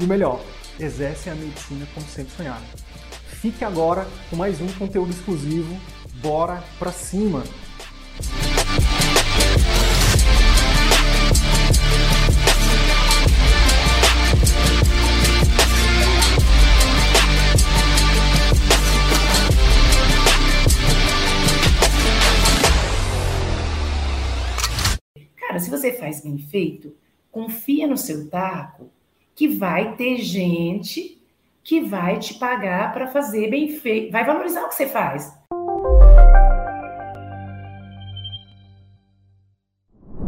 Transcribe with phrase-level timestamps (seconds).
[0.00, 0.42] e o melhor,
[0.78, 2.64] exercem a medicina como sempre sonharam.
[3.26, 5.78] Fique agora com mais um conteúdo exclusivo.
[6.22, 7.42] Bora pra cima!
[25.36, 26.94] Cara, se você faz bem feito,
[27.30, 28.90] confia no seu taco
[29.40, 31.18] que vai ter gente
[31.64, 35.34] que vai te pagar para fazer bem feito, vai valorizar o que você faz.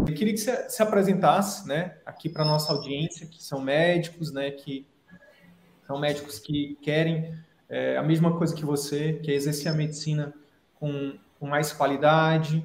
[0.08, 4.50] Eu queria que você se apresentasse, né, aqui para nossa audiência, que são médicos, né,
[4.50, 4.86] que
[5.86, 7.34] são médicos que querem
[7.68, 10.32] é, a mesma coisa que você, que é exercer a medicina
[10.76, 12.64] com, com mais qualidade,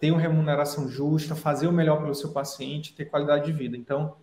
[0.00, 3.76] ter uma remuneração justa, fazer o melhor pelo seu paciente, ter qualidade de vida.
[3.76, 4.16] Então,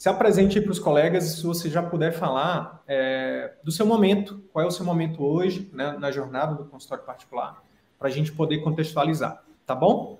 [0.00, 4.64] se apresente para os colegas se você já puder falar é, do seu momento, qual
[4.64, 7.62] é o seu momento hoje né, na jornada do consultório particular,
[7.98, 10.18] para a gente poder contextualizar, tá bom?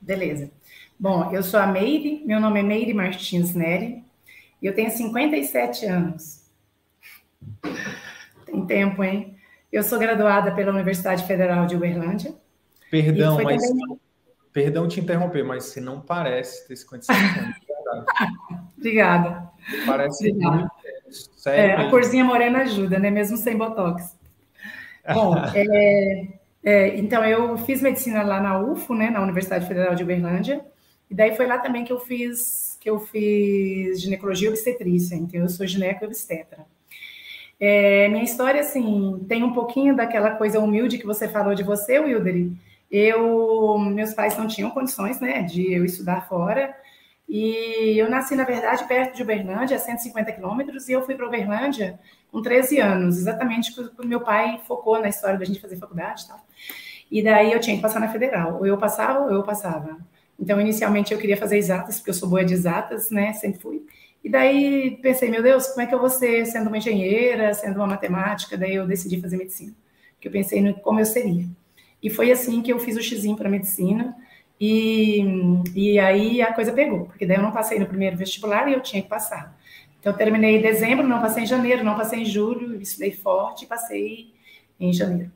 [0.00, 0.50] Beleza.
[0.98, 4.02] Bom, eu sou a Meire, meu nome é Meire Martins Neri,
[4.62, 6.46] e eu tenho 57 anos.
[8.46, 9.36] Tem tempo, hein?
[9.70, 12.34] Eu sou graduada pela Universidade Federal de Uberlândia.
[12.90, 13.68] Perdão, mas.
[13.68, 14.00] Também...
[14.50, 17.20] Perdão te interromper, mas você não parece ter 57
[17.92, 18.06] anos.
[18.84, 19.50] Obrigada.
[19.86, 20.70] Parece Obrigada.
[21.46, 23.10] É, a corzinha morena ajuda, né?
[23.10, 24.14] Mesmo sem botox.
[25.12, 26.28] Bom, é,
[26.62, 29.08] é, então eu fiz medicina lá na UFO, né?
[29.08, 30.64] Na Universidade Federal de Uberlândia.
[31.10, 35.14] E daí foi lá também que eu fiz que eu fiz ginecologia e obstetrícia.
[35.14, 36.66] Então eu sou gineco e obstetra.
[37.58, 41.98] É, minha história, assim, tem um pouquinho daquela coisa humilde que você falou de você,
[41.98, 42.52] Wildery.
[42.90, 46.76] Eu, meus pais não tinham condições, né, de eu estudar fora.
[47.28, 51.26] E eu nasci, na verdade, perto de Uberlândia, a 150 quilômetros, e eu fui para
[51.26, 51.98] Uberlândia
[52.30, 56.28] com 13 anos, exatamente porque meu pai focou na história da gente fazer faculdade e
[56.28, 56.46] tal.
[57.10, 59.98] E daí eu tinha que passar na federal, ou eu passava ou eu passava.
[60.38, 63.32] Então, inicialmente eu queria fazer exatas, porque eu sou boa de exatas, né?
[63.34, 63.86] Sempre fui.
[64.22, 67.76] E daí pensei, meu Deus, como é que eu vou ser sendo uma engenheira, sendo
[67.76, 68.56] uma matemática?
[68.56, 69.72] Daí eu decidi fazer medicina,
[70.14, 71.46] porque eu pensei no como eu seria.
[72.02, 74.16] E foi assim que eu fiz o xizinho para medicina.
[74.60, 75.22] E,
[75.74, 78.80] e aí a coisa pegou, porque daí eu não passei no primeiro vestibular e eu
[78.80, 79.56] tinha que passar.
[80.04, 83.64] Então, eu terminei em dezembro, não passei em janeiro, não passei em julho, estudei forte
[83.64, 84.34] e passei
[84.78, 85.32] em janeiro.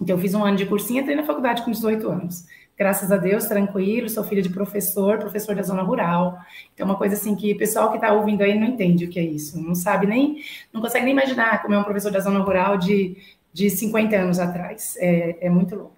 [0.00, 2.46] Então, eu fiz um ano de cursinho e entrei na faculdade com 18 anos.
[2.74, 6.38] Graças a Deus, tranquilo, sou filha de professor, professor da zona rural.
[6.72, 9.18] Então, uma coisa assim que o pessoal que está ouvindo aí não entende o que
[9.18, 9.60] é isso.
[9.60, 10.42] Não sabe nem,
[10.72, 13.14] não consegue nem imaginar como é um professor da zona rural de,
[13.52, 14.96] de 50 anos atrás.
[14.98, 15.97] É, é muito louco.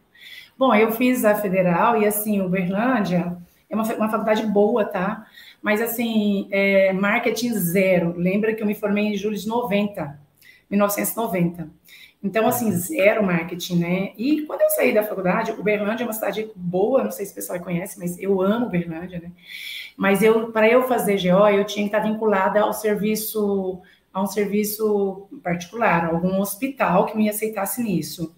[0.61, 3.35] Bom, eu fiz a federal e assim, Uberlândia
[3.71, 5.27] é uma, uma faculdade boa, tá?
[5.63, 8.13] Mas assim, é, marketing zero.
[8.15, 10.21] Lembra que eu me formei em julho de 90,
[10.69, 11.67] 1990.
[12.23, 14.13] Então, assim, zero marketing, né?
[14.19, 17.37] E quando eu saí da faculdade, Uberlândia é uma cidade boa, não sei se o
[17.37, 19.33] pessoal conhece, mas eu amo Uberlândia, né?
[19.97, 23.81] Mas eu, para eu fazer GO, eu tinha que estar vinculada ao serviço
[24.13, 28.35] a um serviço particular, algum hospital que me aceitasse nisso.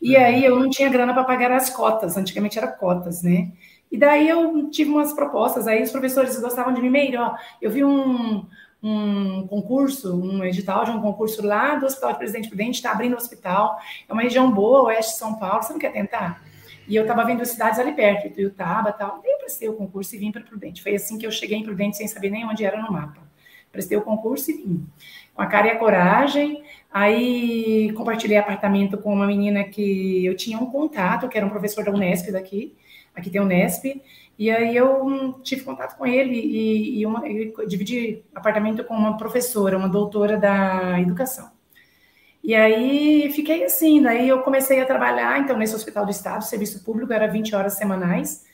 [0.00, 0.24] E uhum.
[0.24, 3.52] aí eu não tinha grana para pagar as cotas, antigamente era cotas, né?
[3.90, 7.70] E daí eu tive umas propostas, aí os professores gostavam de mim, meio, ó, eu
[7.70, 8.44] vi um,
[8.82, 13.14] um concurso, um edital de um concurso lá do Hospital de Presidente Prudente, está abrindo
[13.14, 16.42] o hospital, é uma região boa, oeste de São Paulo, você não quer tentar?
[16.88, 20.14] E eu estava vendo cidades ali perto, Ituiutaba e tal, daí eu prestei o concurso
[20.14, 20.82] e vim para Prudente.
[20.82, 23.25] Foi assim que eu cheguei em Prudente sem saber nem onde era no mapa
[23.76, 24.86] prestei o concurso e vim.
[25.34, 26.62] Com a cara e a coragem.
[26.90, 31.84] Aí compartilhei apartamento com uma menina que eu tinha um contato, que era um professor
[31.84, 32.74] da Unesp daqui,
[33.14, 34.00] aqui tem Unesp,
[34.38, 37.22] e aí eu tive contato com ele e, e, uma,
[37.66, 41.50] dividi apartamento com uma professora, uma doutora da educação.
[42.42, 46.82] E aí fiquei assim, daí eu comecei a trabalhar, então, nesse hospital do estado, serviço
[46.84, 48.46] público, era 20 horas semanais.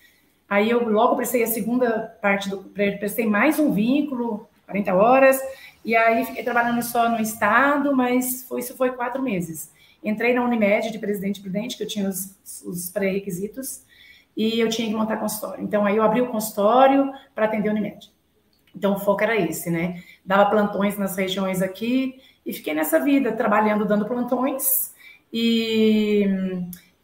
[0.48, 5.40] Aí eu logo prestei a segunda parte do, prestei mais um vínculo, 40 horas,
[5.84, 9.70] e aí fiquei trabalhando só no estado, mas foi, isso foi quatro meses.
[10.02, 13.84] Entrei na Unimed de Presidente Prudente, que eu tinha os, os pré-requisitos,
[14.36, 15.62] e eu tinha que montar consultório.
[15.62, 18.10] Então, aí eu abri o consultório para atender a Unimed.
[18.74, 20.02] Então, o foco era esse, né?
[20.24, 24.94] Dava plantões nas regiões aqui e fiquei nessa vida, trabalhando, dando plantões
[25.30, 26.26] e,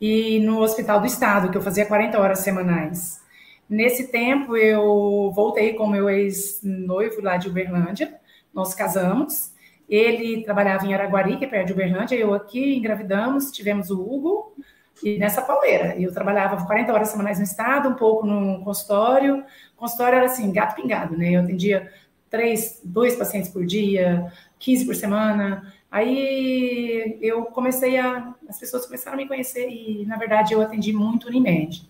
[0.00, 3.20] e no Hospital do Estado, que eu fazia 40 horas semanais.
[3.68, 8.18] Nesse tempo, eu voltei com meu ex-noivo lá de Uberlândia,
[8.52, 9.52] nós casamos.
[9.88, 14.54] Ele trabalhava em Araguari, que é perto de Uberlândia, eu aqui, engravidamos, tivemos o Hugo,
[15.02, 15.94] e nessa pauleira.
[16.00, 19.44] Eu trabalhava 40 horas semanais no estado, um pouco no consultório.
[19.74, 21.32] O consultório era assim, gato pingado, né?
[21.32, 21.90] Eu atendia
[22.28, 25.72] três, dois pacientes por dia, 15 por semana.
[25.90, 28.34] Aí eu comecei a.
[28.48, 31.88] As pessoas começaram a me conhecer e, na verdade, eu atendi muito Unimed.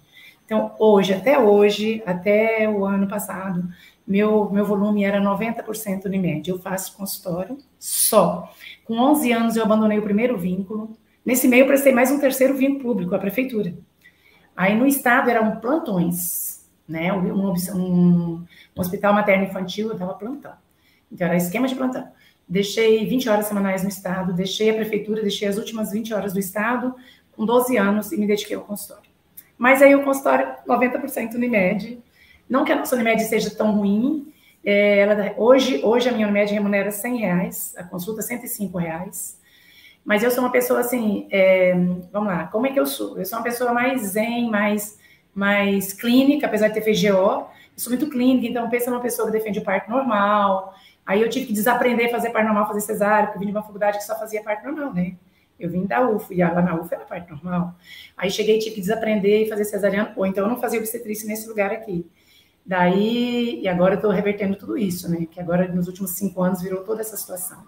[0.49, 3.69] Então, hoje, até hoje, até o ano passado,
[4.07, 6.49] meu, meu volume era 90% Unimed.
[6.49, 8.51] Eu faço consultório só.
[8.87, 10.97] Com 11 anos, eu abandonei o primeiro vínculo
[11.29, 13.75] Nesse meio, prestei mais um terceiro vínculo público, a prefeitura.
[14.57, 17.13] Aí, no estado, eram plantões, né?
[17.13, 20.55] Um, um, um hospital materno-infantil, eu dava plantão.
[21.13, 22.09] Então, era esquema de plantão.
[22.49, 26.39] Deixei 20 horas semanais no estado, deixei a prefeitura, deixei as últimas 20 horas do
[26.39, 26.95] estado,
[27.33, 29.08] com 12 anos, e me dediquei ao consultório.
[29.59, 31.99] Mas aí o consultório, 90% Unimed.
[32.49, 34.33] Não que a nossa Unimed seja tão ruim,
[34.65, 39.39] é, ela, hoje, hoje a minha Unimed remunera 100 reais, a consulta 105 reais.
[40.05, 41.75] Mas eu sou uma pessoa assim, é,
[42.13, 43.19] vamos lá, como é que eu sou?
[43.19, 44.99] Eu sou uma pessoa mais zen, mais,
[45.35, 47.09] mais clínica, apesar de ter feito GO.
[47.09, 50.75] Eu sou muito clínica, então pensa numa pessoa que defende o parto normal.
[51.05, 53.53] Aí eu tive que desaprender a fazer parto normal, fazer cesárea, porque eu vim de
[53.53, 55.15] uma faculdade que só fazia parto normal, né?
[55.59, 57.75] Eu vim da UF, e lá na UF era parto normal.
[58.17, 61.49] Aí cheguei tive que desaprender e fazer cesariano, ou então eu não fazia obstetrícia nesse
[61.49, 62.07] lugar aqui.
[62.65, 65.27] Daí, e agora eu estou revertendo tudo isso, né?
[65.31, 67.67] Que agora, nos últimos cinco anos, virou toda essa situação.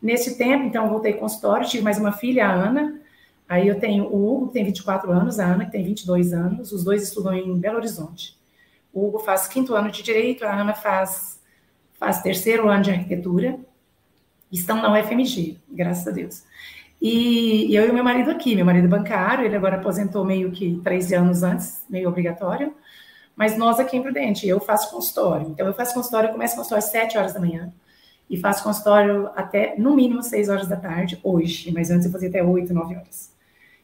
[0.00, 3.00] Nesse tempo, então, voltei consultório, tive mais uma filha, a Ana.
[3.46, 6.72] Aí eu tenho o Hugo, que tem 24 anos, a Ana, que tem 22 anos.
[6.72, 8.34] Os dois estudam em Belo Horizonte.
[8.92, 11.38] O Hugo faz quinto ano de Direito, a Ana faz,
[11.98, 13.58] faz terceiro ano de Arquitetura.
[14.50, 16.44] Estão na UFMG, graças a Deus.
[17.00, 20.80] E, e eu e meu marido aqui, meu marido bancário, ele agora aposentou meio que
[20.84, 22.74] 13 anos antes, meio obrigatório.
[23.34, 25.48] Mas nós aqui em Prudente, eu faço consultório.
[25.48, 27.72] Então, eu faço consultório, eu começo consultório às 7 horas da manhã
[28.28, 32.28] e faço consultório até, no mínimo, 6 horas da tarde, hoje, mas antes eu fazia
[32.28, 33.34] até 8, 9 horas.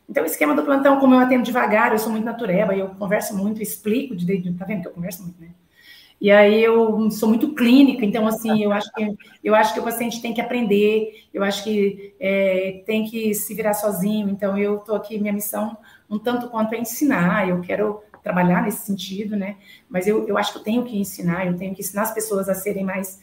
[0.09, 3.37] Então, o esquema do plantão, como eu atendo devagar, eu sou muito natureba, eu converso
[3.37, 5.49] muito, explico, de, tá vendo que eu converso muito, né?
[6.21, 9.85] E aí eu sou muito clínica, então assim, eu acho que eu acho que o
[9.85, 14.31] paciente tem que aprender, eu acho que é, tem que se virar sozinho.
[14.31, 15.77] Então eu estou aqui, minha missão
[16.09, 19.57] um tanto quanto é ensinar, eu quero trabalhar nesse sentido, né?
[19.89, 22.49] Mas eu, eu acho que eu tenho que ensinar, eu tenho que ensinar as pessoas
[22.49, 23.21] a serem mais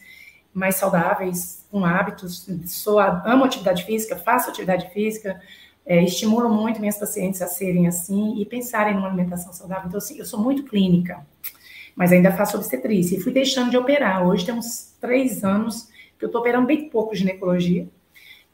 [0.54, 2.48] mais saudáveis, com hábitos.
[2.66, 5.40] Sou, amo atividade física, faço atividade física,
[5.84, 9.88] é, estimulo muito minhas pacientes a serem assim e pensarem numa alimentação saudável.
[9.88, 11.26] Então, assim, eu sou muito clínica,
[11.94, 13.16] mas ainda faço obstetrícia.
[13.16, 14.26] E fui deixando de operar.
[14.26, 15.88] Hoje tem uns três anos
[16.18, 17.86] que eu estou operando bem pouco ginecologia.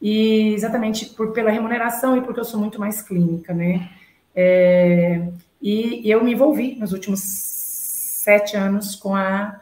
[0.01, 3.89] E exatamente por, pela remuneração e porque eu sou muito mais clínica, né?
[4.35, 5.27] É,
[5.61, 9.59] e, eu me envolvi nos últimos sete anos com a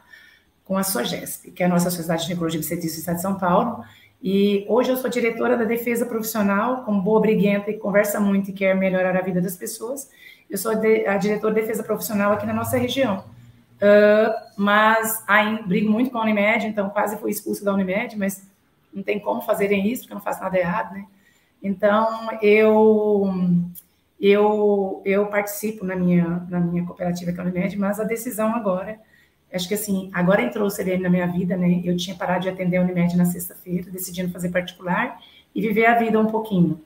[0.63, 3.21] com a SOGESP, que é a nossa Sociedade de Ginecologia e Obstetrícia do Estado de
[3.23, 3.83] São Paulo.
[4.21, 8.53] E hoje eu sou diretora da Defesa Profissional, como boa briguenta e conversa muito e
[8.53, 10.07] quer melhorar a vida das pessoas.
[10.47, 13.23] Eu sou a diretora de Defesa Profissional aqui na nossa região.
[13.81, 18.45] Uh, mas ainda brigo muito com a Unimed, então quase fui expulsa da Unimed, mas
[18.93, 21.05] não tem como fazerem isso, porque eu não faço nada errado, né?
[21.63, 23.33] Então, eu
[24.19, 28.53] eu, eu participo na minha, na minha cooperativa que é a Unimed, mas a decisão
[28.53, 28.99] agora
[29.51, 31.81] Acho que assim, agora entrou o CDM na minha vida, né?
[31.83, 35.19] Eu tinha parado de atender a Unimed na sexta-feira, decidindo fazer particular
[35.55, 36.79] e viver a vida um pouquinho.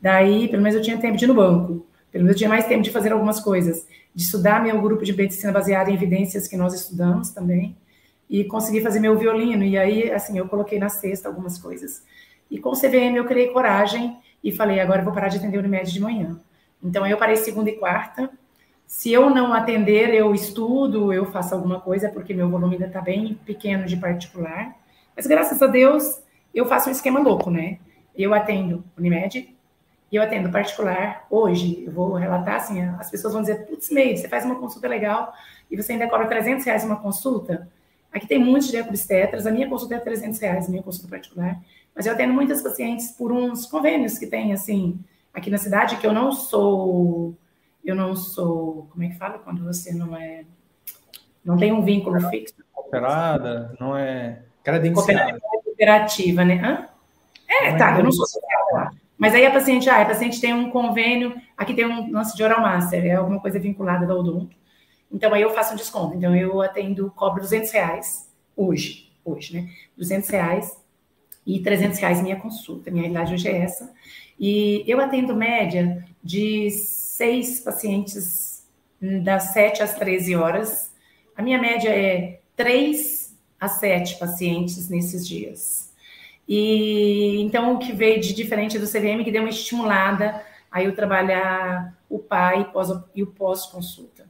[0.00, 2.66] Daí, pelo menos eu tinha tempo de ir no banco, pelo menos eu tinha mais
[2.66, 3.86] tempo de fazer algumas coisas,
[4.18, 7.76] de estudar meu grupo de medicina baseada em evidências que nós estudamos também,
[8.28, 9.62] e consegui fazer meu violino.
[9.62, 12.02] E aí, assim, eu coloquei na sexta algumas coisas.
[12.50, 15.58] E com o CVM eu criei coragem e falei, agora eu vou parar de atender
[15.58, 16.36] a Unimed de manhã.
[16.82, 18.28] Então, eu parei segunda e quarta,
[18.88, 23.00] se eu não atender, eu estudo, eu faço alguma coisa, porque meu volume ainda está
[23.00, 24.74] bem pequeno de particular.
[25.14, 26.20] Mas graças a Deus,
[26.52, 27.78] eu faço um esquema louco, né?
[28.16, 29.56] Eu atendo Unimed
[30.10, 31.26] e eu atendo particular.
[31.30, 34.88] Hoje, eu vou relatar assim: as pessoas vão dizer, putz, meio, você faz uma consulta
[34.88, 35.32] legal
[35.70, 37.68] e você ainda cobra 300 reais uma consulta.
[38.12, 41.60] Aqui tem muitos de obstetras, a minha consulta é 300 reais, a minha consulta particular.
[41.94, 44.98] Mas eu atendo muitas pacientes por uns convênios que tem, assim,
[45.34, 47.36] aqui na cidade, que eu não sou
[47.84, 50.44] eu não sou, como é que fala quando você não é,
[51.42, 52.54] não tem um vínculo fixo?
[52.76, 55.40] Operada, não é credenciada.
[55.64, 56.60] Cooperativa, né?
[56.62, 56.88] Hã?
[57.48, 58.90] É, não tá, é eu não sou social.
[59.18, 62.42] Mas aí a paciente, ah, a paciente tem um convênio, aqui tem um lance de
[62.42, 64.56] oral master, é alguma coisa vinculada da odonto.
[65.10, 66.16] Então aí eu faço um desconto.
[66.16, 69.70] Então eu atendo, cobro 200 reais hoje, hoje, né?
[69.96, 70.78] 200 reais
[71.44, 72.90] e 300 reais minha consulta.
[72.90, 73.92] Minha realidade hoje é essa.
[74.38, 78.68] E eu atendo média de seis pacientes
[79.00, 80.92] das 7 às 13 horas.
[81.34, 85.87] A minha média é 3 a 7 pacientes nesses dias.
[86.48, 90.94] E então o que veio de diferente do CVM que deu uma estimulada a eu
[90.94, 92.66] trabalhar o pai
[93.14, 94.26] e o pós-consulta.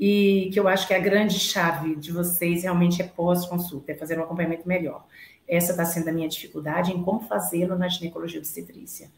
[0.00, 4.18] E que eu acho que a grande chave de vocês realmente é pós-consulta, é fazer
[4.18, 5.04] um acompanhamento melhor.
[5.46, 9.10] Essa está sendo a minha dificuldade em como fazê-lo na ginecologia obstetrícia.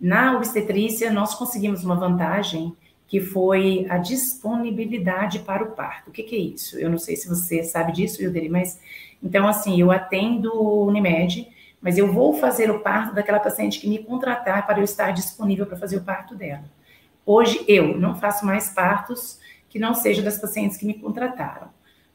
[0.00, 6.10] Na obstetrícia, nós conseguimos uma vantagem que foi a disponibilidade para o parto.
[6.10, 6.78] O que, que é isso?
[6.78, 8.78] Eu não sei se você sabe disso, Yuderi, mas
[9.22, 11.48] então, assim, eu atendo o Unimed,
[11.80, 15.66] mas eu vou fazer o parto daquela paciente que me contratar para eu estar disponível
[15.66, 16.64] para fazer o parto dela.
[17.24, 21.68] Hoje, eu não faço mais partos que não sejam das pacientes que me contrataram.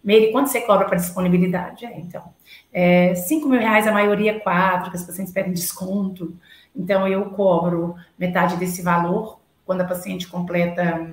[0.03, 1.85] Meire, quanto você cobra para disponibilidade?
[1.85, 2.33] É, então,
[2.73, 6.35] é, 5 mil reais, a maioria é 4, que as pacientes pedem desconto.
[6.75, 11.09] Então, eu cobro metade desse valor quando a paciente completa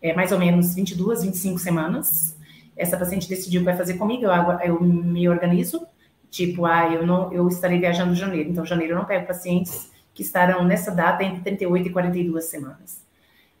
[0.00, 2.36] é, mais ou menos 22, 25 semanas.
[2.76, 5.84] Essa paciente decidiu que vai fazer comigo, eu, eu me organizo.
[6.30, 8.50] Tipo, ah, eu, não, eu estarei viajando em janeiro.
[8.50, 13.06] Então, janeiro eu não pego pacientes que estarão nessa data entre 38 e 42 semanas.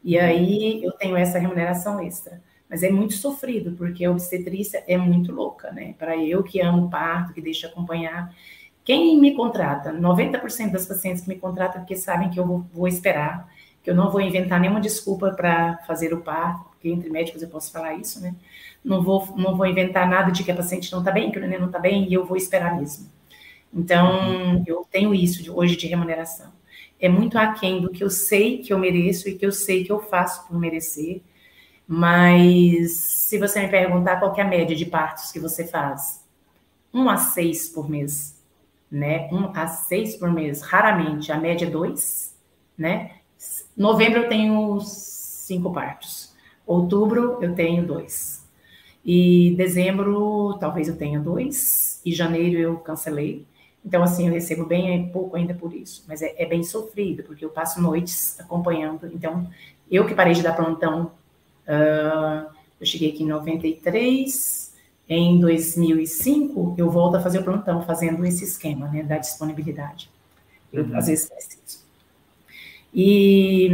[0.02, 2.42] E aí eu tenho essa remuneração extra.
[2.68, 5.94] Mas é muito sofrido, porque a obstetrícia é muito louca, né?
[5.98, 8.34] Para eu que amo parto, que deixo acompanhar.
[8.84, 9.92] Quem me contrata?
[9.92, 13.48] 90% das pacientes que me contratam porque sabem que eu vou, vou esperar,
[13.82, 17.48] que eu não vou inventar nenhuma desculpa para fazer o parto, porque entre médicos eu
[17.48, 18.34] posso falar isso, né?
[18.84, 21.40] Não vou, não vou inventar nada de que a paciente não está bem, que o
[21.40, 23.08] neném não está bem, e eu vou esperar mesmo.
[23.72, 26.52] Então, eu tenho isso de, hoje de remuneração.
[27.00, 29.92] É muito aquém do que eu sei que eu mereço e que eu sei que
[29.92, 31.22] eu faço por merecer.
[31.86, 36.24] Mas, se você me perguntar qual é a média de partos que você faz,
[36.92, 38.42] um a seis por mês,
[38.90, 39.28] né?
[39.32, 41.32] Um a seis por mês, raramente.
[41.32, 42.34] A média é dois,
[42.76, 43.12] né?
[43.76, 46.34] Novembro eu tenho cinco partos.
[46.66, 48.37] Outubro eu tenho dois.
[49.04, 52.00] E dezembro talvez eu tenha dois.
[52.04, 53.44] E janeiro eu cancelei.
[53.84, 56.04] Então, assim, eu recebo bem pouco ainda por isso.
[56.06, 59.06] Mas é, é bem sofrido, porque eu passo noites acompanhando.
[59.06, 59.48] Então,
[59.90, 61.12] eu que parei de dar plantão,
[61.66, 62.50] uh,
[62.80, 64.74] eu cheguei aqui em 93.
[65.08, 70.10] Em 2005, eu volto a fazer o plantão, fazendo esse esquema, né, da disponibilidade.
[70.70, 70.96] Eu, uhum.
[70.96, 71.82] às vezes, preciso.
[72.92, 73.70] E,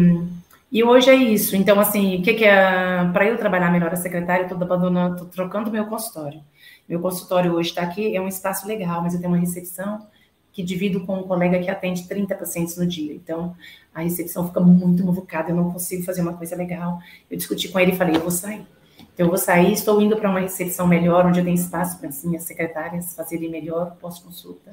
[0.75, 1.55] e hoje é isso.
[1.55, 3.09] Então, assim, o que, que é.
[3.13, 6.43] Para eu trabalhar melhor a secretária, eu estou abandonando, estou trocando meu consultório.
[6.89, 10.05] Meu consultório hoje está aqui, é um espaço legal, mas eu tenho uma recepção
[10.53, 13.15] que divido com um colega que atende 30 pacientes no dia.
[13.15, 13.55] Então,
[13.95, 16.99] a recepção fica muito muvucada, eu não consigo fazer uma coisa legal.
[17.31, 18.67] Eu discuti com ele e falei, eu vou sair.
[19.15, 22.09] Então, eu vou sair, estou indo para uma recepção melhor, onde eu tenho espaço para
[22.09, 24.73] as minhas secretárias fazerem melhor pós-consulta.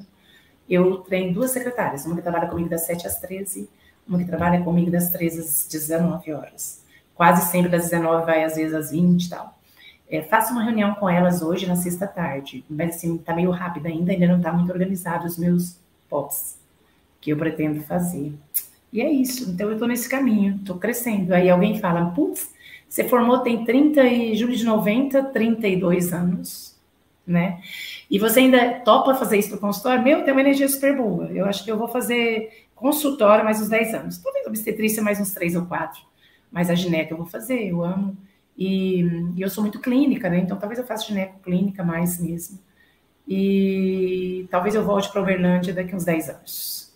[0.68, 3.68] Eu treino duas secretárias, uma que trabalha comigo das 7 às 13
[4.06, 6.82] uma que trabalha comigo das 13 às 19 horas.
[7.14, 9.58] Quase sempre das 19 vai às vezes às 20 e tal.
[10.10, 13.86] É, faço uma reunião com elas hoje na sexta tarde, mas assim, tá meio rápido
[13.86, 15.78] ainda, ainda não tá muito organizado os meus
[16.08, 16.58] POPs
[17.20, 18.34] que eu pretendo fazer.
[18.92, 21.32] E é isso, então eu tô nesse caminho, tô crescendo.
[21.32, 22.52] Aí alguém fala, putz,
[22.86, 26.76] você formou tem 30 e julho de 90, 32 anos,
[27.26, 27.62] né?
[28.10, 30.04] E você ainda topa fazer isso no consultório?
[30.04, 31.30] Meu, tem uma energia super boa.
[31.32, 34.18] Eu acho que eu vou fazer consultório mais uns 10 anos.
[34.18, 36.02] Talvez obstetrícia mais uns 3 ou 4.
[36.50, 38.16] Mas a gineca eu vou fazer, eu amo.
[38.58, 39.02] E,
[39.36, 40.40] e eu sou muito clínica, né?
[40.40, 42.58] Então talvez eu faça gineco clínica mais mesmo.
[43.26, 46.92] E talvez eu volte para Uberlândia daqui uns 10 anos.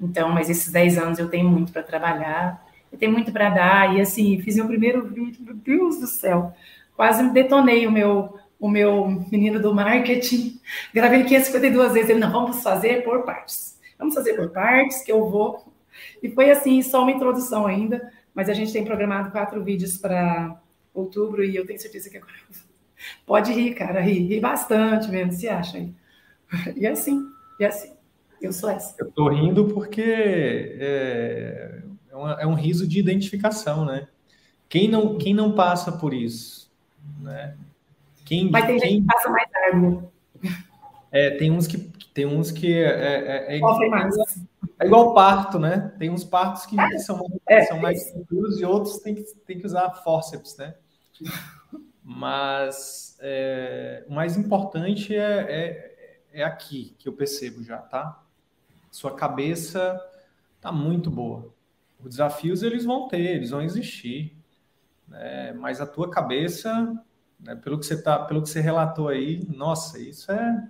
[0.00, 3.96] Então, mas esses 10 anos eu tenho muito para trabalhar, eu tenho muito para dar.
[3.96, 6.52] E assim, fiz meu primeiro vídeo, meu Deus do céu,
[6.96, 10.60] quase me detonei o meu o meu menino do marketing.
[10.92, 12.10] Gravei 552 vezes.
[12.10, 13.77] Ele, não, vamos fazer por partes.
[13.98, 15.72] Vamos fazer por partes, que eu vou.
[16.22, 20.60] E foi assim, só uma introdução ainda, mas a gente tem programado quatro vídeos para
[20.94, 22.32] outubro e eu tenho certeza que agora.
[23.26, 25.92] Pode rir, cara, rir, rir bastante mesmo, se acha aí.
[26.76, 27.26] E é assim,
[27.60, 27.92] e é assim.
[28.40, 28.94] Eu sou essa.
[28.98, 34.06] Eu tô rindo porque é, é, uma, é um riso de identificação, né?
[34.68, 36.70] Quem não, quem não passa por isso,
[37.20, 37.56] né?
[38.24, 38.90] Quem, Mas tem quem...
[38.90, 40.12] gente que passa mais árduo.
[41.10, 43.60] É, tem uns que tem uns que é, é, é,
[44.80, 45.94] é igual parto, né?
[46.00, 49.56] Tem uns partos que, que são, é, são mais seguros e outros tem que, tem
[49.56, 50.74] que usar fórceps, né?
[52.02, 58.20] Mas é, o mais importante é, é, é, aqui que eu percebo já, tá?
[58.90, 59.96] Sua cabeça
[60.60, 61.54] tá muito boa.
[62.00, 64.36] Os desafios eles vão ter, eles vão existir,
[65.06, 65.52] né?
[65.52, 67.00] mas a tua cabeça
[67.38, 67.54] Né?
[67.54, 70.68] Pelo que você tá, pelo que você relatou aí, nossa, isso é,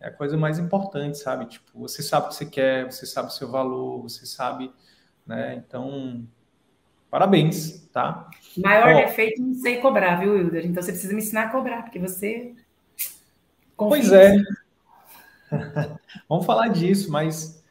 [0.00, 1.46] é a coisa mais importante, sabe?
[1.46, 4.72] Tipo, você sabe o que você quer, você sabe o seu valor, você sabe,
[5.26, 5.54] né?
[5.56, 6.26] Então,
[7.10, 8.28] parabéns, tá?
[8.56, 10.66] Maior Ó, defeito não sei cobrar, viu, Wilder?
[10.66, 12.54] Então você precisa me ensinar a cobrar, porque você.
[13.76, 14.36] Pois é.
[16.28, 17.64] Vamos falar disso, mas,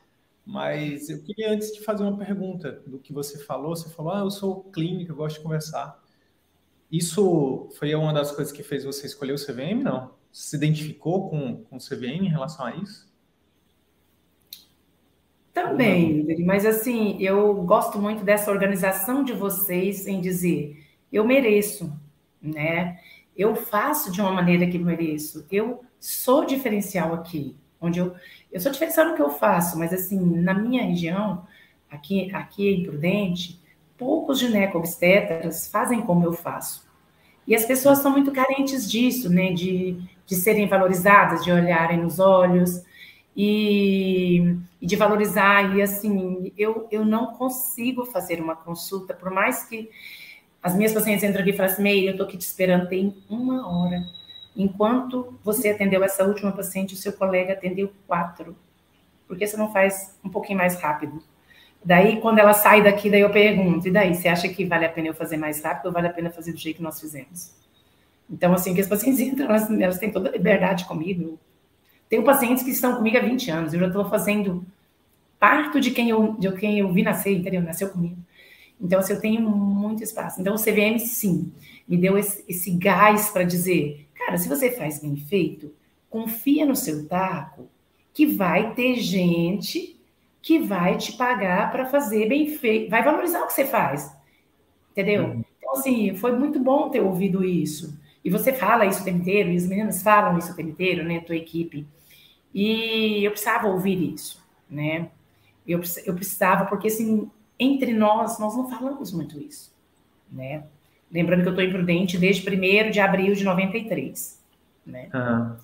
[0.46, 3.76] mas eu queria antes de fazer uma pergunta do que você falou.
[3.76, 6.04] Você falou, ah, eu sou clínico, eu gosto de conversar.
[6.92, 10.12] Isso foi uma das coisas que fez você escolher o CVM, não?
[10.36, 13.10] Se identificou com, com o CVM em relação a isso?
[15.54, 21.98] Também, mas assim, eu gosto muito dessa organização de vocês em dizer, eu mereço,
[22.42, 23.00] né?
[23.34, 25.48] Eu faço de uma maneira que mereço.
[25.50, 28.14] Eu sou diferencial aqui, onde eu
[28.52, 31.48] eu sou diferencial no que eu faço, mas assim, na minha região,
[31.90, 33.62] aqui aqui em Prudente,
[33.98, 36.86] poucos gineco-obstetras fazem como eu faço.
[37.48, 39.54] E as pessoas são muito carentes disso, né?
[39.54, 42.84] De, de serem valorizadas, de olharem nos olhos
[43.36, 45.76] e, e de valorizar.
[45.76, 49.90] E assim, eu, eu não consigo fazer uma consulta, por mais que
[50.62, 53.68] as minhas pacientes entram aqui e falam assim, eu estou aqui te esperando tem uma
[53.68, 54.04] hora.
[54.56, 58.56] Enquanto você atendeu essa última paciente, o seu colega atendeu quatro.
[59.28, 61.22] Por que você não faz um pouquinho mais rápido?
[61.84, 64.90] Daí, quando ela sai daqui, daí eu pergunto, e daí, você acha que vale a
[64.90, 67.54] pena eu fazer mais rápido ou vale a pena fazer do jeito que nós fizemos?
[68.30, 71.40] Então, assim, que as pacientes entram, elas, elas têm toda a liberdade comigo.
[72.10, 74.66] Tenho pacientes que estão comigo há 20 anos, eu já estou fazendo
[75.40, 77.62] parto de quem eu, de quem eu vi nascer, entendeu?
[77.62, 78.18] Nasceu comigo.
[78.80, 80.42] Então, assim, eu tenho muito espaço.
[80.42, 81.52] Então, o CVM, sim,
[81.88, 85.72] me deu esse, esse gás para dizer, cara, se você faz bem feito,
[86.10, 87.68] confia no seu taco,
[88.14, 89.96] que vai ter gente
[90.42, 94.16] que vai te pagar para fazer bem feito, vai valorizar o que você faz.
[94.92, 95.26] Entendeu?
[95.26, 95.44] Uhum.
[95.58, 98.00] Então, assim, foi muito bom ter ouvido isso.
[98.26, 101.04] E você fala isso o tempo inteiro, e os meninos falam isso o tempo inteiro,
[101.04, 101.20] né?
[101.20, 101.86] Tua equipe.
[102.52, 105.10] E eu precisava ouvir isso, né?
[105.68, 109.72] Eu, eu precisava, porque assim, entre nós, nós não falamos muito isso,
[110.32, 110.64] né?
[111.12, 114.44] Lembrando que eu estou imprudente desde 1 de abril de 93,
[114.88, 115.08] né?
[115.14, 115.56] Uhum.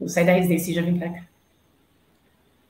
[0.00, 1.24] Eu saí da residência e já vim para cá.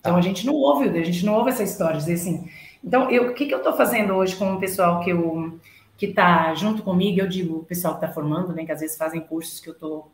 [0.01, 2.51] Então a gente não ouve, a gente não ouve essa história, dizer assim.
[2.85, 5.59] Então, eu, o que, que eu estou fazendo hoje com o pessoal que eu
[5.97, 8.97] que está junto comigo, eu digo, o pessoal que está formando, né, que às vezes
[8.97, 10.11] fazem cursos que eu estou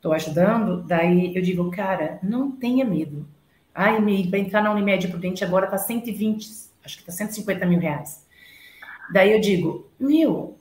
[0.00, 3.26] tô, tô ajudando, daí eu digo, cara, não tenha medo.
[3.74, 3.98] Ai,
[4.28, 6.48] para entrar na Unimed Prudente agora está 120,
[6.84, 8.24] acho que está 150 mil reais.
[9.12, 10.56] Daí eu digo, Will,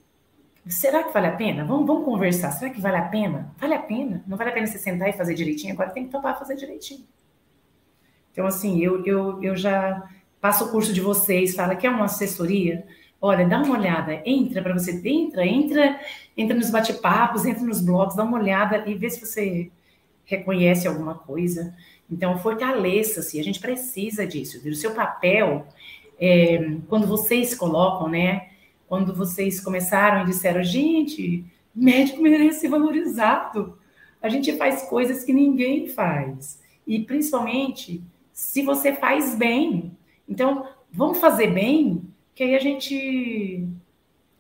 [0.68, 1.66] será que vale a pena?
[1.66, 3.54] Vamos, vamos conversar, será que vale a pena?
[3.58, 4.24] Vale a pena?
[4.28, 5.74] Não vale a pena você sentar e fazer direitinho?
[5.74, 7.06] Agora tem que topar fazer direitinho.
[8.32, 10.04] Então, assim, eu, eu, eu já
[10.42, 12.86] passo o curso de vocês, fala que é uma assessoria.
[13.26, 15.98] Olha, dá uma olhada, entra para você, entra, entra,
[16.36, 19.72] entra nos bate-papos, entra nos blogs, dá uma olhada e vê se você
[20.26, 21.74] reconhece alguma coisa.
[22.12, 24.60] Então, fortaleça-se, a gente precisa disso.
[24.68, 25.66] O seu papel,
[26.20, 28.50] é, quando vocês colocam, né?
[28.90, 33.78] Quando vocês começaram e disseram, gente, médico merece ser valorizado.
[34.22, 36.62] A gente faz coisas que ninguém faz.
[36.86, 39.96] E principalmente se você faz bem.
[40.28, 42.02] Então, vamos fazer bem,
[42.36, 43.67] que aí a gente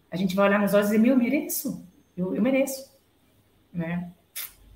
[0.09, 1.83] a gente vai olhar nos olhos e dizer, meu, eu mereço,
[2.15, 2.91] eu, eu mereço,
[3.73, 4.11] né?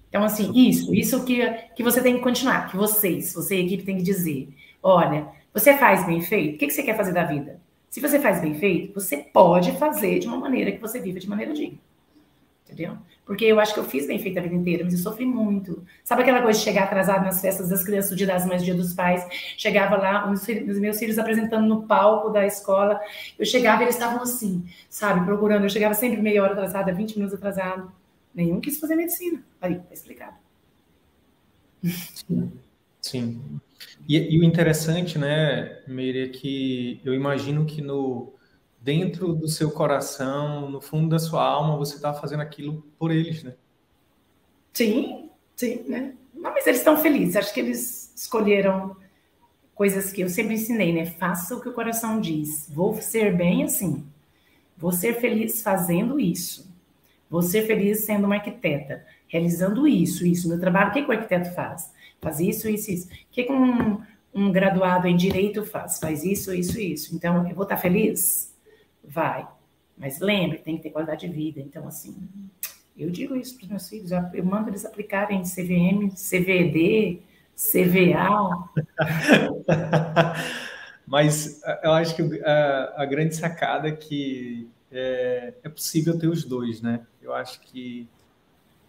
[0.10, 3.64] Então, assim, isso, isso que, que você tem que continuar, que vocês, você e a
[3.64, 4.50] equipe tem que dizer,
[4.82, 7.62] olha, você faz bem feito, o que, que você quer fazer da vida?
[7.90, 11.30] Se você faz bem feito, você pode fazer de uma maneira que você viva de
[11.30, 11.78] maneira digna,
[12.66, 12.98] entendeu?
[13.28, 15.86] Porque eu acho que eu fiz bem feito a vida inteira, mas eu sofri muito.
[16.02, 18.66] Sabe aquela coisa de chegar atrasado nas festas das crianças, o dia das mães, o
[18.66, 19.28] dia dos pais?
[19.58, 23.02] Chegava lá, os meus filhos apresentando no palco da escola.
[23.38, 25.66] Eu chegava e eles estavam assim, sabe, procurando.
[25.66, 27.92] Eu chegava sempre meia hora atrasada, 20 minutos atrasado.
[28.34, 29.44] Nenhum quis fazer medicina.
[29.60, 30.38] Aí, tá explicado.
[31.84, 32.52] Sim.
[33.02, 33.60] Sim.
[34.08, 38.34] E, e, o interessante, né, Meire, é que eu imagino que no
[38.88, 43.44] dentro do seu coração, no fundo da sua alma, você está fazendo aquilo por eles,
[43.44, 43.54] né?
[44.72, 46.14] Sim, sim, né?
[46.34, 47.36] Não, mas eles estão felizes.
[47.36, 48.96] Acho que eles escolheram
[49.76, 51.06] coisas que eu sempre ensinei, né?
[51.06, 52.70] Faça o que o coração diz.
[52.74, 54.06] Vou ser bem assim.
[54.78, 56.74] Vou ser feliz fazendo isso.
[57.30, 60.48] Vou ser feliz sendo uma arquiteta, realizando isso, isso.
[60.48, 61.92] Meu trabalho, o que, que o arquiteto faz?
[62.22, 63.08] Faz isso, isso, isso.
[63.08, 64.02] O que, que um,
[64.34, 66.00] um graduado em direito faz?
[66.00, 67.14] Faz isso, isso, isso.
[67.14, 68.56] Então, eu vou estar feliz?
[69.08, 69.48] Vai.
[69.98, 71.62] Mas lembre, tem que ter qualidade de vida.
[71.62, 72.16] Então, assim,
[72.98, 77.22] eu digo isso para os meus filhos, eu mando eles aplicarem CVM, CVD,
[77.56, 78.70] CVA.
[81.08, 86.44] Mas eu acho que a, a grande sacada é que é, é, possível ter os
[86.44, 87.06] dois, né?
[87.22, 88.08] Eu acho que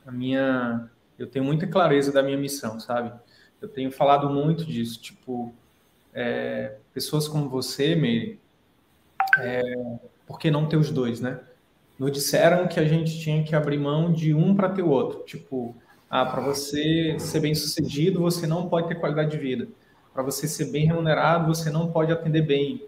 [0.05, 3.13] a minha, eu tenho muita clareza da minha missão, sabe?
[3.61, 5.55] Eu tenho falado muito disso, tipo,
[6.13, 8.41] é, pessoas como você, Meire,
[9.39, 9.63] é,
[10.27, 11.41] por que não ter os dois, né?
[11.99, 15.25] Nos disseram que a gente tinha que abrir mão de um para ter o outro.
[15.25, 15.75] Tipo,
[16.09, 19.69] ah, para você ser bem sucedido, você não pode ter qualidade de vida.
[20.15, 22.87] Para você ser bem remunerado, você não pode atender bem.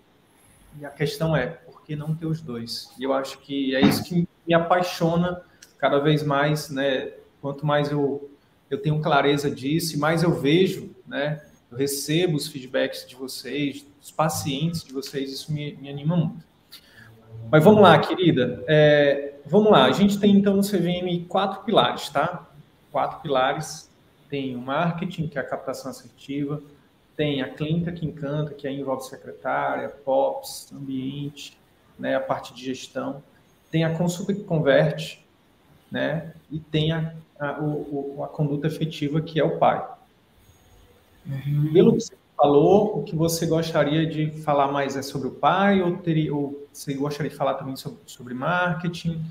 [0.80, 2.90] E a questão é, por que não ter os dois?
[2.98, 5.42] E eu acho que é isso que me apaixona
[5.78, 7.12] cada vez mais, né?
[7.40, 8.30] Quanto mais eu,
[8.68, 11.42] eu tenho clareza disso, mais eu vejo, né?
[11.70, 16.44] Eu recebo os feedbacks de vocês, dos pacientes de vocês, isso me, me anima muito.
[17.50, 18.64] Mas vamos lá, querida.
[18.66, 22.48] É, vamos lá, a gente tem então no CVM quatro pilares, tá?
[22.90, 23.88] Quatro pilares.
[24.28, 26.62] Tem o marketing, que é a captação assertiva,
[27.16, 31.58] tem a clínica que encanta, que aí envolve secretária, POPs, ambiente,
[31.98, 33.22] né, a parte de gestão.
[33.70, 35.26] Tem a consulta que converte,
[35.90, 36.32] né?
[36.50, 39.84] E tem a, a, o, a conduta efetiva, que é o pai.
[41.26, 41.72] Uhum.
[41.72, 45.82] Pelo que você falou, o que você gostaria de falar mais é sobre o pai,
[45.82, 49.22] ou, teria, ou você gostaria de falar também sobre, sobre marketing?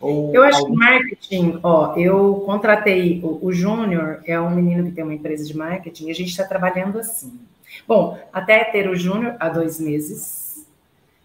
[0.00, 4.92] Ou eu acho que marketing, ó, eu contratei o, o Júnior, é um menino que
[4.92, 7.38] tem uma empresa de marketing, e a gente está trabalhando assim.
[7.86, 10.66] Bom, até ter o Júnior há dois meses,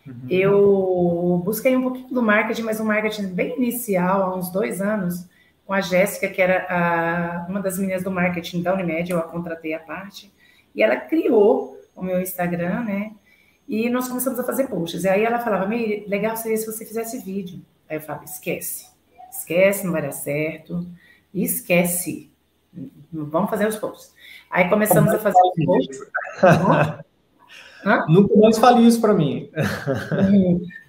[0.08, 0.13] uhum.
[0.30, 5.26] eu busquei um pouquinho do marketing, mas um marketing bem inicial, há uns dois anos,
[5.74, 9.24] com a Jéssica, que era a, uma das meninas do marketing da Unimed, eu a
[9.24, 10.32] contratei à parte.
[10.76, 13.12] E ela criou o meu Instagram, né?
[13.68, 15.04] E nós começamos a fazer posts.
[15.04, 17.60] E aí ela falava, Meire, legal seria se você fizesse vídeo.
[17.90, 18.86] Aí eu falava, esquece.
[19.32, 20.86] Esquece, não vai dar certo.
[21.34, 22.32] Esquece.
[23.12, 24.14] Vamos fazer os posts.
[24.52, 26.00] Aí começamos a fazer os posts.
[28.10, 29.50] Nunca mais fale isso para mim.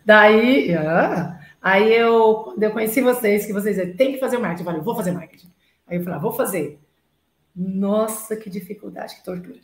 [0.05, 1.34] Daí, ah,
[1.65, 4.61] aí eu, quando eu conheci vocês, que vocês diziam, tem que fazer o marketing.
[4.61, 5.51] Eu falei, vou fazer marketing.
[5.87, 6.79] Aí eu falei, ah, vou fazer.
[7.57, 9.59] Nossa, que dificuldade, que tortura.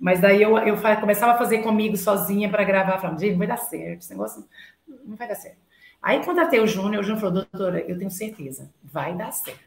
[0.00, 3.46] Mas daí eu, eu começava a fazer comigo sozinha para gravar, falando, gente, não vai
[3.46, 4.44] dar certo, esse negócio
[5.04, 5.58] não vai dar certo.
[6.02, 9.60] Aí contratei o Júnior, o Júnior falou, doutora, eu tenho certeza, vai dar certo.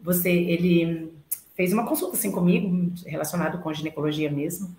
[0.00, 1.14] Você, ele
[1.56, 4.76] fez uma consulta assim comigo, relacionado com ginecologia mesmo,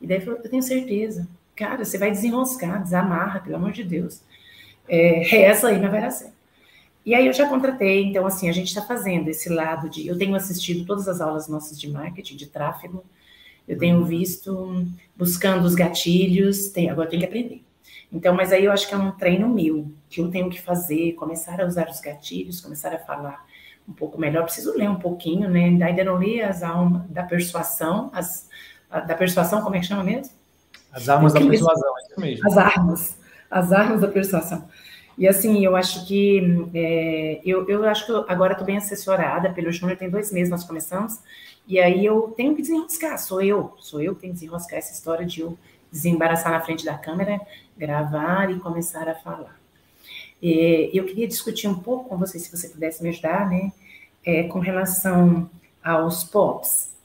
[0.00, 1.28] e daí falou, eu tenho certeza.
[1.56, 4.22] Cara, você vai desenroscar, desamarra, pelo amor de Deus.
[4.94, 6.34] É, reza aí, vai dar certo.
[7.04, 10.06] E aí eu já contratei, então assim, a gente está fazendo esse lado de.
[10.06, 13.02] Eu tenho assistido todas as aulas nossas de marketing, de tráfego,
[13.66, 14.04] eu tenho uhum.
[14.04, 17.64] visto, buscando os gatilhos, tem, agora tenho que aprender.
[18.12, 21.12] Então, mas aí eu acho que é um treino meu, que eu tenho que fazer,
[21.14, 23.46] começar a usar os gatilhos, começar a falar
[23.88, 24.44] um pouco melhor.
[24.44, 25.68] Preciso ler um pouquinho, né?
[25.82, 28.46] Ainda não li as almas da persuasão, as,
[28.90, 30.30] a, da persuasão, como é que chama mesmo?
[30.92, 32.46] As armas da persuasão, é isso mesmo.
[32.46, 33.21] As armas,
[33.52, 34.66] as armas da persuasão.
[35.16, 36.40] E assim, eu acho que
[36.74, 40.50] é, eu, eu acho que eu agora estou bem assessorada pelo Júnior, tem dois meses
[40.50, 41.18] nós começamos,
[41.68, 44.92] e aí eu tenho que desenroscar, sou eu, sou eu que tenho que desenroscar essa
[44.92, 45.56] história de eu
[45.92, 47.38] desembaraçar na frente da câmera,
[47.76, 49.60] gravar e começar a falar.
[50.42, 53.70] E, eu queria discutir um pouco com você, se você pudesse me ajudar, né,
[54.24, 55.50] é, com relação
[55.84, 56.96] aos POPs,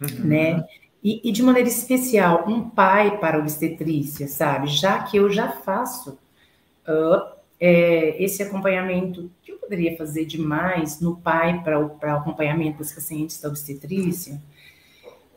[0.00, 0.24] uhum.
[0.24, 0.64] né,
[1.02, 6.16] e, e, de maneira especial, um pai para obstetrícia, sabe, já que eu já faço
[6.86, 12.92] uh, é, esse acompanhamento que eu poderia fazer demais no pai para o acompanhamento dos
[12.92, 14.40] pacientes da obstetrícia,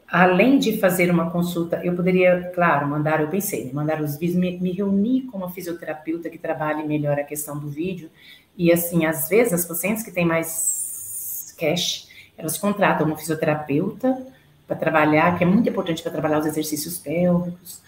[0.08, 4.40] além de fazer uma consulta, eu poderia, claro, mandar, eu pensei, né, mandar os vídeos,
[4.40, 8.12] me, me reunir com uma fisioterapeuta que trabalhe melhor a questão do vídeo,
[8.56, 14.35] e assim, às vezes as pacientes que têm mais cash, elas contratam uma fisioterapeuta
[14.68, 17.82] para trabalhar, que é muito importante para trabalhar os exercícios pélvicos,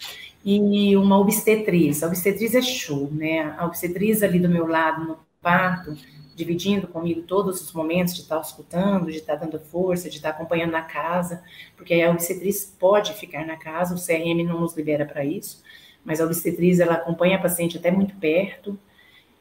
[0.44, 2.02] e uma obstetriz.
[2.02, 3.54] A obstetriz é show, né?
[3.58, 5.96] A obstetriz ali do meu lado no parto,
[6.34, 10.70] dividindo comigo todos os momentos de estar escutando, de estar dando força, de estar acompanhando
[10.70, 11.42] na casa,
[11.76, 15.62] porque a obstetriz pode ficar na casa, o CRM não nos libera para isso,
[16.04, 18.78] mas a obstetriz ela acompanha a paciente até muito perto.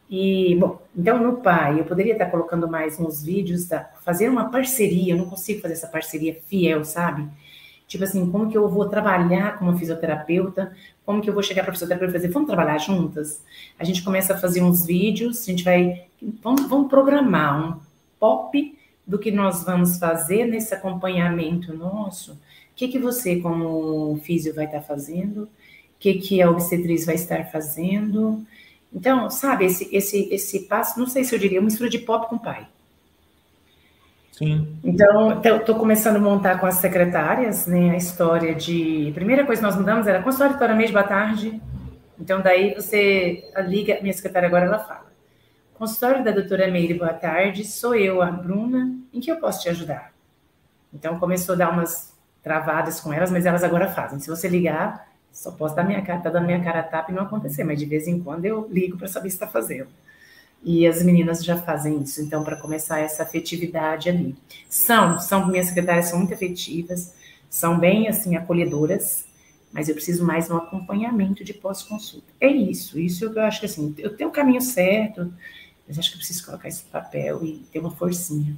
[0.10, 4.50] E, bom, então no pai, eu poderia estar colocando mais uns vídeos, da, fazer uma
[4.50, 7.28] parceria, eu não consigo fazer essa parceria fiel, sabe?
[7.88, 10.76] Tipo assim, como que eu vou trabalhar com uma fisioterapeuta?
[11.06, 13.41] Como que eu vou chegar para a fisioterapeuta e fazer, vamos trabalhar juntas?
[13.80, 16.06] A gente começa a fazer uns vídeos, a gente vai,
[16.41, 17.80] vamos, vamos programar um
[18.20, 22.34] pop do que nós vamos fazer nesse acompanhamento nosso.
[22.34, 22.38] O
[22.76, 25.43] que, que você, como físio, vai estar fazendo?
[25.43, 25.50] O
[25.98, 28.46] que, que a obstetriz vai estar fazendo?
[28.97, 32.27] Então, sabe, esse, esse, esse passo, não sei se eu diria, uma mistura de pop
[32.27, 32.67] com pai.
[34.31, 34.79] Sim.
[34.83, 39.10] Então, estou começando a montar com as secretárias, né, a história de...
[39.12, 41.62] A primeira coisa que nós mudamos era consultório para mês, boa tarde.
[42.19, 45.05] Então, daí você liga, minha secretária agora, ela fala.
[45.75, 49.69] consultório da doutora Meire, boa tarde, sou eu, a Bruna, em que eu posso te
[49.69, 50.12] ajudar?
[50.91, 54.19] Então começou a dar umas travadas com elas, mas elas agora fazem.
[54.19, 55.07] Se você ligar,
[55.38, 57.78] só posso dar minha cara, tá dando minha cara a tapa e não acontecer, mas
[57.78, 59.88] de vez em quando eu ligo para saber se está fazendo.
[60.63, 64.36] E as meninas já fazem isso, então, para começar essa afetividade ali.
[64.67, 67.13] São, são, minhas secretárias são muito afetivas,
[67.47, 69.26] são bem, assim, acolhedoras,
[69.71, 72.26] mas eu preciso mais um acompanhamento de pós-consulta.
[72.41, 75.32] É isso, isso eu acho que, assim, eu tenho o caminho certo,
[75.88, 78.58] mas acho que eu preciso colocar esse papel e ter uma forcinha.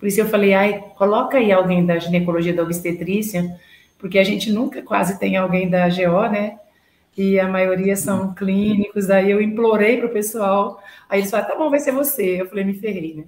[0.00, 3.60] Por isso eu falei, ai, coloca aí alguém da ginecologia da obstetrícia,
[4.04, 6.58] porque a gente nunca quase tem alguém da GO, né?
[7.16, 9.08] E a maioria são clínicos.
[9.08, 10.78] Aí eu implorei para o pessoal.
[11.08, 12.42] Aí eles falaram, tá bom, vai ser você.
[12.42, 13.24] Eu falei, me ferrei, né?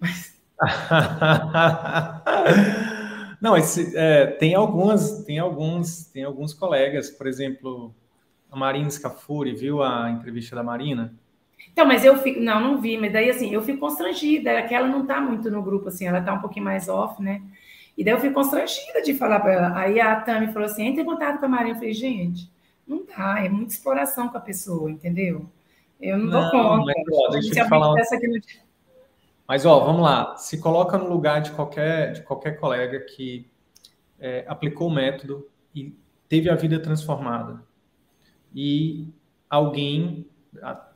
[0.00, 0.40] Mas...
[3.42, 7.94] Não, esse, é, tem algumas, tem alguns, tem alguns colegas, por exemplo,
[8.50, 11.12] a Marina Scafuri, viu a entrevista da Marina?
[11.70, 14.74] Então, mas eu fico, não, não vi, mas daí assim, eu fico constrangida, é que
[14.74, 17.42] ela não tá muito no grupo, assim, ela tá um pouquinho mais off, né?
[18.00, 19.78] E daí eu fico constrangida de falar para ela.
[19.78, 21.72] Aí a Tami falou assim: entre em contato com a Maria.
[21.72, 22.50] Eu falei, gente,
[22.86, 25.44] não dá, é muita exploração com a pessoa, entendeu?
[26.00, 26.94] Eu não, não dou conta.
[26.96, 27.94] Mas, ó, deixa eu falar.
[29.46, 30.34] Mas, ó, vamos lá.
[30.38, 33.46] Se coloca no lugar de qualquer, de qualquer colega que
[34.18, 35.94] é, aplicou o método e
[36.26, 37.62] teve a vida transformada.
[38.54, 39.12] E
[39.46, 40.26] alguém,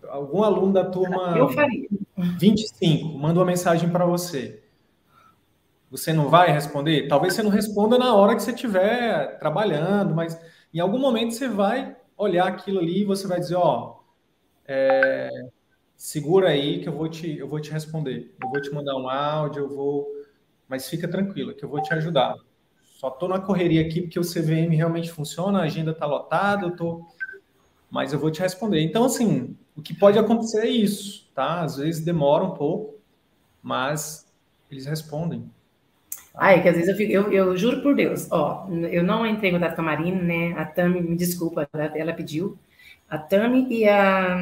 [0.08, 1.86] algum aluno da turma eu faria.
[2.16, 4.63] 25 manda uma mensagem para você
[5.96, 7.06] você não vai responder?
[7.06, 10.36] Talvez você não responda na hora que você estiver trabalhando, mas
[10.72, 14.00] em algum momento você vai olhar aquilo ali e você vai dizer, ó,
[14.66, 15.30] é,
[15.96, 18.34] segura aí que eu vou te, eu vou te responder.
[18.42, 20.08] Eu vou te mandar um áudio, eu vou,
[20.68, 22.34] mas fica tranquila que eu vou te ajudar.
[22.82, 26.74] Só tô na correria aqui porque o CVM realmente funciona, a agenda está lotada, eu
[26.74, 27.06] tô,
[27.88, 28.80] mas eu vou te responder.
[28.80, 31.60] Então assim, o que pode acontecer é isso, tá?
[31.60, 32.98] Às vezes demora um pouco,
[33.62, 34.26] mas
[34.68, 35.48] eles respondem.
[36.36, 39.50] Ai, que às vezes eu fico, eu, eu juro por Deus, ó, eu não entrei
[39.50, 40.52] em contato com a Marina, né?
[40.58, 42.58] A Tami, me desculpa, ela, pediu.
[43.08, 44.36] A Tami e a.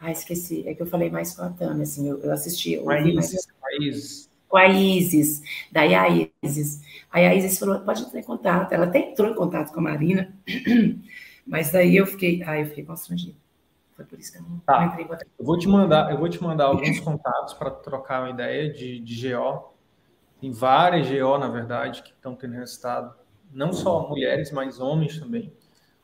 [0.00, 2.74] Ah, esqueci, é que eu falei mais com a Tami, assim, eu, eu assisti.
[2.74, 4.30] Eu Isis, com a Isis.
[4.48, 6.06] Com a Isis, daí a
[6.40, 6.82] Isis.
[7.10, 8.72] Aí a Isis falou, pode entrar em contato.
[8.72, 10.32] Ela até entrou em contato com a Marina,
[11.44, 13.34] mas daí eu fiquei, ai, eu fiquei constrangida.
[13.96, 14.80] Foi por isso que eu não, tá.
[14.80, 15.26] não entrei em contato.
[15.36, 19.00] Eu vou te mandar, eu vou te mandar alguns contatos para trocar uma ideia de,
[19.00, 19.71] de GO
[20.42, 23.14] tem várias GO, na verdade, que estão tendo resultado.
[23.52, 25.52] Não só mulheres, mas homens também.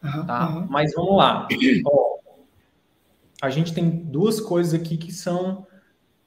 [0.01, 0.49] Uhum, tá?
[0.49, 0.67] Uhum.
[0.71, 1.49] Mas vamos lá.
[1.85, 2.19] Ó,
[3.43, 5.67] a gente tem duas coisas aqui que são.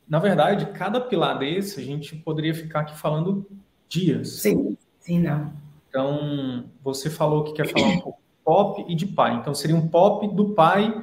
[0.05, 3.49] Na verdade, cada pilar desse, a gente poderia ficar aqui falando
[3.87, 4.41] dias.
[4.41, 5.53] Sim, sim, não.
[5.87, 9.35] Então, você falou que quer falar um pouco de pop e de pai.
[9.35, 11.01] Então, seria um pop do pai.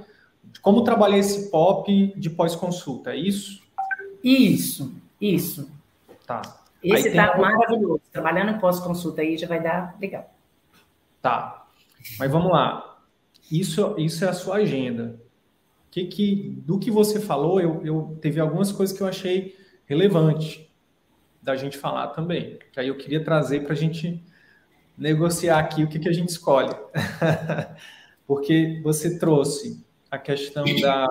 [0.60, 3.62] Como trabalhar esse pop de pós-consulta, é isso?
[4.22, 5.72] Isso, isso.
[6.26, 6.67] Tá.
[6.82, 8.00] Esse tá maravilhoso.
[8.12, 10.32] Trabalhando em pós-consulta aí já vai dar legal.
[11.20, 11.66] Tá.
[12.18, 12.98] Mas vamos lá.
[13.50, 15.20] Isso, isso é a sua agenda.
[15.90, 20.70] Que, que, do que você falou, eu, eu teve algumas coisas que eu achei relevante
[21.42, 22.58] da gente falar também.
[22.72, 24.22] Que aí eu queria trazer para a gente
[24.96, 26.74] negociar aqui o que, que a gente escolhe.
[28.26, 31.06] Porque você trouxe a questão da,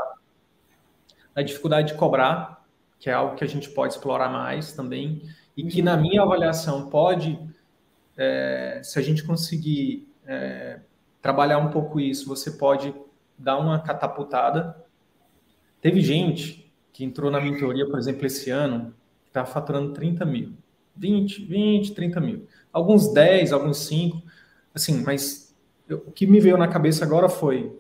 [1.34, 2.64] da dificuldade de cobrar,
[3.00, 5.24] que é algo que a gente pode explorar mais também
[5.58, 7.40] e que, na minha avaliação, pode,
[8.16, 10.82] é, se a gente conseguir é,
[11.20, 12.94] trabalhar um pouco isso, você pode
[13.36, 14.78] dar uma catapultada.
[15.82, 18.94] Teve gente que entrou na mentoria, por exemplo, esse ano,
[19.24, 20.54] que está faturando 30 mil.
[20.96, 22.48] 20, 20, 30 mil.
[22.72, 24.22] Alguns 10, alguns 5.
[24.76, 25.56] Assim, mas
[25.90, 27.76] eu, o que me veio na cabeça agora foi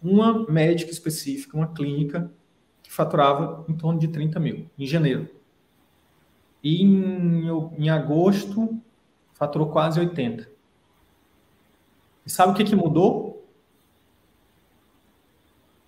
[0.00, 2.30] uma médica específica, uma clínica,
[2.82, 5.28] que faturava em torno de 30 mil, em janeiro.
[6.66, 7.48] E em,
[7.78, 8.82] em agosto
[9.34, 10.50] faturou quase 80.
[12.26, 13.48] E sabe o que, que mudou?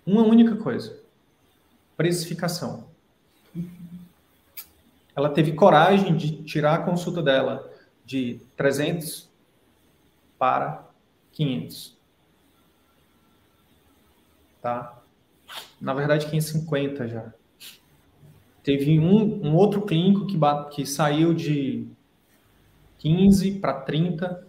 [0.05, 0.97] Uma única coisa:
[1.97, 2.87] precificação.
[5.13, 7.69] Ela teve coragem de tirar a consulta dela
[8.05, 9.29] de 300
[10.37, 10.87] para
[11.33, 11.97] 500.
[14.61, 14.97] Tá?
[15.81, 17.33] Na verdade, 550 já.
[18.69, 20.37] Teve um, um outro clínico que,
[20.69, 21.87] que saiu de
[22.99, 24.45] 15 para 30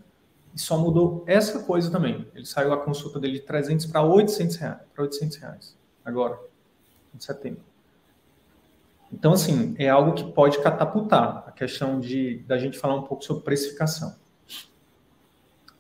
[0.55, 2.29] e só mudou essa coisa também.
[2.35, 6.39] Ele saiu a consulta dele de 300 para 800 reais, para 800 reais agora,
[7.15, 7.63] em setembro.
[9.11, 13.25] Então, assim, é algo que pode catapultar a questão de da gente falar um pouco
[13.25, 14.15] sobre precificação.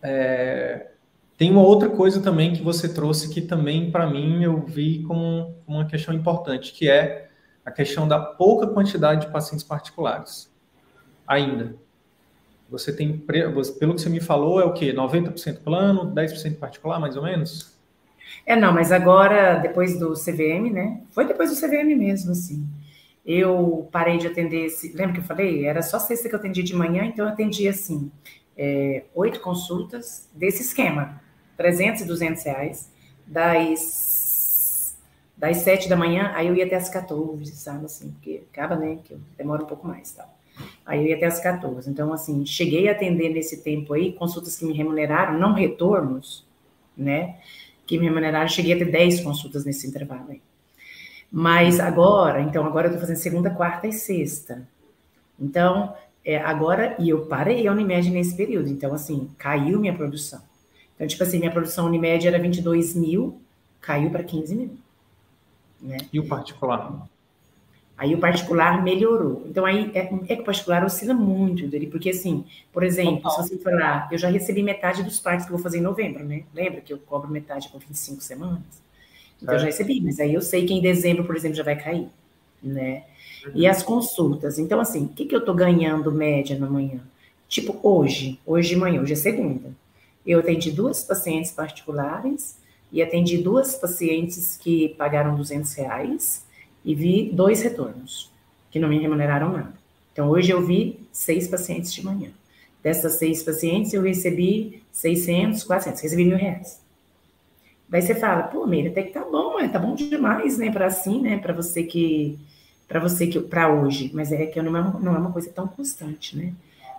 [0.02, 0.92] É,
[1.36, 5.54] Tem uma outra coisa também que você trouxe que também, para mim, eu vi como
[5.66, 7.29] uma questão importante, que é
[7.64, 10.50] a questão da pouca quantidade de pacientes particulares.
[11.26, 11.76] Ainda.
[12.68, 14.92] Você tem, pelo que você me falou, é o quê?
[14.92, 17.76] 90% plano, 10% particular, mais ou menos?
[18.46, 21.02] É, não, mas agora, depois do CVM, né?
[21.10, 22.64] Foi depois do CVM mesmo, assim.
[23.26, 25.66] Eu parei de atender, esse, lembra que eu falei?
[25.66, 28.10] Era só sexta que eu atendia de manhã, então eu atendia, assim,
[28.56, 31.20] é, oito consultas desse esquema
[31.56, 32.92] 300 e 200 reais,
[33.26, 34.19] das,
[35.40, 38.98] das 7 da manhã, aí eu ia até as 14, sabe, assim, porque acaba, né,
[39.02, 40.28] que demora um pouco mais, tal.
[40.84, 41.88] Aí eu ia até as 14.
[41.88, 46.46] Então, assim, cheguei a atender nesse tempo aí, consultas que me remuneraram, não retornos,
[46.94, 47.38] né,
[47.86, 50.42] que me remuneraram, cheguei a ter 10 consultas nesse intervalo aí.
[51.32, 54.68] Mas agora, então, agora eu tô fazendo segunda, quarta e sexta.
[55.40, 60.42] Então, é, agora, e eu parei a Unimed nesse período, então, assim, caiu minha produção.
[60.94, 63.40] Então, tipo assim, minha produção Unimed era 22 mil,
[63.80, 64.89] caiu para 15 mil.
[65.80, 65.98] Né?
[66.12, 67.08] E o particular?
[68.00, 69.44] Aí o particular melhorou.
[69.46, 73.42] Então, aí é, é que o particular oscila muito dele, porque assim, por exemplo, Total.
[73.42, 76.24] se você falar, eu já recebi metade dos parques que eu vou fazer em novembro,
[76.24, 76.44] né?
[76.54, 78.62] Lembra que eu cobro metade com 25 semanas?
[79.42, 79.56] Então, é.
[79.56, 82.08] eu já recebi, mas aí eu sei que em dezembro, por exemplo, já vai cair,
[82.62, 83.04] né?
[83.44, 83.52] Uhum.
[83.54, 84.58] E as consultas.
[84.58, 87.00] Então, assim, o que, que eu tô ganhando média na manhã?
[87.48, 89.74] Tipo, hoje, hoje de manhã, hoje é segunda.
[90.26, 92.56] Eu atendi duas pacientes particulares
[92.92, 96.44] e atendi duas pacientes que pagaram 200 reais
[96.84, 98.30] e vi dois retornos,
[98.70, 99.74] que não me remuneraram nada.
[100.12, 102.30] Então, hoje eu vi seis pacientes de manhã.
[102.82, 106.80] Dessas seis pacientes, eu recebi 600, 400, recebi mil reais.
[107.88, 111.20] Daí você fala, pô, Meire, até que tá bom, tá bom demais, né, para assim,
[111.20, 112.38] né, para você que,
[112.86, 114.10] para você que, para hoje.
[114.14, 116.54] Mas é que não é, não é uma coisa tão constante, né?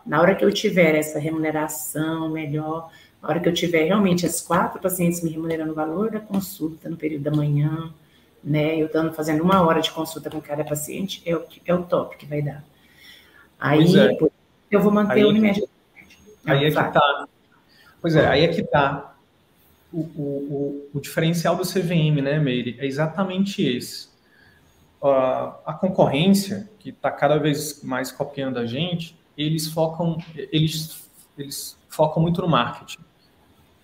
[0.06, 4.42] Na hora que eu tiver essa remuneração melhor, a hora que eu tiver realmente as
[4.42, 7.94] quatro pacientes me remunerando o valor da consulta no período da manhã,
[8.44, 8.76] né?
[8.76, 12.18] Eu estando fazendo uma hora de consulta com cada paciente, é o, é o top
[12.18, 12.64] que vai dar.
[13.60, 14.18] Aí é.
[14.72, 15.64] eu vou manter aí, o Unimed.
[16.46, 17.28] Aí é que tá.
[18.02, 19.16] Pois é, aí é que tá.
[19.94, 24.10] O, o, o, o diferencial do CVM, né, Meire, é exatamente esse.
[25.02, 31.78] Uh, a concorrência, que está cada vez mais copiando a gente, eles focam, eles, eles
[31.90, 33.00] focam muito no marketing.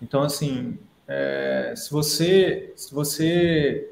[0.00, 3.88] Então, assim, é, se você, se você,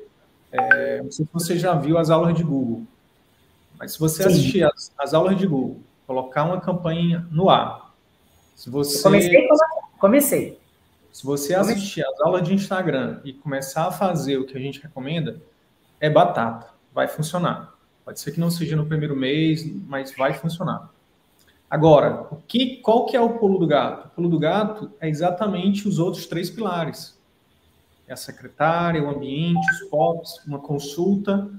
[0.53, 2.85] é, não sei se você já viu as aulas de Google,
[3.79, 4.29] mas se você Sim.
[4.29, 7.95] assistir as, as, aulas de Google, colocar uma campanha no ar,
[8.55, 9.03] se você...
[9.03, 9.49] comecei,
[9.99, 10.61] comecei.
[11.13, 14.83] Se você assistir as aulas de Instagram e começar a fazer o que a gente
[14.83, 15.41] recomenda,
[15.99, 17.75] é batata, vai funcionar.
[18.05, 20.91] Pode ser que não seja no primeiro mês, mas vai funcionar.
[21.69, 24.07] Agora, o que, qual que é o pulo do gato?
[24.07, 27.19] O pulo do gato é exatamente os outros três pilares.
[28.07, 31.51] É a secretária, o ambiente, os POPs, uma consulta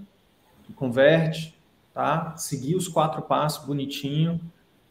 [0.64, 1.54] que converte,
[1.94, 2.36] tá?
[2.38, 4.40] Seguir os quatro passos bonitinho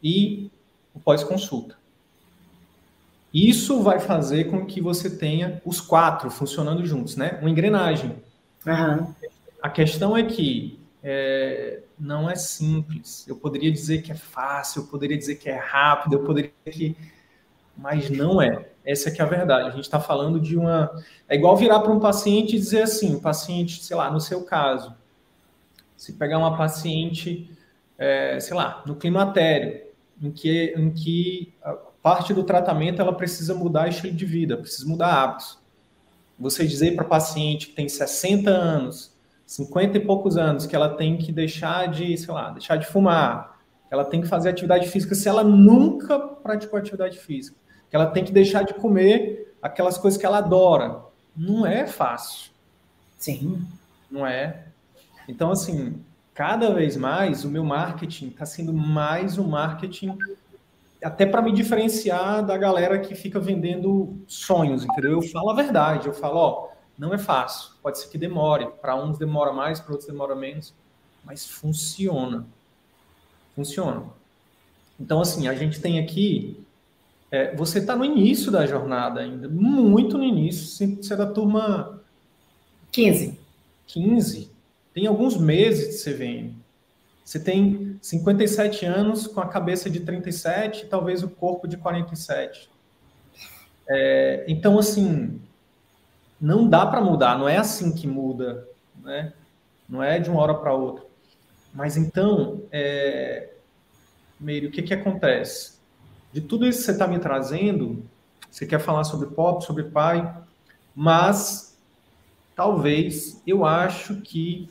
[0.03, 0.51] e
[0.93, 1.75] o pós-consulta.
[3.33, 7.37] Isso vai fazer com que você tenha os quatro funcionando juntos, né?
[7.41, 8.15] Uma engrenagem.
[8.65, 9.13] Uhum.
[9.61, 13.25] A questão é que é, não é simples.
[13.29, 16.97] Eu poderia dizer que é fácil, eu poderia dizer que é rápido, eu poderia que.
[17.77, 18.67] Mas não é.
[18.83, 19.69] Essa é a verdade.
[19.69, 20.91] A gente está falando de uma.
[21.29, 24.43] É igual virar para um paciente e dizer assim: o paciente, sei lá, no seu
[24.43, 24.93] caso,
[25.95, 27.49] se pegar uma paciente,
[27.97, 29.83] é, sei lá, no climatério,
[30.21, 31.53] em que, em que
[32.03, 35.57] parte do tratamento ela precisa mudar estilo de vida, precisa mudar hábitos.
[36.37, 39.16] Você dizer para paciente que tem 60 anos
[39.47, 43.57] 50 e poucos anos, que ela tem que deixar de, sei lá, deixar de fumar,
[43.87, 47.55] que ela tem que fazer atividade física se ela nunca praticou atividade física,
[47.89, 50.99] que ela tem que deixar de comer aquelas coisas que ela adora.
[51.35, 52.51] Não é fácil.
[53.17, 53.65] Sim.
[54.11, 54.65] Não é?
[55.29, 60.17] Então, assim, cada vez mais o meu marketing está sendo mais um marketing
[61.01, 65.13] até para me diferenciar da galera que fica vendendo sonhos, entendeu?
[65.13, 68.67] Eu falo a verdade, eu falo, ó, não é fácil, pode ser que demore.
[68.81, 70.73] Para uns demora mais, para outros demora menos,
[71.23, 72.45] mas funciona.
[73.55, 74.05] Funciona.
[74.99, 76.59] Então, assim, a gente tem aqui.
[77.29, 80.65] É, você está no início da jornada ainda, muito no início.
[80.65, 82.01] Você é da turma.
[82.91, 83.39] 15.
[83.85, 84.51] 15.
[84.93, 86.55] Tem alguns meses de CVM.
[87.23, 92.69] Você tem 57 anos com a cabeça de 37 e talvez o corpo de 47.
[93.89, 95.39] É, então, assim,
[96.39, 98.67] não dá para mudar, não é assim que muda,
[99.03, 99.33] né?
[99.89, 101.05] Não é de uma hora para outra.
[101.73, 103.53] Mas então, é...
[104.39, 105.77] Meire, o que, que acontece?
[106.31, 108.03] De tudo isso que você está me trazendo,
[108.49, 110.35] você quer falar sobre pop, sobre pai,
[110.95, 111.79] mas
[112.55, 114.69] talvez eu acho que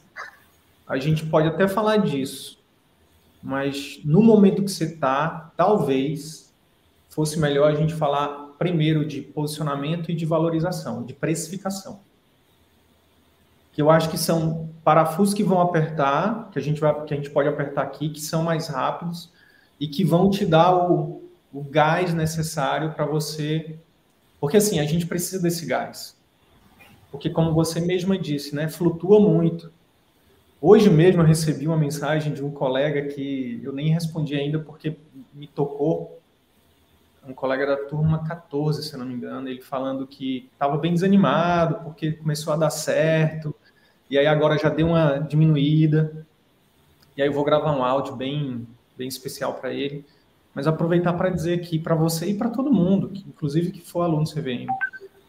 [0.86, 2.62] a gente pode até falar disso,
[3.42, 6.52] mas no momento que você está, talvez
[7.08, 12.00] fosse melhor a gente falar primeiro de posicionamento e de valorização, de precificação.
[13.72, 17.16] Que eu acho que são parafusos que vão apertar, que a gente vai, que a
[17.16, 19.30] gente pode apertar aqui, que são mais rápidos
[19.78, 23.78] e que vão te dar o, o gás necessário para você.
[24.40, 26.16] Porque assim, a gente precisa desse gás.
[27.10, 29.72] Porque, como você mesma disse, né, flutua muito.
[30.60, 34.96] Hoje mesmo eu recebi uma mensagem de um colega que eu nem respondi ainda porque
[35.32, 36.15] me tocou.
[37.26, 41.82] Um colega da turma 14, se não me engano, ele falando que estava bem desanimado
[41.82, 43.54] porque começou a dar certo
[44.08, 46.24] e aí agora já deu uma diminuída.
[47.16, 48.66] E aí eu vou gravar um áudio bem,
[48.96, 50.04] bem especial para ele.
[50.54, 54.02] Mas aproveitar para dizer aqui para você e para todo mundo, que, inclusive que for
[54.02, 54.66] aluno CVM.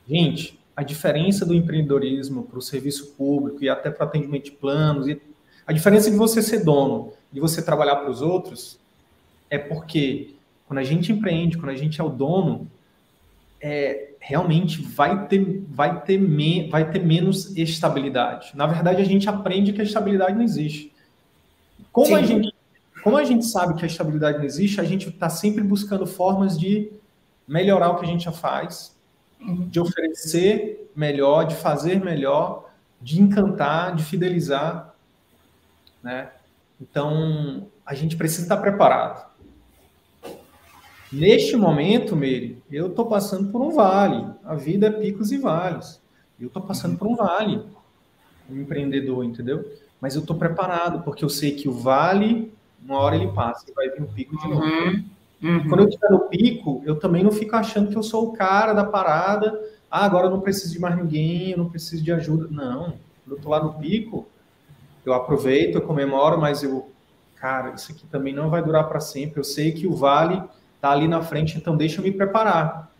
[0.08, 5.08] Gente, a diferença do empreendedorismo para o serviço público e até para atendimento de planos,
[5.08, 5.20] e
[5.66, 8.80] a diferença de você ser dono, de você trabalhar para os outros,
[9.50, 10.37] é porque
[10.68, 12.70] quando a gente empreende, quando a gente é o dono,
[13.60, 18.52] é, realmente vai ter, vai, ter me, vai ter menos estabilidade.
[18.54, 20.94] Na verdade, a gente aprende que a estabilidade não existe.
[21.92, 22.54] Como a, gente,
[23.04, 26.60] como a gente sabe que a estabilidade não existe, a gente está sempre buscando formas
[26.60, 26.92] de
[27.48, 28.96] melhorar o que a gente já faz,
[29.40, 29.68] Uhum.
[29.68, 34.94] de oferecer melhor, de fazer melhor, de encantar, de fidelizar,
[36.02, 36.32] né?
[36.82, 39.27] Então, a gente precisa estar preparado.
[41.12, 44.26] Neste momento, Meire, eu estou passando por um vale.
[44.44, 46.02] A vida é picos e vales.
[46.40, 47.64] Eu estou passando por um vale,
[48.50, 49.66] um empreendedor, entendeu?
[50.00, 52.54] Mas eu estou preparado, porque eu sei que o vale,
[52.84, 54.64] uma hora ele passa e vai vir um pico de novo.
[54.64, 55.04] Uhum.
[55.42, 55.70] Uhum.
[55.70, 58.74] Quando eu estiver no pico, eu também não fico achando que eu sou o cara
[58.74, 59.60] da parada.
[59.90, 62.48] Ah, agora eu não preciso de mais ninguém, eu não preciso de ajuda.
[62.52, 62.94] Não.
[63.24, 64.28] Quando eu estou lá no pico,
[65.06, 66.90] eu aproveito, eu comemoro, mas eu,
[67.36, 69.40] cara, isso aqui também não vai durar para sempre.
[69.40, 70.42] Eu sei que o vale
[70.78, 72.92] está ali na frente, então deixa eu me preparar.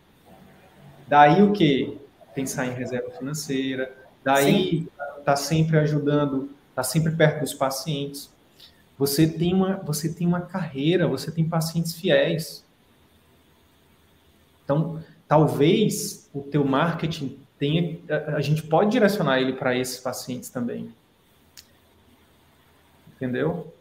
[1.06, 1.98] Daí o que?
[2.34, 3.96] Pensar em reserva financeira.
[4.22, 4.86] Daí
[5.24, 8.30] tá sempre ajudando, tá sempre perto dos pacientes.
[8.98, 12.64] Você tem uma, você tem uma carreira, você tem pacientes fiéis.
[14.64, 17.98] Então, talvez o teu marketing tenha,
[18.34, 20.92] a gente pode direcionar ele para esses pacientes também.
[23.16, 23.72] Entendeu?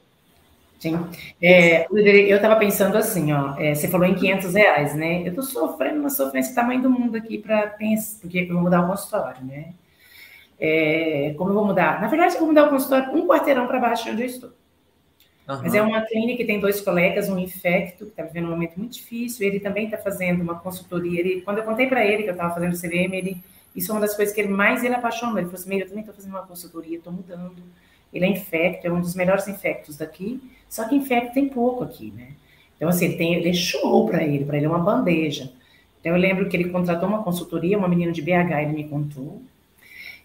[0.80, 1.00] Sim.
[1.42, 5.22] É, eu estava pensando assim, ó, é, você falou em 500 reais, né?
[5.24, 8.82] Eu estou sofrendo uma sofrência tamanho do mundo aqui para pensar, porque eu vou mudar
[8.82, 9.74] o consultório, né?
[10.60, 12.00] É, como eu vou mudar?
[12.00, 14.50] Na verdade, eu vou mudar o consultório um quarteirão para baixo de onde eu estou.
[15.48, 15.60] Uhum.
[15.62, 18.78] Mas é uma clínica que tem dois colegas, um infecto, que está vivendo um momento
[18.78, 21.20] muito difícil, ele também está fazendo uma consultoria.
[21.20, 23.44] Ele, quando eu contei para ele que eu estava fazendo CVM, ele,
[23.76, 25.38] isso é uma das coisas que ele mais ele apaixonou.
[25.38, 27.64] Ele falou assim, eu também estou fazendo uma consultoria, estou mudando.
[28.14, 32.14] Ele é infecto, é um dos melhores infectos daqui, só que infecto tem pouco aqui,
[32.16, 32.30] né?
[32.76, 35.52] Então, assim, ele, tem, ele é show para ele, para ele é uma bandeja.
[36.00, 39.42] Então, eu lembro que ele contratou uma consultoria, uma menina de BH, ele me contou,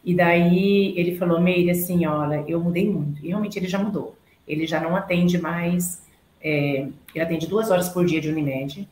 [0.05, 3.24] e daí ele falou, Meire, assim, olha, eu mudei muito.
[3.24, 4.16] E realmente ele já mudou
[4.47, 6.03] ele já não atende mais,
[6.41, 8.89] é, ele atende duas horas por dia de Unimed,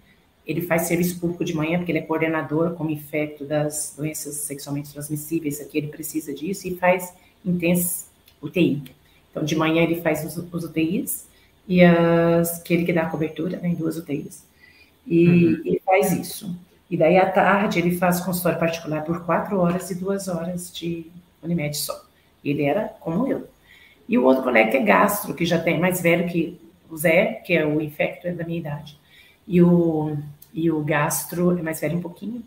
[0.47, 4.93] ele faz serviço público de manhã, porque ele é coordenador como infecto das doenças sexualmente
[4.93, 7.15] transmissíveis, aqui ele precisa disso, e faz
[7.45, 8.07] intenso
[8.43, 8.83] UTI.
[9.31, 11.27] Então, de manhã ele faz os, os UTIs,
[11.69, 14.45] e as, que ele que dá a cobertura, né, em duas UTIs,
[15.07, 15.63] e uhum.
[15.65, 16.57] ele faz isso.
[16.91, 21.07] E daí, à tarde, ele faz consultório particular por quatro horas e duas horas de
[21.43, 22.05] Unimed só.
[22.45, 23.49] Ele era como eu,
[24.11, 26.61] e o outro colega que é gastro, que já tem mais velho que
[26.91, 28.99] o Zé, que é o infecto, é da minha idade.
[29.47, 30.17] E o,
[30.53, 32.43] e o gastro é mais velho um pouquinho.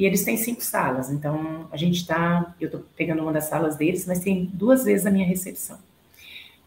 [0.00, 1.10] E eles têm cinco salas.
[1.10, 2.54] Então, a gente está.
[2.58, 5.78] Eu estou pegando uma das salas deles, mas tem duas vezes a minha recepção.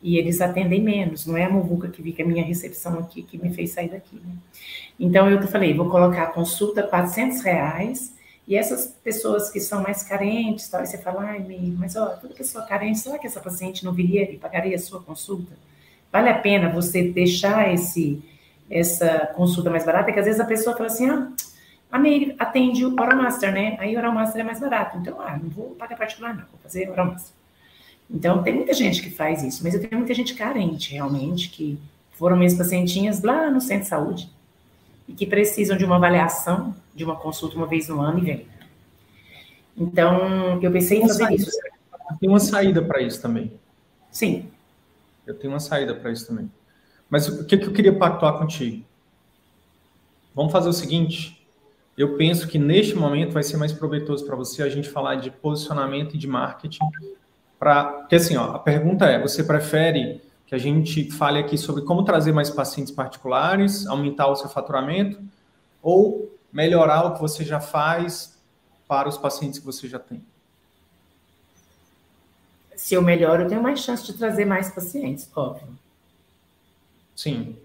[0.03, 1.25] E eles atendem menos.
[1.25, 4.17] Não é a Muvuca que fica a minha recepção aqui que me fez sair daqui.
[4.23, 4.35] Né?
[4.99, 8.13] Então, eu falei: vou colocar a consulta 400 reais
[8.47, 11.43] e essas pessoas que são mais carentes, tal, você fala, ai,
[11.75, 15.01] mas ó, toda pessoa carente, será que essa paciente não viria e pagaria a sua
[15.01, 15.53] consulta?
[16.11, 18.21] Vale a pena você deixar esse,
[18.69, 20.05] essa consulta mais barata?
[20.05, 21.31] Porque às vezes a pessoa fala assim, ah,
[21.93, 23.77] a Meire atende o Oral Master, né?
[23.79, 24.97] Aí o Oral Master é mais barato.
[24.97, 27.35] Então, ah, não vou pagar particular, não, vou fazer Oral Master.
[28.09, 31.77] Então, tem muita gente que faz isso, mas eu tenho muita gente carente, realmente, que
[32.13, 34.31] foram minhas pacientinhas lá no centro de saúde
[35.07, 38.47] e que precisam de uma avaliação de uma consulta uma vez no ano e vem.
[39.77, 41.51] Então, eu pensei em fazer isso.
[42.19, 43.53] Tem uma saída para isso também.
[44.09, 44.47] Sim.
[45.27, 46.49] Eu tenho uma saída para isso também.
[47.07, 48.83] Mas o que, que eu queria pactuar contigo?
[50.33, 51.42] Vamos fazer o seguinte:
[51.97, 55.29] eu penso que neste momento vai ser mais proveitoso para você a gente falar de
[55.29, 56.83] posicionamento e de marketing.
[57.59, 61.83] Pra, porque assim, ó, a pergunta é: você prefere que a gente fale aqui sobre
[61.83, 65.21] como trazer mais pacientes particulares, aumentar o seu faturamento,
[65.81, 68.37] ou melhorar o que você já faz
[68.87, 70.23] para os pacientes que você já tem?
[72.75, 75.67] Se eu melhoro, eu tenho mais chance de trazer mais pacientes, óbvio.
[77.15, 77.55] Sim.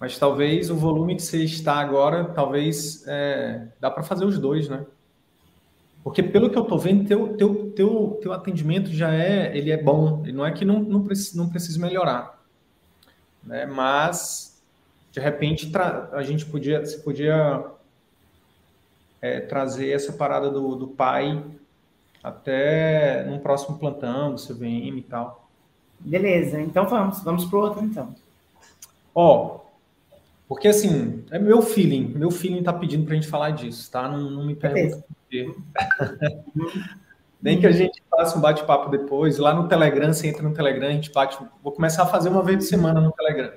[0.00, 4.66] Mas talvez o volume que você está agora, talvez é, dá para fazer os dois,
[4.66, 4.86] né?
[6.02, 9.76] Porque pelo que eu estou vendo, teu, teu, teu, teu atendimento já é, ele é
[9.76, 10.22] bom.
[10.22, 12.42] Ele não é que não, não, precisa, não precisa melhorar.
[13.44, 13.66] Né?
[13.66, 14.62] Mas,
[15.12, 15.70] de repente,
[16.12, 17.62] a gente podia, você podia
[19.20, 21.44] é, trazer essa parada do, do pai
[22.24, 25.46] até num próximo plantão do CVM e tal.
[25.98, 28.14] Beleza, então vamos, vamos para o outro então.
[29.14, 29.60] Ó,
[30.50, 34.08] porque assim, é meu feeling, meu feeling tá pedindo para a gente falar disso, tá?
[34.08, 35.04] Não, não me pergunta.
[37.40, 40.88] Nem que a gente faça um bate-papo depois, lá no Telegram, você entra no Telegram,
[40.88, 41.38] a gente bate.
[41.62, 43.52] Vou começar a fazer uma vez por semana no Telegram.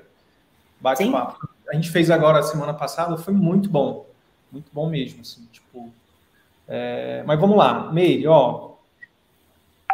[0.80, 1.48] Bate-papo.
[1.68, 4.06] A gente fez agora semana passada, foi muito bom.
[4.52, 5.92] Muito bom mesmo, assim, tipo.
[6.68, 7.24] É...
[7.26, 8.74] Mas vamos lá, Meire, ó.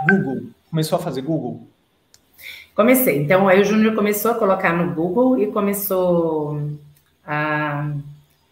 [0.07, 0.51] Google.
[0.68, 1.66] Começou a fazer Google?
[2.74, 3.22] Comecei.
[3.22, 6.78] Então, aí o Júnior começou a colocar no Google e começou
[7.30, 7.94] a.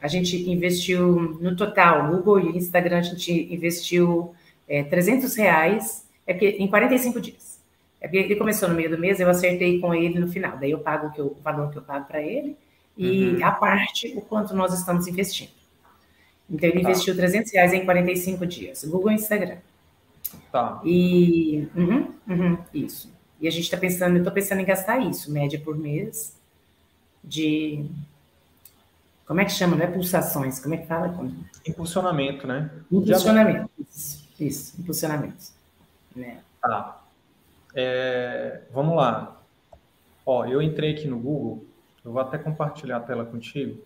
[0.00, 4.32] A gente investiu no total, Google e Instagram, a gente investiu
[4.68, 7.58] é, 300 reais é porque, em 45 dias.
[8.00, 10.56] É porque ele começou no meio do mês, eu acertei com ele no final.
[10.58, 12.54] Daí eu pago o, que eu, o valor que eu pago para ele
[12.96, 13.44] e uhum.
[13.44, 15.50] a parte o quanto nós estamos investindo.
[16.50, 16.90] Então ele tá.
[16.90, 19.56] investiu 300 reais em 45 dias, Google e Instagram.
[20.52, 20.80] Tá.
[20.84, 23.10] E uhum, uhum, isso.
[23.40, 26.36] E a gente está pensando, eu estou pensando em gastar isso, média por mês,
[27.24, 27.86] de.
[29.28, 29.76] Como é que chama?
[29.76, 31.14] Não é pulsações, como é que fala?
[31.66, 32.70] Impulsionamento, né?
[32.90, 35.52] Impulsionamento, isso, isso impulsionamento.
[36.16, 36.38] Né?
[36.62, 37.02] Tá.
[37.74, 39.38] É, vamos lá.
[40.24, 41.62] Ó, eu entrei aqui no Google,
[42.02, 43.78] eu vou até compartilhar a tela contigo.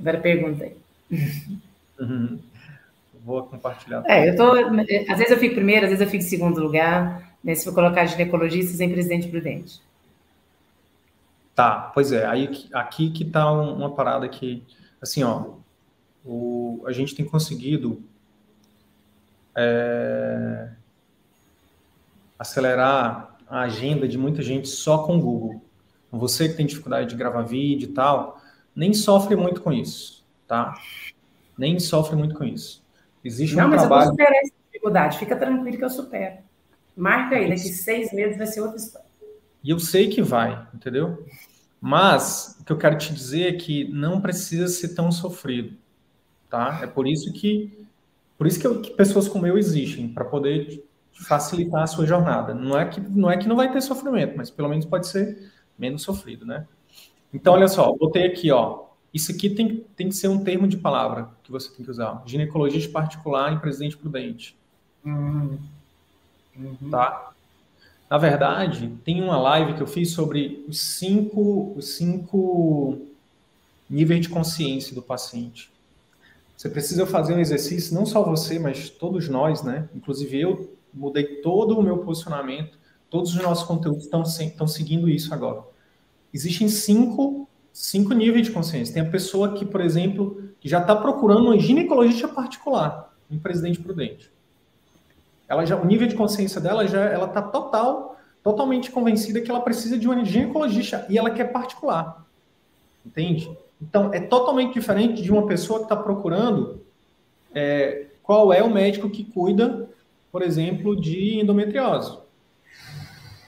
[0.00, 0.76] Agora pergunta aí.
[2.00, 2.40] Uhum.
[3.24, 4.02] Vou compartilhar.
[4.04, 4.52] É, eu tô.
[4.52, 7.72] Às vezes eu fico primeiro, às vezes eu fico em segundo lugar né, se for
[7.72, 9.80] colocar ginecologistas em presidente prudente.
[11.54, 12.26] Tá, pois é.
[12.26, 14.64] Aí aqui que tá uma parada que,
[15.00, 15.54] assim, ó,
[16.24, 18.02] o, a gente tem conseguido
[19.56, 20.70] é,
[22.38, 25.62] acelerar a agenda de muita gente só com o Google.
[26.10, 28.40] Você que tem dificuldade de gravar vídeo e tal,
[28.74, 30.74] nem sofre muito com isso, tá?
[31.56, 32.82] Nem sofre muito com isso.
[33.24, 34.02] Existe Não, um mas trabalho...
[34.02, 35.18] eu vou superar essa dificuldade.
[35.18, 36.38] Fica tranquilo que eu supero.
[36.96, 39.03] Marca aí, daqui seis meses vai ser outra história.
[39.64, 41.26] E eu sei que vai, entendeu?
[41.80, 45.74] Mas o que eu quero te dizer é que não precisa ser tão sofrido,
[46.50, 46.80] tá?
[46.82, 47.86] É por isso que
[48.36, 52.52] por isso que, eu, que pessoas como eu existem para poder facilitar a sua jornada.
[52.52, 55.50] Não é que não é que não vai ter sofrimento, mas pelo menos pode ser
[55.78, 56.66] menos sofrido, né?
[57.32, 58.84] Então olha só, botei aqui, ó.
[59.12, 62.22] Isso aqui tem, tem que ser um termo de palavra que você tem que usar.
[62.26, 64.56] Ginecologista particular em presidente prudente.
[65.06, 65.56] Hum.
[66.56, 66.90] Uhum.
[66.90, 67.33] Tá?
[68.10, 72.98] Na verdade, tem uma live que eu fiz sobre os cinco, os cinco
[73.88, 75.70] níveis de consciência do paciente.
[76.56, 79.88] Você precisa fazer um exercício, não só você, mas todos nós, né?
[79.94, 82.78] Inclusive eu mudei todo o meu posicionamento,
[83.10, 85.62] todos os nossos conteúdos estão, estão seguindo isso agora.
[86.32, 88.94] Existem cinco, cinco níveis de consciência.
[88.94, 94.30] Tem a pessoa que, por exemplo, já está procurando um ginecologista particular, um presidente prudente.
[95.54, 99.60] Ela já, o nível de consciência dela já ela está total, totalmente convencida que ela
[99.60, 102.26] precisa de um ginecologista e ela quer particular.
[103.06, 103.50] Entende?
[103.80, 106.80] Então, é totalmente diferente de uma pessoa que está procurando
[107.54, 109.88] é, qual é o médico que cuida,
[110.32, 112.18] por exemplo, de endometriose.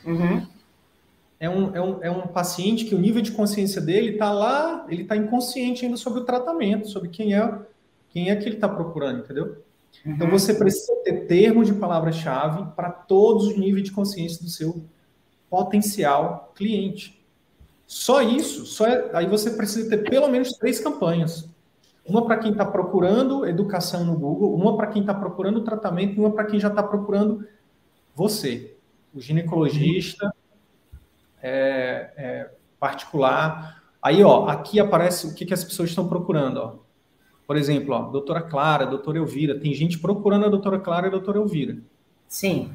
[0.05, 0.47] Uhum.
[1.41, 4.87] É, um, é, um, é um paciente que o nível de consciência dele está lá,
[4.89, 7.59] ele está inconsciente ainda sobre o tratamento, sobre quem é,
[8.11, 9.57] quem é que ele está procurando, entendeu?
[10.05, 14.85] Então você precisa ter termos de palavra-chave para todos os níveis de consciência do seu
[15.49, 17.25] potencial cliente.
[17.87, 21.49] Só isso, só é, aí você precisa ter pelo menos três campanhas.
[22.05, 26.21] Uma para quem está procurando educação no Google, uma para quem está procurando tratamento e
[26.21, 27.47] uma para quem já está procurando
[28.15, 28.77] você,
[29.15, 30.33] o ginecologista
[31.43, 33.83] é, é, particular.
[34.01, 36.59] Aí, ó, aqui aparece o que, que as pessoas estão procurando.
[36.59, 36.86] Ó.
[37.47, 39.59] Por exemplo, ó, doutora Clara, doutora Elvira.
[39.59, 41.79] Tem gente procurando a doutora Clara e a doutora Elvira.
[42.27, 42.73] Sim.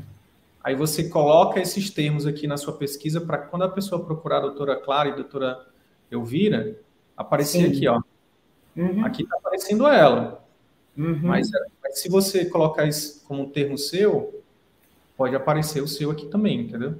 [0.63, 4.41] Aí você coloca esses termos aqui na sua pesquisa para quando a pessoa procurar a
[4.41, 5.67] doutora Clara e a doutora
[6.09, 6.79] Elvira,
[7.17, 7.67] aparecer Sim.
[7.67, 8.01] aqui, ó.
[8.75, 9.03] Uhum.
[9.05, 10.45] Aqui está aparecendo ela.
[10.97, 11.19] Uhum.
[11.23, 11.49] Mas,
[11.81, 14.41] mas, se você colocar isso como um termo seu,
[15.17, 16.91] pode aparecer o seu aqui também, entendeu?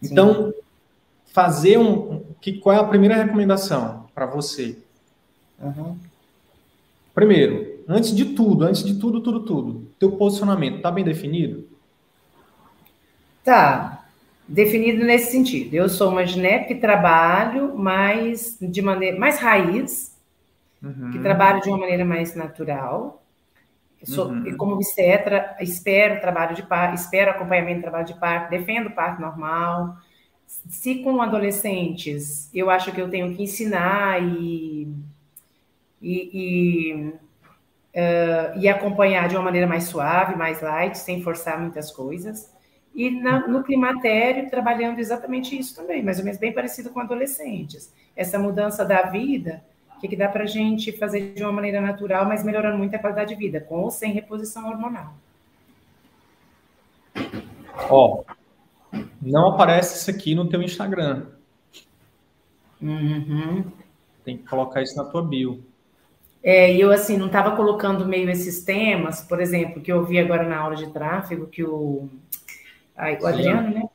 [0.00, 0.12] Sim.
[0.12, 0.54] Então,
[1.26, 2.24] fazer um.
[2.40, 4.78] Que, qual é a primeira recomendação para você?
[5.60, 5.98] Uhum.
[7.16, 11.66] Primeiro, antes de tudo, antes de tudo, tudo, tudo, teu posicionamento está bem definido?
[13.42, 14.04] Tá
[14.46, 15.72] definido nesse sentido.
[15.72, 20.14] Eu sou uma GNEP que trabalho mais de maneira mais raiz,
[20.82, 21.10] uhum.
[21.10, 23.24] que trabalho de uma maneira mais natural.
[23.98, 24.54] Eu sou, uhum.
[24.58, 29.96] como obstetra, espero trabalho de parto, espero acompanhamento de trabalho de parto, defendo parto normal.
[30.46, 34.94] Se com adolescentes, eu acho que eu tenho que ensinar e,
[36.06, 41.90] e, e, uh, e acompanhar de uma maneira mais suave, mais light, sem forçar muitas
[41.90, 42.54] coisas.
[42.94, 47.92] E na, no climatério, trabalhando exatamente isso também, mais ou menos bem parecido com adolescentes.
[48.14, 49.64] Essa mudança da vida,
[49.96, 52.94] o que, que dá para a gente fazer de uma maneira natural, mas melhorando muito
[52.94, 55.12] a qualidade de vida, com ou sem reposição hormonal.
[57.90, 58.22] Ó,
[59.20, 61.26] não aparece isso aqui no teu Instagram.
[62.80, 63.64] Uhum.
[64.24, 65.65] Tem que colocar isso na tua bio.
[66.48, 70.20] É, e eu, assim, não estava colocando meio esses temas, por exemplo, que eu vi
[70.20, 72.08] agora na aula de tráfego, que o
[72.96, 73.88] Aí, o Adriano, né?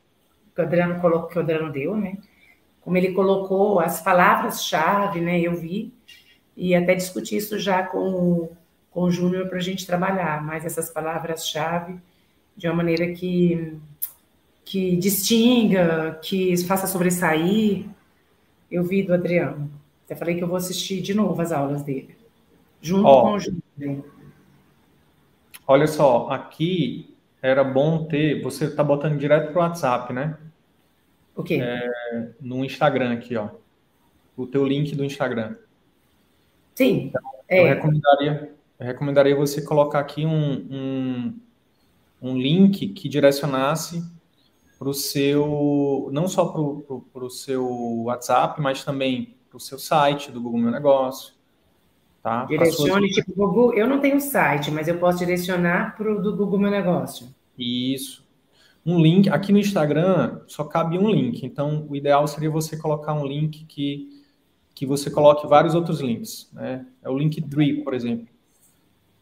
[0.54, 2.18] Que o Adriano colocou, que o Adriano deu, né?
[2.82, 5.40] Como ele colocou as palavras-chave, né?
[5.40, 5.94] Eu vi
[6.56, 8.50] e até discuti isso já com,
[8.92, 11.96] com o Júnior para a gente trabalhar mais essas palavras-chave
[12.56, 13.78] de uma maneira que
[14.64, 17.86] que distinga, que faça sobressair.
[18.70, 19.70] Eu vi do Adriano.
[20.06, 22.16] Até falei que eu vou assistir de novo as aulas dele,
[22.82, 24.06] junto oh, com o Júnior.
[25.68, 28.42] Olha só, aqui era bom ter.
[28.42, 30.38] Você está botando direto para o WhatsApp, né?
[31.36, 31.60] O quê?
[31.62, 33.50] É, no Instagram aqui, ó.
[34.36, 35.56] O teu link do Instagram.
[36.76, 37.06] Sim.
[37.08, 37.62] Então, é.
[37.62, 41.40] eu, recomendaria, eu recomendaria você colocar aqui um, um,
[42.22, 44.04] um link que direcionasse
[44.80, 46.10] para o seu.
[46.12, 50.72] Não só para o seu WhatsApp, mas também para o seu site do Google Meu
[50.72, 51.41] Negócio
[52.22, 52.46] Tá?
[52.46, 53.26] Direcione, suas...
[53.26, 56.70] tipo, Google, eu não tenho site, mas eu posso direcionar para o do Google Meu
[56.70, 57.28] Negócio.
[57.58, 58.24] Isso.
[58.86, 63.14] Um link, aqui no Instagram só cabe um link, então o ideal seria você colocar
[63.14, 64.22] um link que,
[64.74, 66.50] que você coloque vários outros links.
[66.54, 66.86] Né?
[67.04, 68.28] É o link Drip, por exemplo.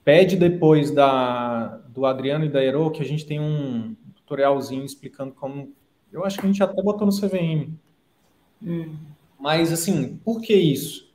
[0.03, 5.33] Pede depois da, do Adriano e da Ero que a gente tem um tutorialzinho explicando
[5.33, 5.73] como.
[6.11, 7.73] Eu acho que a gente até botou no CVM.
[8.61, 8.95] Hum.
[9.39, 11.08] Mas, assim, por que isso?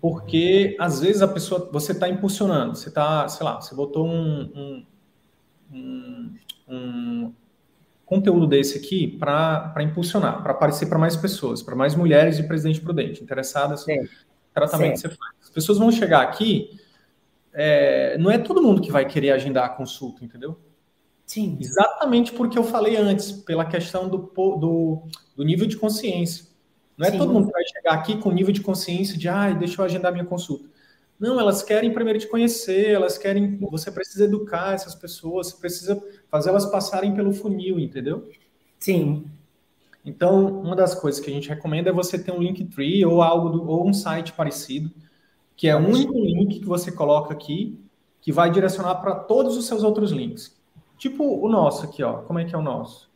[0.00, 4.84] Porque às vezes a pessoa, você está impulsionando, você está, sei lá, você botou um,
[5.72, 6.34] um, um,
[6.68, 7.34] um
[8.04, 12.80] conteúdo desse aqui para impulsionar, para aparecer para mais pessoas, para mais mulheres de Presidente
[12.80, 14.08] Prudente interessadas no
[14.54, 15.34] tratamento que você faz.
[15.42, 16.78] As pessoas vão chegar aqui,
[17.52, 20.58] é, não é todo mundo que vai querer agendar a consulta, entendeu?
[21.26, 21.56] Sim.
[21.60, 25.02] Exatamente porque eu falei antes, pela questão do, do,
[25.36, 26.49] do nível de consciência.
[27.00, 27.16] Não é Sim.
[27.16, 30.12] todo mundo que vai chegar aqui com nível de consciência de, ah, deixa eu agendar
[30.12, 30.68] minha consulta.
[31.18, 33.56] Não, elas querem primeiro te conhecer, elas querem.
[33.56, 38.28] Você precisa educar essas pessoas, você precisa fazer elas passarem pelo funil, entendeu?
[38.78, 39.24] Sim.
[40.04, 43.48] Então, uma das coisas que a gente recomenda é você ter um Linktree ou algo
[43.48, 44.90] do, ou um site parecido,
[45.56, 47.80] que é o único link que você coloca aqui,
[48.20, 50.54] que vai direcionar para todos os seus outros links.
[50.98, 52.18] Tipo o nosso aqui, ó.
[52.18, 53.09] Como é que é o nosso?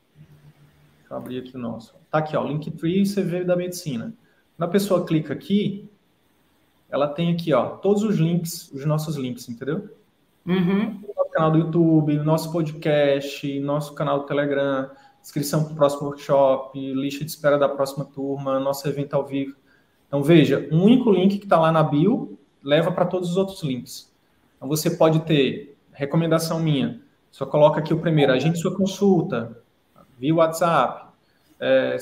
[1.04, 1.94] Deixa eu abrir aqui o nosso.
[2.10, 4.14] Tá aqui, ó, Linktree CV da medicina.
[4.56, 5.86] Quando a pessoa clica aqui,
[6.88, 9.90] ela tem aqui, ó, todos os links, os nossos links, entendeu?
[10.46, 11.00] Uhum.
[11.14, 14.90] Nosso canal do YouTube, nosso podcast, nosso canal do Telegram,
[15.20, 19.54] inscrição para o próximo workshop, lista de espera da próxima turma, nosso evento ao vivo.
[20.06, 23.62] Então, veja, um único link que está lá na bio leva para todos os outros
[23.62, 24.10] links.
[24.56, 29.63] Então, você pode ter, recomendação minha, só coloca aqui o primeiro, agende sua consulta,
[30.18, 31.06] via WhatsApp,
[31.60, 31.96] é,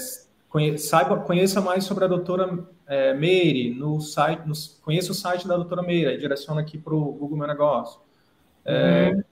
[0.77, 5.57] saiba, conheça mais sobre a doutora é, Meire no site, no, conheça o site da
[5.57, 8.01] doutora Meire, direciona aqui para o Google Meu Negócio.
[8.65, 9.23] É, uhum.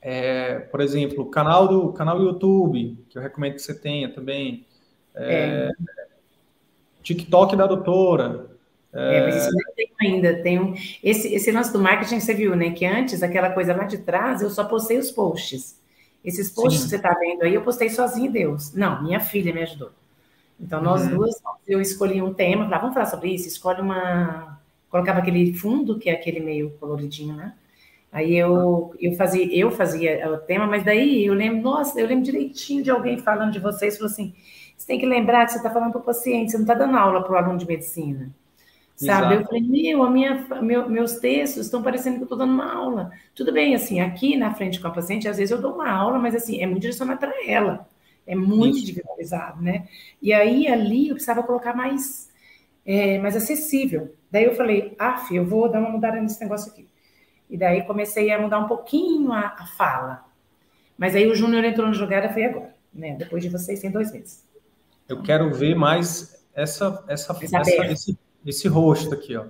[0.00, 4.66] é, por exemplo, o canal do canal YouTube, que eu recomendo que você tenha também.
[5.14, 5.70] É, é.
[7.02, 8.54] TikTok da doutora.
[8.92, 10.42] É, mas isso não tem ainda.
[10.42, 12.70] Tem um, esse, esse lance do marketing você viu, né?
[12.70, 15.82] Que antes, aquela coisa lá de trás, eu só postei os posts.
[16.24, 16.84] Esses posts Sim.
[16.84, 18.72] que você está vendo aí, eu postei sozinho Deus.
[18.72, 19.90] Não, minha filha me ajudou.
[20.58, 21.16] Então, nós uhum.
[21.16, 23.48] duas, eu escolhi um tema, falei, ah, vamos falar sobre isso?
[23.48, 24.58] Escolhe uma.
[24.88, 27.52] Colocava aquele fundo, que é aquele meio coloridinho, né?
[28.12, 32.24] Aí eu, eu, fazia, eu fazia o tema, mas daí eu lembro, nossa, eu lembro
[32.24, 34.32] direitinho de alguém falando de vocês, falou assim:
[34.76, 36.96] você tem que lembrar que você está falando para o paciente, você não está dando
[36.96, 38.30] aula para o aluno de medicina.
[38.96, 39.34] Sabe?
[39.34, 39.34] Exato.
[39.34, 42.72] Eu falei, meu, a minha, meu, meus textos estão parecendo que eu estou dando uma
[42.72, 43.10] aula.
[43.34, 46.18] Tudo bem, assim, aqui na frente com a paciente, às vezes eu dou uma aula,
[46.18, 47.88] mas assim, é muito direcionado para ela.
[48.26, 48.84] É muito Isso.
[48.84, 49.88] individualizado, né?
[50.22, 52.30] E aí ali eu precisava colocar mais,
[52.86, 54.14] é, mais acessível.
[54.30, 56.88] Daí eu falei, ah, eu vou dar uma mudada nesse negócio aqui.
[57.50, 60.24] E daí comecei a mudar um pouquinho a, a fala.
[60.96, 63.16] Mas aí o Júnior entrou na jogada, foi agora, né?
[63.18, 64.44] Depois de vocês, tem dois meses.
[65.08, 69.46] Eu quero ver mais essa, essa, essa esse, esse rosto aqui, ó.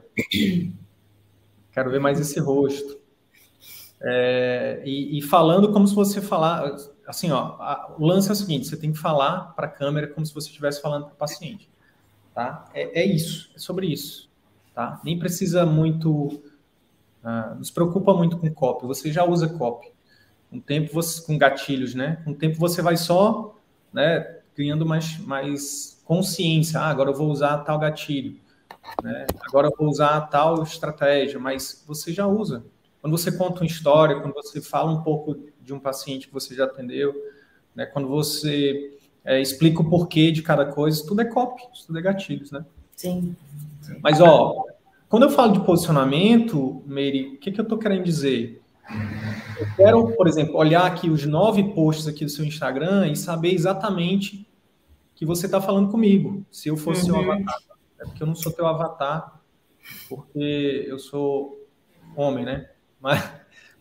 [1.73, 2.99] Quero ver mais esse rosto.
[4.01, 6.77] É, e, e, falando como se você falar,
[7.07, 10.07] assim, ó, a, o lance é o seguinte: você tem que falar para a câmera
[10.09, 11.71] como se você estivesse falando para o paciente,
[12.35, 12.67] tá?
[12.75, 14.31] É, é, isso, é sobre isso,
[14.75, 15.01] tá?
[15.03, 16.43] Nem precisa muito,
[17.23, 18.87] não se preocupa muito com copy.
[18.87, 19.89] Você já usa copy.
[20.51, 22.21] Com tempo você, com gatilhos, né?
[22.25, 23.57] Com tempo você vai só,
[23.93, 24.39] né?
[24.57, 26.79] Ganhando mais, mais consciência.
[26.79, 28.39] Ah, agora eu vou usar tal gatilho.
[29.03, 29.27] Né?
[29.41, 32.65] Agora eu vou usar tal estratégia, mas você já usa.
[33.01, 36.55] Quando você conta uma história, quando você fala um pouco de um paciente que você
[36.55, 37.15] já atendeu,
[37.75, 37.87] né?
[37.87, 42.51] quando você é, explica o porquê de cada coisa, tudo é copy, tudo é gatilhos,
[42.51, 42.65] né?
[42.97, 43.35] Sim.
[44.03, 44.65] Mas, ó,
[45.09, 48.63] quando eu falo de posicionamento, Meire, o que, que eu estou querendo dizer?
[49.59, 53.53] Eu quero, por exemplo, olhar aqui os nove posts aqui do seu Instagram e saber
[53.53, 54.47] exatamente
[55.15, 56.45] que você está falando comigo.
[56.51, 57.23] Se eu fosse uhum.
[57.23, 57.59] seu avatar,
[58.05, 59.41] é porque eu não sou teu avatar,
[60.09, 61.67] porque eu sou
[62.15, 62.69] homem, né?
[63.01, 63.33] Mas,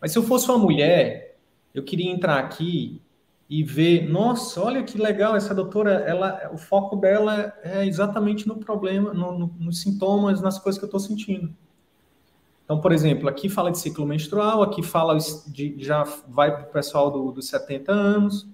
[0.02, 1.38] mas se eu fosse uma mulher,
[1.74, 3.02] eu queria entrar aqui
[3.50, 8.58] e ver, nossa, olha que legal essa doutora, ela, o foco dela é exatamente no
[8.58, 11.54] problema, no, no, nos sintomas, nas coisas que eu estou sentindo.
[12.64, 15.18] Então, por exemplo, aqui fala de ciclo menstrual, aqui fala
[15.48, 18.48] de, já vai para o pessoal do, dos 70 anos,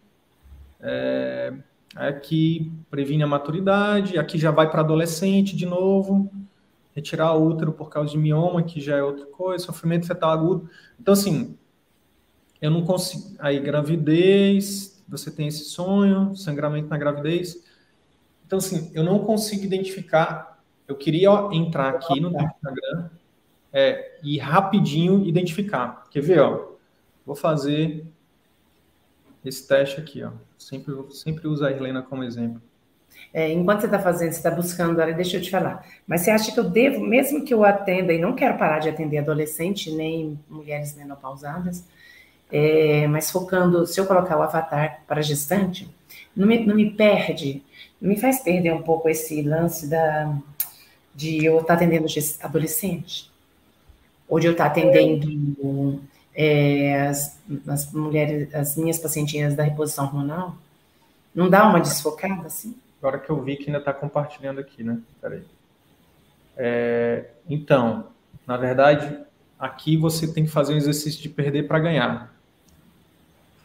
[0.82, 1.54] é,
[1.96, 6.32] aqui previne a maturidade, aqui já vai para adolescente de novo,
[6.96, 10.70] retirar o útero por causa de mioma, que já é outra coisa, sofrimento fetal agudo.
[11.00, 11.58] Então, assim,
[12.62, 13.36] eu não consigo.
[13.40, 17.64] Aí, gravidez, você tem esse sonho, sangramento na gravidez.
[18.46, 20.60] Então, assim, eu não consigo identificar.
[20.88, 23.10] Eu queria entrar aqui no Instagram
[23.72, 26.06] é, e rapidinho identificar.
[26.10, 26.70] Quer ver, ó?
[27.26, 28.06] Vou fazer
[29.44, 30.32] esse teste aqui, ó.
[30.58, 32.62] Sempre, sempre usa a Helena como exemplo.
[33.34, 35.86] É, enquanto você está fazendo, você está buscando, olha, deixa eu te falar.
[36.08, 38.90] Mas você acha que eu devo, mesmo que eu atenda, e não quero parar de
[38.90, 41.86] atender adolescente, nem mulheres menopausadas,
[42.52, 45.88] é, mas focando, se eu colocar o avatar para gestante,
[46.36, 47.64] não me, não me perde,
[48.02, 50.36] não me faz perder um pouco esse lance da,
[51.14, 52.08] de eu estar tá atendendo
[52.42, 53.30] adolescente,
[54.28, 56.02] ou de eu estar tá atendendo
[56.34, 60.56] é, as, as mulheres, as minhas pacientinhas da reposição hormonal?
[61.34, 62.76] Não dá uma desfocada assim?
[63.00, 65.00] Agora que eu vi que ainda está compartilhando aqui, né?
[65.22, 65.44] Peraí.
[66.58, 68.08] É, então,
[68.46, 69.20] na verdade,
[69.58, 72.34] aqui você tem que fazer um exercício de perder para ganhar.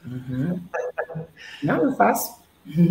[0.05, 0.61] Uhum.
[1.62, 2.43] Não, eu faço.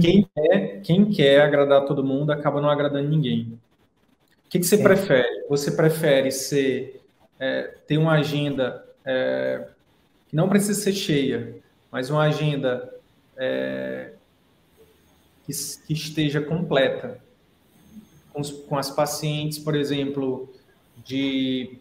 [0.02, 3.60] Quem quer, quem quer agradar todo mundo acaba não agradando ninguém.
[4.46, 5.46] O que, que você prefere?
[5.50, 7.02] Você prefere ser
[7.40, 9.68] é, ter uma agenda é,
[10.30, 11.56] que não precisa ser cheia,
[11.92, 12.94] mas uma agenda
[13.38, 14.14] é,
[15.46, 15.54] que,
[15.86, 17.20] que, esteja completa,
[18.32, 20.52] com, os, com, as pacientes, por exemplo,
[21.06, 21.78] de,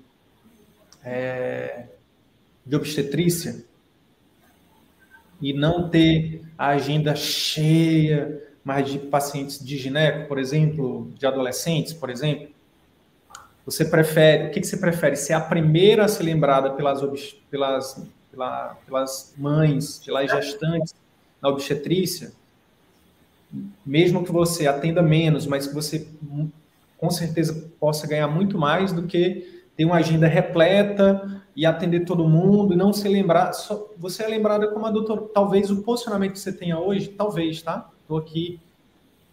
[1.04, 1.86] é,
[2.64, 3.64] de obstetrícia,
[5.40, 11.92] e não ter a agenda cheia, mas de pacientes de gineco, por exemplo, de adolescentes,
[11.92, 12.51] por exemplo,
[13.64, 15.16] você prefere, o que, que você prefere?
[15.16, 17.00] Ser a primeira a ser lembrada pelas,
[17.50, 20.94] pelas, pela, pelas mães, pelas gestantes
[21.40, 22.32] na obstetrícia,
[23.84, 26.08] mesmo que você atenda menos, mas que você
[26.98, 32.26] com certeza possa ganhar muito mais do que ter uma agenda repleta e atender todo
[32.28, 33.54] mundo e não ser lembrado.
[33.98, 35.22] Você é lembrada como a doutora.
[35.34, 37.90] Talvez o posicionamento que você tenha hoje, talvez, tá?
[38.00, 38.60] Estou aqui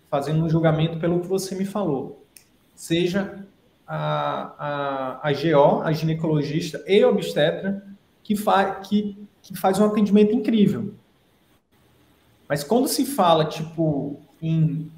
[0.09, 2.23] fazendo um julgamento pelo que você me falou.
[2.75, 3.45] Seja
[3.91, 7.83] a, a, a GO, a ginecologista e obstetra,
[8.23, 10.93] que, fa, que, que faz um atendimento incrível.
[12.47, 14.91] Mas quando se fala, tipo, em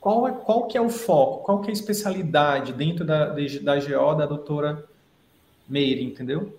[0.00, 3.76] qual, é, qual que é o foco, qual que é a especialidade dentro da, da
[3.78, 4.84] GO da doutora
[5.68, 6.58] Meire, entendeu?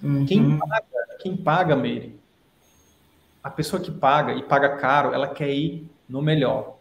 [0.00, 0.24] Uhum.
[0.24, 0.84] Quem paga,
[1.20, 2.14] quem paga Meire?
[3.42, 6.78] A pessoa que paga e paga caro, ela quer ir no melhor.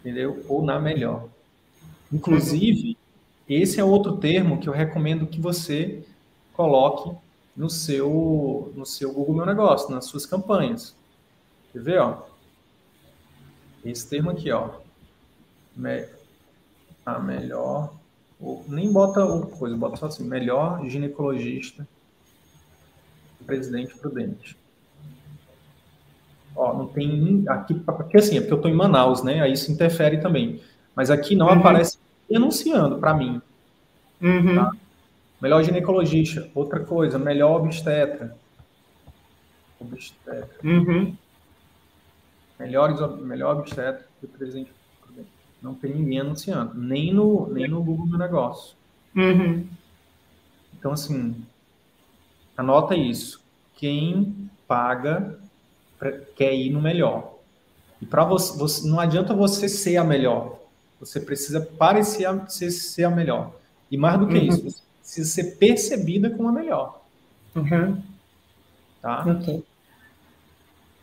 [0.00, 0.42] Entendeu?
[0.48, 1.28] Ou na melhor.
[2.12, 2.96] Inclusive,
[3.48, 6.04] esse é outro termo que eu recomendo que você
[6.52, 7.14] coloque
[7.56, 10.94] no seu, no seu Google Meu Negócio, nas suas campanhas.
[11.72, 12.22] Quer ver, ó?
[13.84, 14.70] Esse termo aqui, ó.
[17.04, 17.94] a melhor,
[18.66, 21.86] nem bota o coisa, bota só assim, melhor ginecologista
[23.48, 24.56] Presidente Prudente.
[26.54, 29.40] Ó, não tem aqui, porque assim, é porque eu estou em Manaus, né?
[29.40, 30.60] Aí isso interfere também.
[30.98, 31.52] Mas aqui não uhum.
[31.52, 31.96] aparece
[32.34, 33.40] anunciando para mim.
[34.20, 34.56] Uhum.
[34.56, 34.72] Tá?
[35.40, 38.36] Melhor ginecologista, outra coisa, melhor obstetra.
[39.78, 40.58] Obstetra.
[40.64, 41.16] Uhum.
[42.58, 44.04] Melhores, melhor obstetra
[44.36, 45.28] presidente Prudente.
[45.62, 48.74] Não tem ninguém anunciando, nem no, nem no Google do negócio.
[49.14, 49.68] Uhum.
[50.76, 51.46] Então, assim,
[52.56, 53.40] Anota isso.
[53.76, 55.38] Quem paga
[56.34, 57.34] quer ir no melhor.
[58.02, 60.57] E para você, você, não adianta você ser a melhor.
[61.00, 63.54] Você precisa parecer a, ser, ser a melhor.
[63.90, 64.44] E mais do que uhum.
[64.44, 67.02] isso, você precisa ser percebida como a melhor.
[67.54, 68.02] Uhum.
[69.00, 69.24] Tá?
[69.26, 69.64] Ok.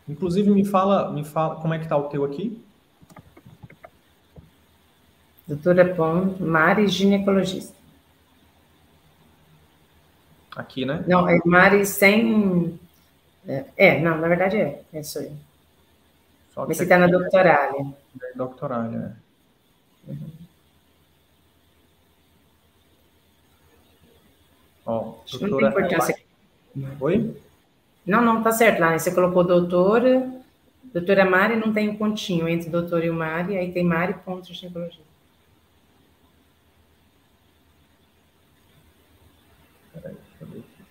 [0.08, 2.62] Inclusive, me fala, me fala como é que tá o teu aqui?
[5.46, 7.74] Doutora Pom, Mari, ginecologista.
[10.54, 11.04] Aqui, né?
[11.06, 12.78] Não, é Mari sem.
[13.46, 14.82] É, é, não, na verdade é.
[14.92, 15.32] É isso aí.
[16.52, 17.94] Só Mas você está na doutorália.
[18.22, 19.25] É doutorália, é.
[24.84, 25.50] Ó, doutora...
[25.50, 26.16] Não tem importância.
[27.00, 27.36] Oi?
[28.06, 28.96] Não, não, tá certo lá.
[28.96, 30.30] Você colocou doutora,
[30.92, 34.46] doutora Mari, não tem um pontinho entre doutora e o Mari, aí tem Mari, ponto
[34.46, 35.06] de ginecologia.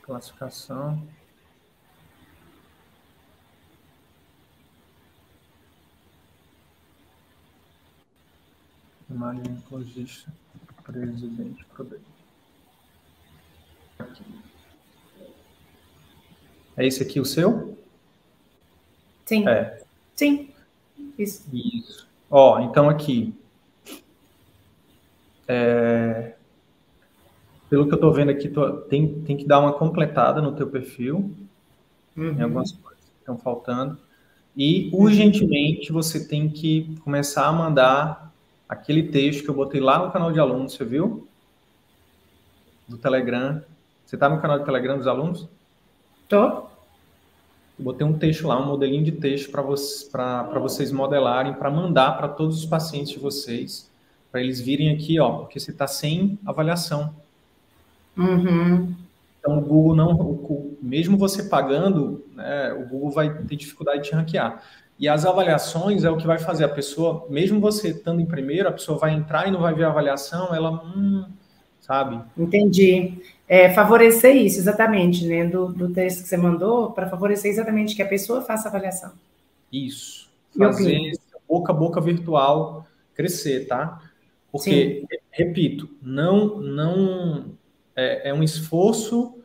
[0.06, 1.02] classificação.
[9.10, 10.32] Imagem logística,
[10.84, 12.04] presidente Prudente.
[16.78, 17.78] É esse aqui o seu?
[19.26, 19.48] Sim.
[19.48, 19.84] É.
[20.16, 20.50] Sim.
[21.18, 21.48] Isso.
[21.54, 22.08] Isso.
[22.30, 23.34] Ó, então aqui.
[25.48, 26.36] É,
[27.70, 30.68] pelo que eu estou vendo aqui, tô, tem, tem que dar uma completada no teu
[30.68, 31.32] perfil.
[32.16, 32.36] Uhum.
[32.36, 33.98] Tem algumas coisas que estão faltando.
[34.56, 38.34] E, urgentemente, você tem que começar a mandar
[38.68, 41.28] aquele texto que eu botei lá no canal de alunos, você viu?
[42.88, 43.62] Do Telegram.
[44.06, 45.48] Você está no canal do Telegram dos alunos?
[46.28, 46.66] Tô.
[47.78, 50.10] Eu botei um texto lá, um modelinho de texto para vocês,
[50.62, 53.92] vocês modelarem, para mandar para todos os pacientes de vocês,
[54.32, 57.14] para eles virem aqui, ó, porque você está sem avaliação.
[58.16, 58.96] Uhum.
[59.40, 64.10] Então, o Google não, o, mesmo você pagando, né, o Google vai ter dificuldade de
[64.10, 64.64] te ranquear.
[64.98, 68.70] E as avaliações é o que vai fazer a pessoa, mesmo você estando em primeiro,
[68.70, 71.26] a pessoa vai entrar e não vai ver a avaliação, ela, hum,
[71.82, 72.22] sabe?
[72.38, 73.14] Entendi.
[73.48, 75.46] É, favorecer isso, exatamente, né?
[75.46, 79.12] Do, do texto que você mandou, para favorecer exatamente que a pessoa faça a avaliação.
[79.72, 80.30] Isso.
[80.58, 81.12] Fazer
[81.48, 84.02] boca a boca virtual crescer, tá?
[84.52, 85.18] Porque, Sim.
[85.32, 87.46] repito, não, não
[87.96, 89.36] é, é um esforço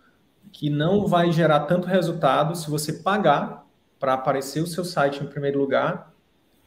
[0.53, 3.67] que não vai gerar tanto resultado se você pagar
[4.01, 6.13] para aparecer o seu site em primeiro lugar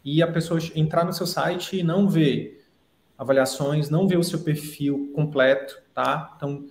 [0.06, 2.64] e a pessoa entrar no seu site e não ver
[3.18, 6.34] avaliações, não ver o seu perfil completo, tá?
[6.38, 6.66] Então,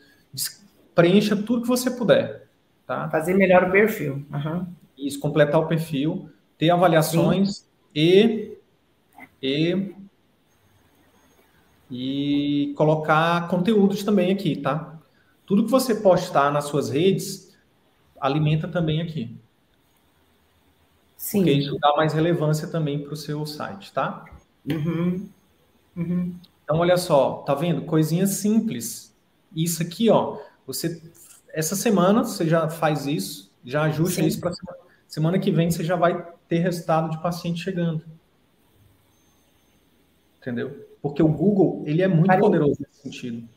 [0.95, 2.49] preencha tudo que você puder,
[2.87, 3.11] tá?
[3.11, 4.25] Fazer melhor o perfil.
[4.33, 4.67] Uhum.
[4.97, 8.57] Isso, completar o perfil, ter avaliações e,
[9.43, 9.95] e
[11.95, 14.99] e colocar conteúdos também aqui, tá?
[15.45, 17.55] Tudo que você postar nas suas redes
[18.19, 19.37] alimenta também aqui.
[21.23, 21.39] Sim.
[21.39, 24.25] Porque isso dá mais relevância também para o seu site, tá?
[24.69, 25.29] Uhum.
[25.97, 26.35] Uhum.
[26.65, 27.83] Então, olha só, tá vendo?
[27.83, 29.15] Coisinha simples.
[29.55, 31.01] Isso aqui, ó, você
[31.51, 34.27] essa semana você já faz isso, já ajusta Sim.
[34.27, 38.05] isso para semana, semana que vem você já vai ter resultado de paciente chegando.
[40.41, 40.89] Entendeu?
[41.01, 43.49] Porque o Google, ele é muito poderoso nesse sentido.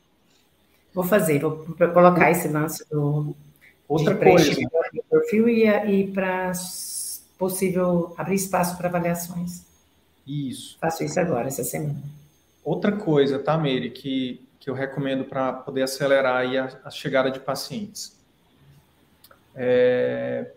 [0.93, 3.35] Vou fazer, vou colocar esse lance do
[3.87, 4.51] outra coisa
[5.09, 6.53] perfil e, e para
[7.37, 9.65] possível abrir espaço para avaliações.
[10.25, 10.77] Isso.
[10.79, 12.01] Faço isso agora, essa semana.
[12.63, 17.29] Outra coisa, tá, Meire, que, que eu recomendo para poder acelerar aí a, a, chegada
[17.29, 18.17] de pacientes.
[19.53, 20.51] É,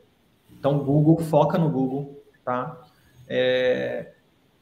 [0.59, 2.83] então, Google, foca no Google, tá?
[3.29, 4.13] É,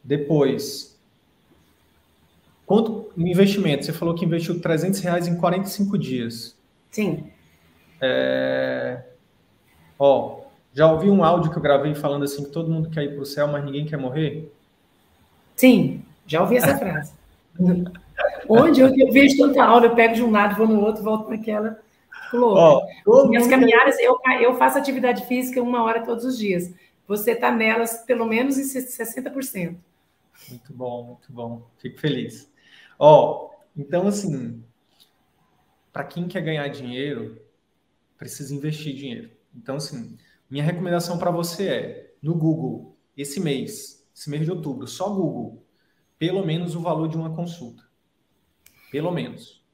[0.03, 0.97] depois,
[2.67, 3.85] Quanto investimento?
[3.85, 6.57] Você falou que investiu 300 reais em 45 dias.
[6.91, 7.31] Sim.
[8.01, 9.05] É...
[9.97, 10.36] Ó,
[10.77, 13.22] já ouvi um áudio que eu gravei falando assim que todo mundo quer ir para
[13.22, 14.53] o céu, mas ninguém quer morrer?
[15.57, 17.14] Sim, já ouvi essa frase.
[18.47, 21.31] Onde eu, eu, vejo tanta aula, eu pego de um lado, vou no outro, volto
[21.31, 21.81] naquela.
[22.31, 23.29] Louco.
[23.31, 26.70] Minhas caminhadas, eu, eu faço atividade física uma hora todos os dias.
[27.09, 29.77] Você está nelas pelo menos em 60%.
[30.51, 31.62] Muito bom, muito bom.
[31.79, 32.53] Fico feliz.
[32.99, 34.62] Ó, então assim,
[35.91, 37.41] para quem quer ganhar dinheiro,
[38.18, 39.31] precisa investir dinheiro.
[39.55, 40.18] Então assim,
[40.49, 45.65] minha recomendação para você é no Google esse mês, esse mês de outubro, só Google,
[46.19, 47.83] pelo menos o valor de uma consulta.
[48.91, 49.65] Pelo menos.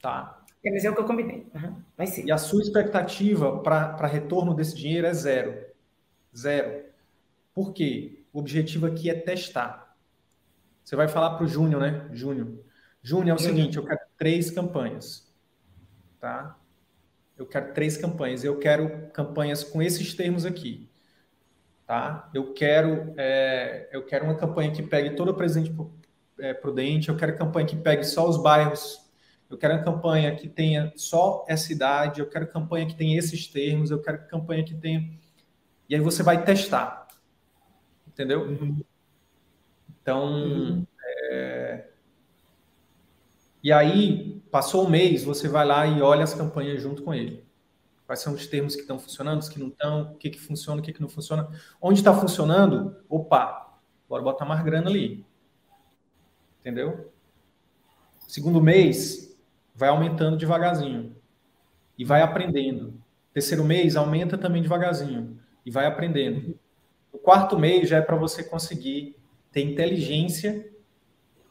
[0.00, 0.44] Tá?
[0.64, 1.46] É, mas é o que eu combinei.
[1.54, 1.82] Uhum.
[1.96, 2.24] Vai ser.
[2.24, 5.64] E a sua expectativa para retorno desse dinheiro é zero.
[6.36, 6.84] Zero.
[7.54, 8.24] Por quê?
[8.32, 9.96] O objetivo aqui é testar.
[10.82, 12.08] Você vai falar para o Júnior, né?
[12.12, 12.64] Júnior.
[13.02, 15.32] Júnior é o seguinte, eu quero três campanhas.
[16.20, 16.56] Tá?
[17.36, 18.44] Eu quero três campanhas.
[18.44, 20.88] Eu quero campanhas com esses termos aqui.
[21.86, 22.30] Tá?
[22.34, 25.74] Eu quero, é, eu quero uma campanha que pegue todo o presente
[26.38, 27.08] é, prudente.
[27.08, 29.06] Eu quero campanha que pegue só os bairros
[29.48, 33.46] eu quero uma campanha que tenha só essa idade, eu quero campanha que tenha esses
[33.46, 35.08] termos, eu quero campanha que tenha.
[35.88, 37.06] E aí você vai testar.
[38.06, 38.42] Entendeu?
[38.42, 38.80] Uhum.
[40.02, 40.32] Então.
[40.32, 40.86] Uhum.
[41.30, 41.86] É...
[43.62, 44.25] E aí,
[44.56, 47.44] passou um mês, você vai lá e olha as campanhas junto com ele.
[48.06, 50.80] Quais são os termos que estão funcionando, os que não estão, o que, que funciona,
[50.80, 51.46] o que, que não funciona.
[51.78, 53.78] Onde está funcionando, opa,
[54.08, 55.26] bora botar mais grana ali.
[56.60, 57.12] Entendeu?
[58.26, 59.38] Segundo mês,
[59.74, 61.14] vai aumentando devagarzinho
[61.98, 62.94] e vai aprendendo.
[63.34, 66.58] Terceiro mês aumenta também devagarzinho e vai aprendendo.
[67.12, 69.16] O quarto mês já é para você conseguir
[69.52, 70.66] ter inteligência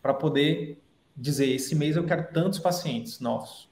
[0.01, 0.81] para poder
[1.15, 3.69] dizer esse mês eu quero tantos pacientes novos.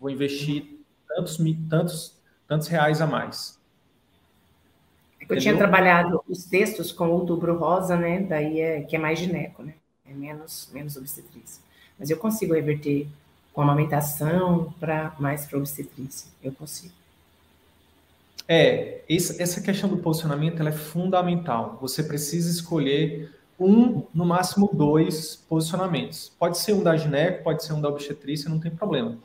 [0.00, 0.78] Vou investir
[1.08, 1.38] tantos
[1.68, 3.58] tantos tantos reais a mais.
[5.20, 8.20] É eu tinha trabalhado os textos com outubro rosa, né?
[8.20, 9.74] Daí é que é mais gineco, né?
[10.04, 11.62] É menos menos obstetrícia.
[11.98, 13.06] Mas eu consigo reverter
[13.52, 16.30] com amamentação para mais para obstetrícia.
[16.42, 16.94] Eu consigo.
[18.48, 21.78] É, essa questão do posicionamento é fundamental.
[21.80, 26.32] Você precisa escolher um, no máximo dois posicionamentos.
[26.38, 29.18] Pode ser um da gineco, pode ser um da obstetrícia, não tem problema.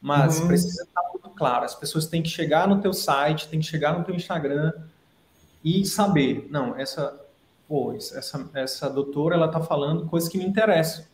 [0.00, 0.46] Mas uhum.
[0.46, 1.64] precisa estar muito claro.
[1.64, 4.72] As pessoas têm que chegar no teu site, têm que chegar no teu Instagram
[5.62, 7.20] e saber, não, essa,
[7.68, 11.04] pô, essa, essa doutora, ela está falando coisas que me interessam.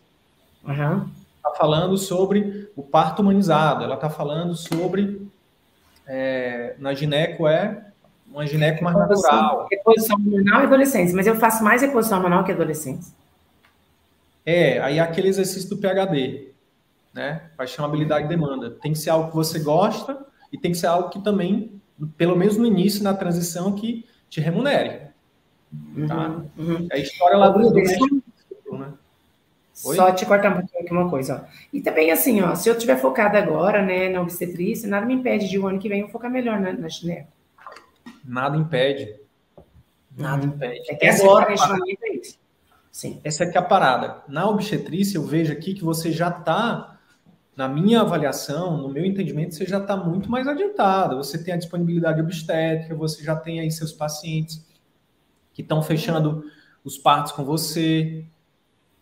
[0.65, 1.09] Uhum
[1.47, 5.31] está falando sobre o parto humanizado, ela está falando sobre
[6.07, 7.86] é, na gineco é
[8.37, 9.67] uma gineco mais natural.
[9.71, 13.15] Reposição hormonal e adolescentes, mas eu faço mais reposição hormonal que adolescentes.
[14.45, 16.49] É, aí é aquele exercício do PHD,
[17.15, 17.49] né?
[17.57, 18.71] Paixão, habilidade e demanda.
[18.71, 20.19] Tem que ser algo que você gosta
[20.53, 21.81] e tem que ser algo que também,
[22.19, 25.07] pelo menos no início, na transição, que te remunere.
[26.07, 26.29] Tá?
[26.29, 26.89] Uhum, uhum.
[26.93, 27.75] É a história lá do, do
[28.79, 28.93] né?
[29.85, 29.97] Oi?
[29.97, 31.57] Só te cortar um pouquinho aqui uma coisa, ó.
[31.73, 35.49] E também assim, ó, se eu tiver focada agora, né, na obstetrícia, nada me impede
[35.49, 37.36] de o ano que vem eu focar melhor na, na gineco.
[38.27, 39.21] Nada impede.
[40.17, 40.91] Nada impede.
[40.91, 42.39] É que Essa agora, é neste momento, é isso.
[42.91, 43.21] Sim.
[43.23, 44.23] Essa é que é a parada.
[44.27, 46.99] Na obstetrícia, eu vejo aqui que você já está,
[47.55, 51.17] na minha avaliação, no meu entendimento, você já está muito mais adiantado.
[51.17, 54.67] Você tem a disponibilidade obstétrica, você já tem aí seus pacientes
[55.53, 56.45] que estão fechando
[56.85, 58.27] os partos com você,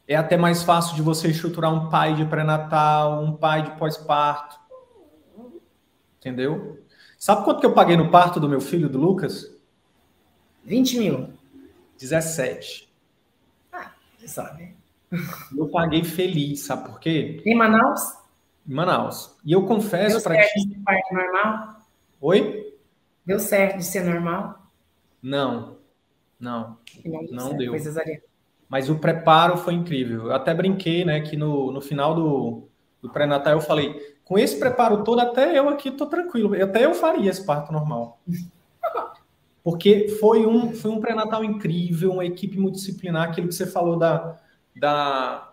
[0.06, 4.58] é até mais fácil de você estruturar um pai de pré-natal, um pai de pós-parto.
[6.18, 6.83] Entendeu?
[7.24, 9.50] Sabe quanto que eu paguei no parto do meu filho, do Lucas?
[10.62, 11.30] 20 mil.
[11.98, 12.92] 17.
[13.72, 14.76] Ah, você sabe.
[15.56, 17.42] Eu paguei feliz, sabe por quê?
[17.46, 18.02] Em Manaus?
[18.68, 19.38] Em Manaus.
[19.42, 20.68] E eu confesso para ti.
[20.68, 21.76] De parto normal?
[22.20, 22.76] Oi?
[23.24, 24.70] Deu certo de ser normal?
[25.22, 25.78] Não.
[26.38, 26.76] Não.
[27.06, 27.72] Não, não deu.
[28.68, 30.26] Mas o preparo foi incrível.
[30.26, 32.68] Eu até brinquei, né, que no, no final do,
[33.04, 36.54] do pré-natal eu falei, com esse preparo todo, até eu aqui tô tranquilo.
[36.60, 38.18] Até eu faria esse parto normal.
[39.62, 44.38] Porque foi um, foi um pré-natal incrível, uma equipe multidisciplinar, aquilo que você falou da,
[44.74, 45.52] da,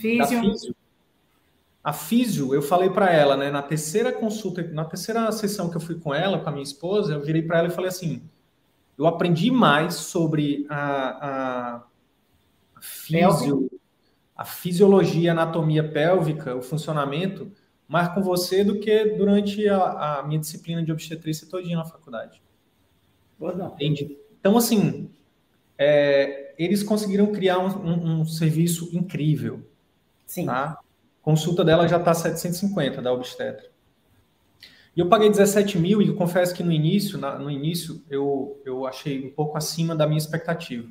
[0.00, 0.18] físio.
[0.18, 0.76] da físio.
[1.82, 5.80] A físio, eu falei para ela, né, na terceira consulta, na terceira sessão que eu
[5.80, 8.22] fui com ela, com a minha esposa, eu virei para ela e falei assim:
[8.98, 11.82] eu aprendi mais sobre a, a
[12.80, 13.70] físio,
[14.36, 17.50] a fisiologia, a anatomia pélvica, o funcionamento,
[17.88, 22.42] mais com você do que durante a, a minha disciplina de obstetrícia todinha na faculdade.
[23.40, 24.18] Entende?
[24.38, 25.10] Então, assim,
[25.78, 29.66] é, eles conseguiram criar um, um, um, serviço incrível.
[30.26, 30.46] Sim.
[30.46, 30.78] Tá?
[31.22, 33.70] Consulta dela já está 750 da obstetra.
[34.94, 38.86] E eu paguei 17 mil e confesso que no início, na, no início, eu, eu
[38.86, 40.88] achei um pouco acima da minha expectativa.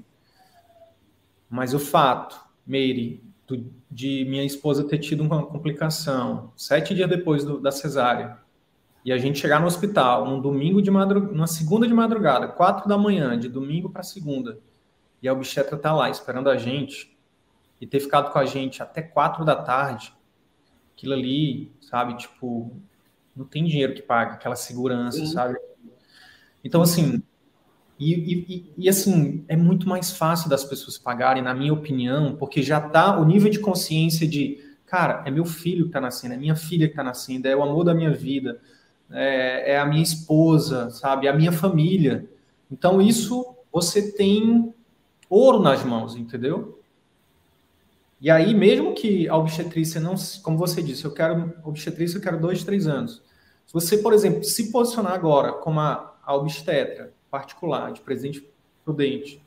[1.50, 7.44] Mas o fato, Meire, do, de minha esposa ter tido uma complicação sete dias depois
[7.44, 8.38] do, da cesárea,
[9.04, 12.90] e a gente chegar no hospital num domingo de madrugada, numa segunda de madrugada, quatro
[12.90, 14.60] da manhã, de domingo para segunda,
[15.22, 17.16] e a obstetra tá lá esperando a gente,
[17.80, 20.14] e ter ficado com a gente até quatro da tarde,
[20.96, 22.76] aquilo ali, sabe, tipo,
[23.36, 25.28] não tem dinheiro que paga aquela segurança, Sim.
[25.28, 25.58] sabe?
[26.64, 27.22] Então, assim,
[27.98, 32.62] e, e, e, assim, é muito mais fácil das pessoas pagarem, na minha opinião, porque
[32.62, 36.38] já tá o nível de consciência de, cara, é meu filho que tá nascendo, é
[36.38, 38.60] minha filha que tá nascendo, é o amor da minha vida,
[39.10, 42.30] é, é a minha esposa, sabe, é a minha família.
[42.70, 44.74] Então, isso você tem
[45.30, 46.82] ouro nas mãos, entendeu?
[48.20, 52.40] E aí, mesmo que a obstetrícia não, como você disse, eu quero obstetrícia, eu quero
[52.40, 53.22] dois, três anos.
[53.66, 58.48] Se você, por exemplo, se posicionar agora como a, a obstetra particular de Presidente
[58.86, 59.44] Prudente,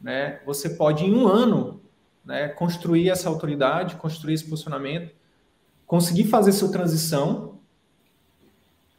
[0.00, 1.80] né, você pode em um ano
[2.24, 5.12] né, construir essa autoridade, construir esse posicionamento,
[5.84, 7.58] conseguir fazer sua transição,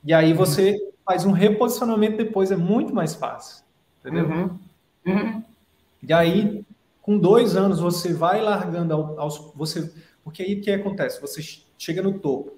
[0.03, 0.91] e aí você uhum.
[1.05, 3.63] faz um reposicionamento depois, é muito mais fácil,
[3.99, 4.27] entendeu?
[4.27, 4.59] Uhum.
[5.05, 5.43] Uhum.
[6.03, 6.65] E aí,
[7.01, 9.53] com dois anos, você vai largando aos.
[9.55, 9.93] Você,
[10.23, 11.21] porque aí o que acontece?
[11.21, 11.41] Você
[11.77, 12.51] chega no topo.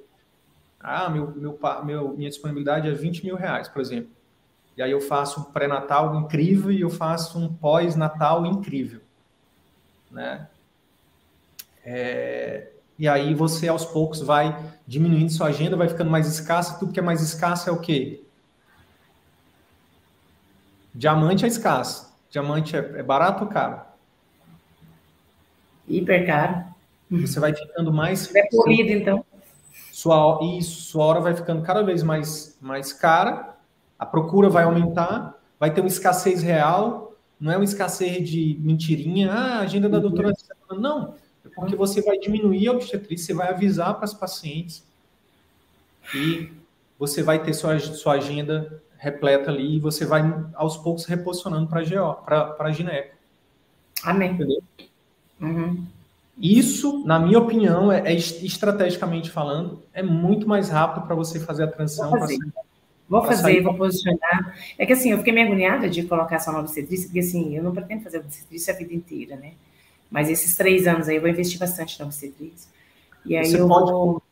[0.79, 4.09] Ah, meu, meu, meu, minha disponibilidade é 20 mil reais, por exemplo.
[4.81, 8.99] E aí eu faço um pré-natal incrível e eu faço um pós-natal incrível.
[10.09, 10.47] Né?
[11.85, 14.57] É, e aí você aos poucos vai
[14.87, 16.79] diminuindo sua agenda, vai ficando mais escassa.
[16.79, 18.23] Tudo que é mais escasso é o quê?
[20.95, 22.11] Diamante é escasso.
[22.31, 23.81] Diamante é, é barato ou caro?
[25.87, 26.65] Hiper caro.
[27.07, 28.33] Você vai ficando mais.
[28.33, 29.23] É polido, então.
[29.91, 33.50] Sua, isso, sua hora vai ficando cada vez mais, mais cara,
[34.01, 39.31] a procura vai aumentar, vai ter uma escassez real, não é uma escassez de mentirinha,
[39.31, 40.33] ah, a agenda da doutora.
[40.71, 41.13] Não,
[41.45, 44.83] é porque você vai diminuir a obstetrícia, você vai avisar para as pacientes
[46.15, 46.51] e
[46.97, 50.23] você vai ter sua, sua agenda repleta ali e você vai
[50.55, 53.15] aos poucos reposicionando para a gineco.
[54.03, 54.31] Amém.
[54.31, 54.63] Entendeu?
[55.39, 55.85] Uhum.
[56.39, 61.65] Isso, na minha opinião, é, é, estrategicamente falando, é muito mais rápido para você fazer
[61.65, 62.09] a transição.
[62.09, 62.39] Fazer,
[63.11, 63.61] vou, fazer sair...
[63.61, 64.55] vou posicionar.
[64.77, 67.61] É que assim, eu fiquei meio agoniada de colocar só uma obstetrícia, porque assim, eu
[67.61, 69.51] não pretendo fazer obstetrícia a vida inteira, né?
[70.09, 72.69] Mas esses três anos aí eu vou investir bastante na obstetrícia.
[73.25, 74.23] E aí você eu pode, vou...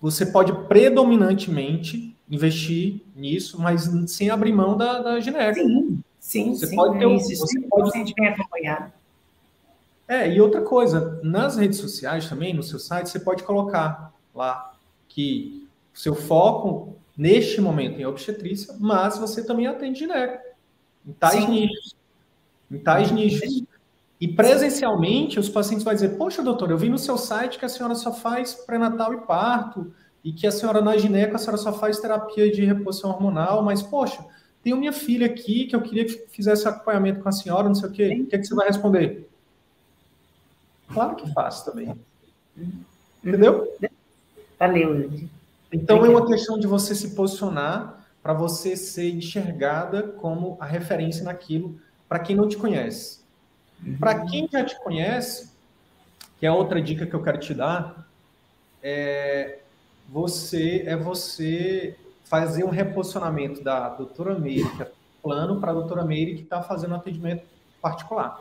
[0.00, 5.54] Você pode predominantemente investir nisso, mas sem abrir mão da, da gineco.
[5.54, 6.76] Sim, sim, você sim.
[6.76, 8.92] Pode ter, é isso, você pode bem acompanhado.
[10.06, 14.74] É, e outra coisa, nas redes sociais também, no seu site, você pode colocar lá
[15.08, 20.42] que seu foco neste momento em obstetrícia, mas você também atende gineco,
[21.06, 21.50] em tais Sim.
[21.50, 21.94] nichos.
[22.70, 23.62] Em tais nichos.
[24.20, 27.68] E presencialmente, os pacientes vão dizer: Poxa, doutor, eu vi no seu site que a
[27.68, 29.92] senhora só faz pré-natal e parto,
[30.24, 33.82] e que a senhora na gineco, a senhora só faz terapia de reposição hormonal, mas,
[33.82, 34.24] poxa,
[34.62, 37.88] tenho minha filha aqui que eu queria que fizesse acompanhamento com a senhora, não sei
[37.90, 38.22] o quê.
[38.22, 39.28] O que, é que você vai responder?
[40.88, 41.94] Claro que faço também.
[43.22, 43.70] Entendeu?
[44.58, 45.10] Valeu.
[45.74, 51.24] Então é uma questão de você se posicionar para você ser enxergada como a referência
[51.24, 51.76] naquilo
[52.08, 53.24] para quem não te conhece.
[53.84, 53.98] Uhum.
[53.98, 55.50] Para quem já te conhece,
[56.38, 58.08] que é outra dica que eu quero te dar,
[58.80, 59.58] é
[60.08, 66.04] você é você fazer um reposicionamento da doutora Meire, que é plano para a doutora
[66.04, 67.44] Meire que está fazendo atendimento
[67.82, 68.40] particular.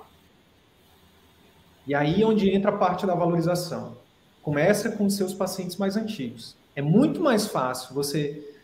[1.87, 3.97] E aí onde entra a parte da valorização.
[4.43, 6.55] Começa com seus pacientes mais antigos.
[6.75, 8.55] É muito mais fácil você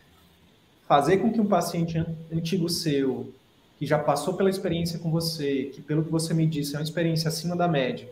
[0.88, 3.32] fazer com que um paciente antigo seu,
[3.78, 6.84] que já passou pela experiência com você, que pelo que você me disse é uma
[6.84, 8.10] experiência acima da média,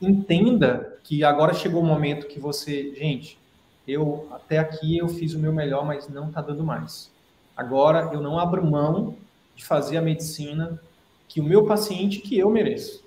[0.00, 3.38] entenda que agora chegou o momento que você, gente,
[3.86, 7.10] eu até aqui eu fiz o meu melhor, mas não está dando mais.
[7.56, 9.16] Agora eu não abro mão
[9.54, 10.80] de fazer a medicina
[11.28, 13.06] que o meu paciente, que eu mereço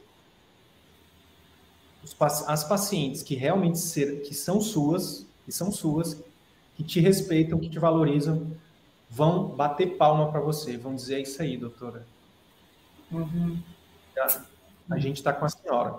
[2.48, 6.22] as pacientes que realmente ser, que são suas, que são suas,
[6.76, 8.52] que te respeitam, que te valorizam,
[9.10, 12.06] vão bater palma para você, vão dizer é isso aí, doutora.
[13.12, 13.60] Uhum.
[14.20, 14.42] A,
[14.92, 15.96] a gente está com a senhora.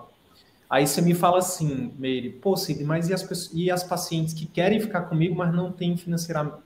[0.69, 4.33] Aí você me fala assim, Meire, pô, Cid, mas e as, pessoas, e as pacientes
[4.33, 6.57] que querem ficar comigo, mas não têm financeira,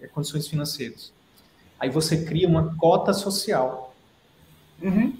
[0.00, 1.12] é, condições financeiras?
[1.80, 3.92] Aí você cria uma cota social.
[4.80, 5.12] Uhum.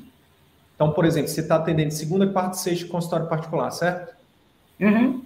[0.76, 4.14] Então, por exemplo, você está atendendo segunda, quarta e sexta consultório particular, certo?
[4.78, 5.16] Uhum.
[5.16, 5.20] O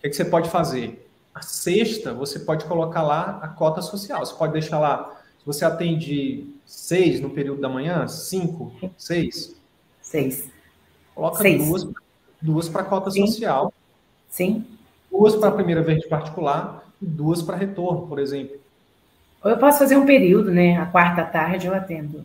[0.00, 1.03] que, é que você pode fazer?
[1.34, 4.24] A sexta, você pode colocar lá a cota social.
[4.24, 9.56] Você pode deixar lá, se você atende seis no período da manhã, cinco, seis.
[10.00, 10.48] Seis.
[11.14, 11.66] Coloca seis.
[11.66, 11.88] duas,
[12.40, 13.26] duas para cota Sim.
[13.26, 13.72] social.
[14.30, 14.64] Sim.
[15.10, 18.56] Duas para a primeira vez particular e duas para retorno, por exemplo.
[19.42, 20.76] Ou eu posso fazer um período, né?
[20.76, 22.24] A quarta tarde eu atendo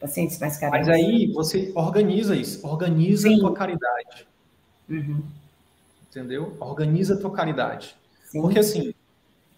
[0.00, 0.86] pacientes mais carentes.
[0.86, 3.36] Mas aí você organiza isso, organiza Sim.
[3.36, 4.26] a tua caridade.
[4.88, 5.22] Uhum.
[6.10, 6.56] Entendeu?
[6.60, 7.96] Organiza a tua caridade.
[8.24, 8.40] Sim.
[8.40, 8.94] Porque assim,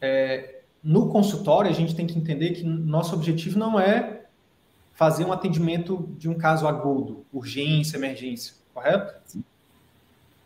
[0.01, 4.24] é, no consultório a gente tem que entender que nosso objetivo não é
[4.94, 9.14] fazer um atendimento de um caso agudo, urgência, emergência, correto?
[9.24, 9.44] Sim.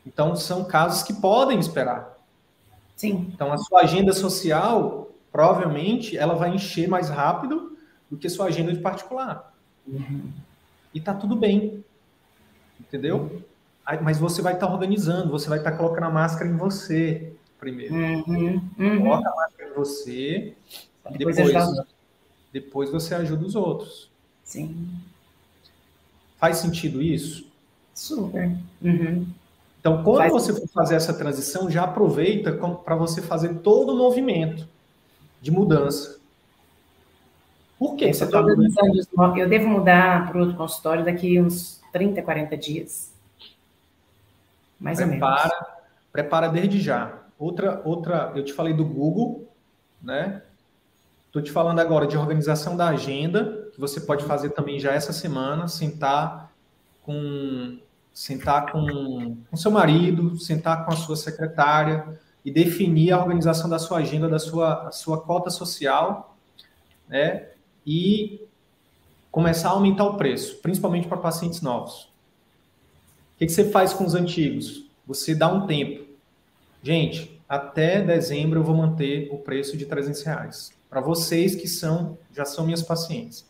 [0.07, 2.19] Então são casos que podem esperar.
[2.95, 3.31] Sim.
[3.35, 7.77] Então a sua agenda social provavelmente ela vai encher mais rápido
[8.11, 9.53] do que sua agenda de particular.
[9.87, 10.31] Uhum.
[10.95, 11.85] E tá tudo bem.
[12.79, 13.43] Entendeu?
[14.03, 17.35] Mas você vai estar tá organizando, você vai estar tá colocando a máscara em você
[17.65, 17.95] primeiro.
[17.95, 18.63] Uhum.
[18.79, 19.03] Uhum.
[19.03, 20.55] Coloca a máscara em você,
[21.11, 21.87] depois, depois,
[22.53, 24.11] depois você ajuda os outros.
[24.43, 24.89] Sim.
[26.37, 27.51] Faz sentido isso?
[27.95, 28.51] Super.
[28.83, 29.27] Uhum.
[29.81, 33.97] Então, quando Faz você for fazer essa transição, já aproveita para você fazer todo o
[33.97, 34.67] movimento
[35.41, 36.19] de mudança.
[37.79, 39.39] Por que, você está mudando?
[39.39, 43.14] Eu devo mudar para outro consultório daqui uns 30, 40 dias.
[44.85, 45.75] Mais prepara, ou menos.
[46.13, 47.21] Prepara desde já.
[47.39, 49.49] Outra, outra, eu te falei do Google,
[50.01, 50.43] né?
[51.27, 55.13] Estou te falando agora de organização da agenda, que você pode fazer também já essa
[55.13, 56.53] semana, sentar
[57.03, 57.79] com
[58.13, 63.79] sentar com, com seu marido, sentar com a sua secretária e definir a organização da
[63.79, 66.37] sua agenda, da sua, sua cota social,
[67.09, 67.49] né?
[67.85, 68.47] E
[69.33, 72.14] começar a aumentar o preço, principalmente para pacientes novos.
[73.35, 74.89] O que, que você faz com os antigos?
[75.07, 76.05] Você dá um tempo.
[76.83, 80.73] Gente, até dezembro eu vou manter o preço de 300 reais.
[80.89, 83.45] Para vocês que são já são minhas pacientes.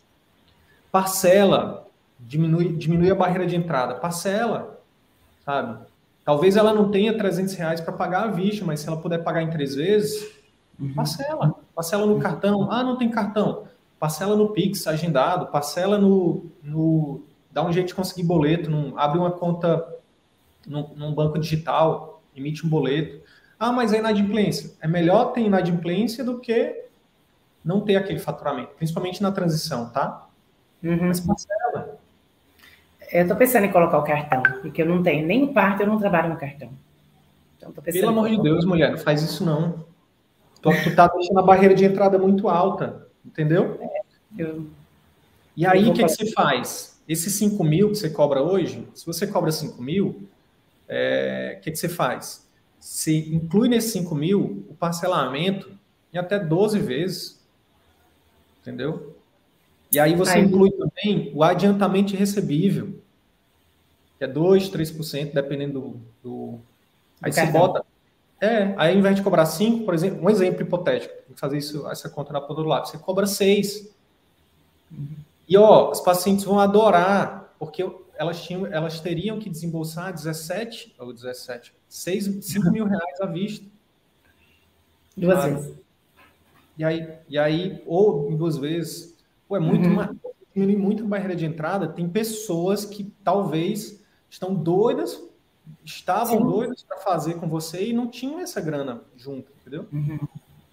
[0.91, 1.87] Parcela,
[2.19, 3.95] diminui, diminui a barreira de entrada.
[3.95, 4.81] Parcela,
[5.43, 5.85] sabe?
[6.23, 9.43] Talvez ela não tenha 300 reais para pagar a vista, mas se ela puder pagar
[9.43, 10.35] em três vezes,
[10.79, 10.93] uhum.
[10.93, 11.55] parcela.
[11.75, 12.71] Parcela no cartão.
[12.71, 13.67] Ah, não tem cartão.
[13.99, 15.47] Parcela no Pix agendado.
[15.47, 17.21] Parcela no, no
[17.55, 19.87] dá um jeito de conseguir boleto, num, abre uma conta
[20.67, 23.23] num, num, banco digital, emite um boleto.
[23.57, 24.75] Ah, mas é inadimplência.
[24.81, 26.83] É melhor ter inadimplência do que
[27.63, 30.27] não ter aquele faturamento, principalmente na transição, tá?
[30.83, 31.07] Uhum.
[31.07, 31.97] Mas parcela.
[33.09, 35.97] Eu estou pensando em colocar o cartão, porque eu não tenho nem parte, eu não
[35.97, 36.69] trabalho no cartão.
[37.57, 39.85] Então, Pelo amor de Deus, mulher, não faz isso não.
[40.61, 43.79] Tu, tu tá deixando a barreira de entrada muito alta, entendeu?
[43.79, 44.01] É,
[44.37, 44.67] eu,
[45.55, 46.94] e aí, o que, que você faz?
[47.07, 50.27] Esses 5 mil que você cobra hoje, se você cobra 5 mil, o
[50.87, 52.47] é, que, que você faz?
[52.79, 55.71] Você inclui nesses 5 mil o parcelamento
[56.13, 57.39] em até 12 vezes.
[58.61, 59.15] Entendeu?
[59.91, 60.43] E aí você aí.
[60.43, 62.99] inclui também o adiantamento recebível,
[64.17, 65.99] que é 2, 3%, dependendo do.
[66.23, 66.59] do...
[67.21, 67.61] Aí do você cartão.
[67.61, 67.85] bota.
[68.41, 71.87] É, aí ao invés de cobrar 5, por exemplo, um exemplo hipotético, vou fazer isso,
[71.89, 73.89] essa conta na ponta do lápis, você cobra 6.
[74.91, 75.24] Uhum.
[75.47, 77.83] E ó, os pacientes vão adorar, porque
[78.17, 83.65] elas, tinham, elas teriam que desembolsar 17, ou 17, 6, 5 mil reais à vista.
[85.15, 85.79] Duas vezes.
[86.77, 89.15] E aí, e aí, ou duas vezes.
[89.47, 90.77] Pô, é muito uhum.
[90.77, 91.87] muito a barreira de entrada.
[91.87, 95.21] Tem pessoas que talvez estão doidas,
[95.83, 96.43] estavam Sim.
[96.43, 99.87] doidas para fazer com você e não tinham essa grana junto, entendeu?
[99.91, 100.19] Uhum.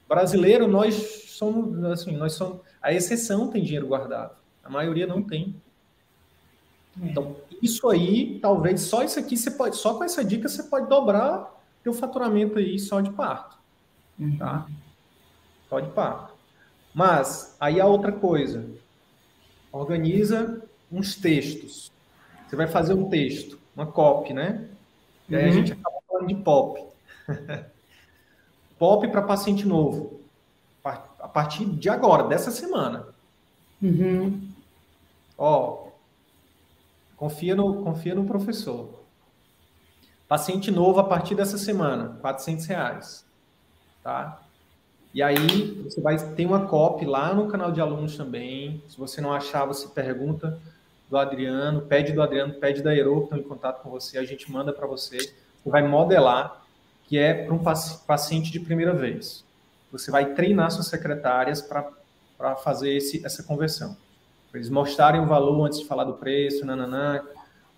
[0.08, 0.94] Brasileiro, nós
[1.28, 4.41] somos assim, nós somos a exceção tem dinheiro guardado.
[4.62, 5.54] A maioria não tem.
[7.00, 7.06] É.
[7.06, 10.88] Então, isso aí, talvez só isso aqui você pode, só com essa dica você pode
[10.88, 11.50] dobrar
[11.82, 13.56] teu faturamento aí só de parto.
[14.18, 14.36] Uhum.
[14.36, 14.66] Tá?
[15.68, 16.34] Só de parto.
[16.94, 18.68] Mas aí a outra coisa.
[19.72, 21.90] Organiza uns textos.
[22.46, 24.68] Você vai fazer um texto, uma copy, né?
[25.28, 25.48] E aí uhum.
[25.48, 26.84] a gente acaba falando de pop.
[28.78, 30.20] pop para paciente novo.
[30.84, 33.06] A partir de agora, dessa semana.
[33.80, 34.51] Uhum.
[35.36, 35.88] Ó,
[37.16, 39.00] confia no, confia no professor.
[40.28, 43.26] Paciente novo a partir dessa semana, 400 reais.
[44.02, 44.40] Tá?
[45.14, 48.82] E aí, você vai ter uma copy lá no canal de alunos também.
[48.88, 50.58] Se você não achar, você pergunta
[51.10, 54.24] do Adriano, pede do Adriano, pede da Ero, que estão em contato com você, a
[54.24, 55.18] gente manda para você.
[55.18, 56.64] Você vai modelar,
[57.04, 57.62] que é para um
[58.06, 59.44] paciente de primeira vez.
[59.92, 63.94] Você vai treinar suas secretárias para fazer esse, essa conversão
[64.54, 67.22] eles mostrarem o valor antes de falar do preço, nananã.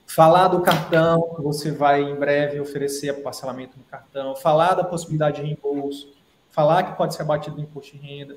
[0.07, 4.37] Falar do cartão, que você vai em breve oferecer parcelamento no cartão.
[4.37, 6.13] Falar da possibilidade de reembolso.
[6.51, 8.37] Falar que pode ser abatido do imposto de renda.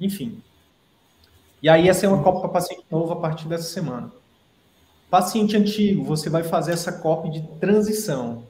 [0.00, 0.42] Enfim.
[1.62, 4.12] E aí, essa é uma cópia para paciente novo a partir dessa semana.
[5.10, 8.46] Paciente antigo, você vai fazer essa cópia de transição.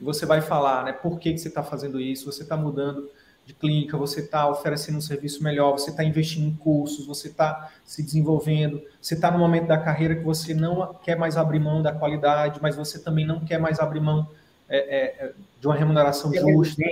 [0.00, 3.08] Você vai falar, né, por que, que você está fazendo isso, você está mudando
[3.46, 7.70] de clínica, você está oferecendo um serviço melhor, você está investindo em cursos, você está
[7.84, 11.80] se desenvolvendo, você está no momento da carreira que você não quer mais abrir mão
[11.80, 14.28] da qualidade, mas você também não quer mais abrir mão
[14.68, 16.82] é, é, é de uma remuneração justa.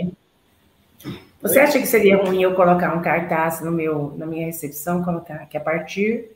[1.43, 5.47] Você acha que seria ruim eu colocar um cartaz no meu, na minha recepção, colocar
[5.47, 6.31] que a partir,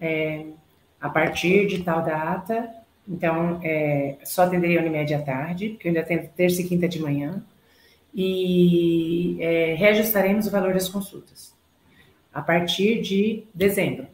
[0.00, 0.46] é,
[0.98, 2.70] a partir de tal data,
[3.06, 6.98] então é, só atenderia Unimed à tarde, porque eu ainda tenho terça e quinta de
[6.98, 7.44] manhã,
[8.14, 11.52] e é, reajustaremos o valor das consultas
[12.32, 14.06] a partir de dezembro.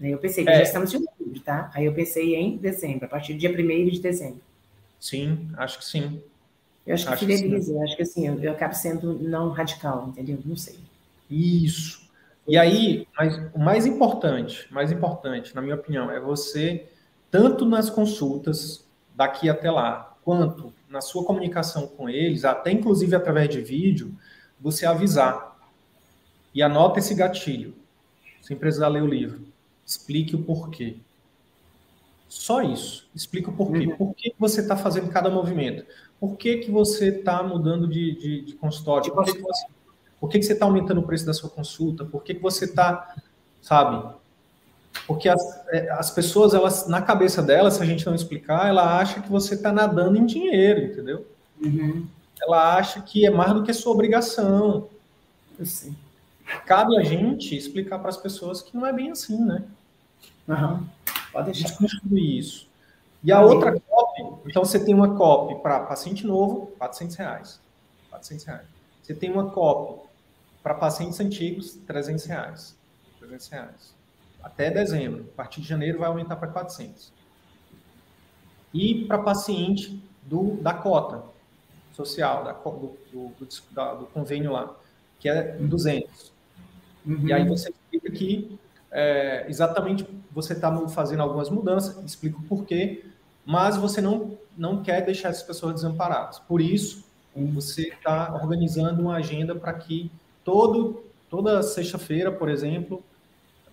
[0.00, 0.56] Eu pensei que é.
[0.56, 1.70] já estamos em outubro, tá?
[1.74, 4.40] Aí eu pensei em dezembro, a partir do dia 1 de dezembro.
[5.00, 6.22] Sim, acho que sim.
[6.86, 10.08] Eu acho, acho que fideliza, eu acho que assim, eu, eu acabo sendo não radical,
[10.08, 10.38] entendeu?
[10.44, 10.78] Não sei.
[11.30, 12.08] Isso.
[12.46, 16.86] E aí, mas o mais importante, mais importante, na minha opinião, é você,
[17.30, 23.48] tanto nas consultas daqui até lá, quanto na sua comunicação com eles, até inclusive através
[23.48, 24.14] de vídeo,
[24.60, 25.56] você avisar.
[26.54, 27.74] E anota esse gatilho,
[28.40, 29.46] sem precisar ler o livro.
[29.84, 30.96] Explique o porquê.
[32.28, 33.08] Só isso.
[33.14, 33.86] Explica o porquê.
[33.86, 33.96] Uhum.
[33.96, 35.84] Por que você está fazendo cada movimento?
[36.18, 39.12] Por que, que você está mudando de, de, de consultório?
[39.12, 39.66] Por que, que você
[40.20, 42.04] por que, que você está aumentando o preço da sua consulta?
[42.04, 43.14] Por que, que você está,
[43.60, 44.14] sabe?
[45.06, 48.98] Porque as, é, as pessoas, elas, na cabeça delas, se a gente não explicar, ela
[48.98, 51.26] acha que você está nadando em dinheiro, entendeu?
[51.60, 52.06] Uhum.
[52.40, 54.88] Ela acha que é mais do que sua obrigação.
[55.60, 55.96] Assim.
[56.66, 59.64] Cabe a gente explicar para as pessoas que não é bem assim, né?
[60.46, 60.86] Uhum.
[61.32, 61.68] Pode deixar.
[61.68, 62.68] Desconstruir isso.
[63.22, 67.60] E a outra copy, então você tem uma copy para paciente novo, 400 reais.
[68.10, 68.66] 400 reais.
[69.02, 70.06] Você tem uma copy
[70.62, 72.76] para pacientes antigos, 300 reais.
[73.18, 73.97] 300 reais.
[74.42, 75.26] Até dezembro.
[75.32, 77.12] A partir de janeiro vai aumentar para 400.
[78.72, 81.24] E para paciente do, da cota
[81.92, 84.74] social, da, do, do, do convênio lá,
[85.18, 86.32] que é 200.
[87.04, 87.26] Uhum.
[87.26, 88.58] E aí você explica que
[88.90, 93.04] é, exatamente você está fazendo algumas mudanças, explica o porquê,
[93.44, 96.38] mas você não, não quer deixar essas pessoas desamparadas.
[96.38, 97.04] Por isso,
[97.34, 100.10] você está organizando uma agenda para que
[100.44, 103.02] todo, toda sexta-feira, por exemplo,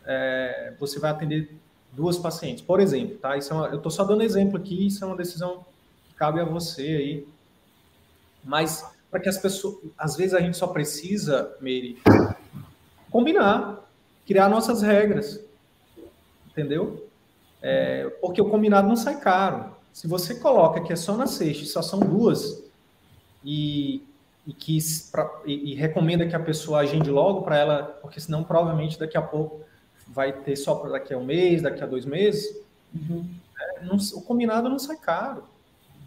[0.05, 1.55] é, você vai atender
[1.91, 2.63] duas pacientes.
[2.63, 3.37] Por exemplo, tá?
[3.37, 5.65] Isso é uma, eu estou só dando exemplo aqui, isso é uma decisão
[6.07, 7.27] que cabe a você aí.
[8.43, 9.77] Mas para que as pessoas.
[9.97, 11.97] Às vezes a gente só precisa, Meire,
[13.09, 13.85] combinar
[14.25, 15.39] criar nossas regras,
[16.49, 17.07] entendeu?
[17.61, 19.75] É, porque o combinado não sai caro.
[19.93, 22.63] Se você coloca que é só na sexta só são duas,
[23.43, 24.03] e,
[24.45, 24.77] e, que,
[25.11, 29.17] pra, e, e recomenda que a pessoa agende logo para ela, porque senão provavelmente daqui
[29.17, 29.61] a pouco
[30.07, 32.57] vai ter só para daqui a um mês, daqui a dois meses,
[32.93, 33.27] uhum.
[33.59, 35.43] é, não, o combinado não sai caro.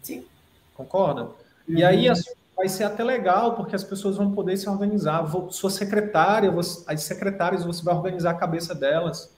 [0.01, 0.25] Sim.
[0.73, 1.23] Concorda?
[1.23, 1.33] Uhum.
[1.67, 2.23] E aí as,
[2.55, 5.21] vai ser até legal, porque as pessoas vão poder se organizar.
[5.21, 9.33] Vou, sua secretária, você, as secretárias, você vai organizar a cabeça delas.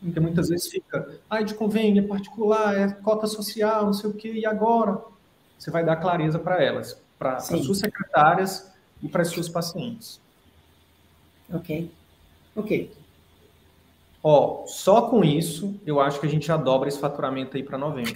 [0.00, 4.14] Porque muitas vezes fica, ai, de convênio, é particular, é cota social, não sei o
[4.14, 5.00] quê, e agora?
[5.58, 8.70] Você vai dar clareza para elas, para as suas secretárias
[9.02, 10.20] e para as suas pacientes.
[11.52, 11.90] Ok.
[12.54, 12.92] Ok.
[14.22, 17.78] Ó, só com isso, eu acho que a gente já dobra esse faturamento aí para
[17.78, 18.14] novembro.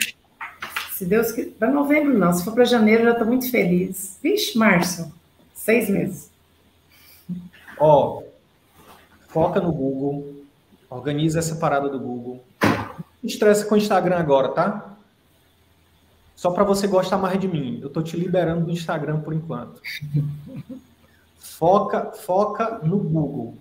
[0.93, 1.51] Se Deus quiser.
[1.53, 2.33] Para novembro, não.
[2.33, 4.19] Se for para janeiro, eu já estou muito feliz.
[4.23, 5.13] Vixe, março.
[5.55, 6.31] Seis meses.
[7.79, 8.23] Ó,
[9.29, 10.45] foca no Google.
[10.91, 12.45] Organiza essa parada do Google.
[13.23, 14.97] Estressa com o Instagram agora, tá?
[16.37, 17.81] Só para você gostar mais de mim.
[17.83, 19.81] Eu tô te liberando do Instagram por enquanto.
[21.39, 23.57] Foca, foca no Google.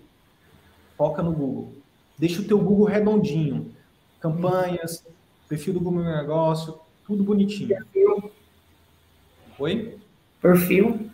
[0.97, 1.80] Foca no Google.
[2.22, 3.73] Deixa o teu Google redondinho.
[4.19, 5.03] Campanhas,
[5.49, 7.69] perfil do Google Negócio, tudo bonitinho.
[7.69, 8.31] Perfil.
[9.57, 9.99] Oi?
[10.39, 11.10] Perfil.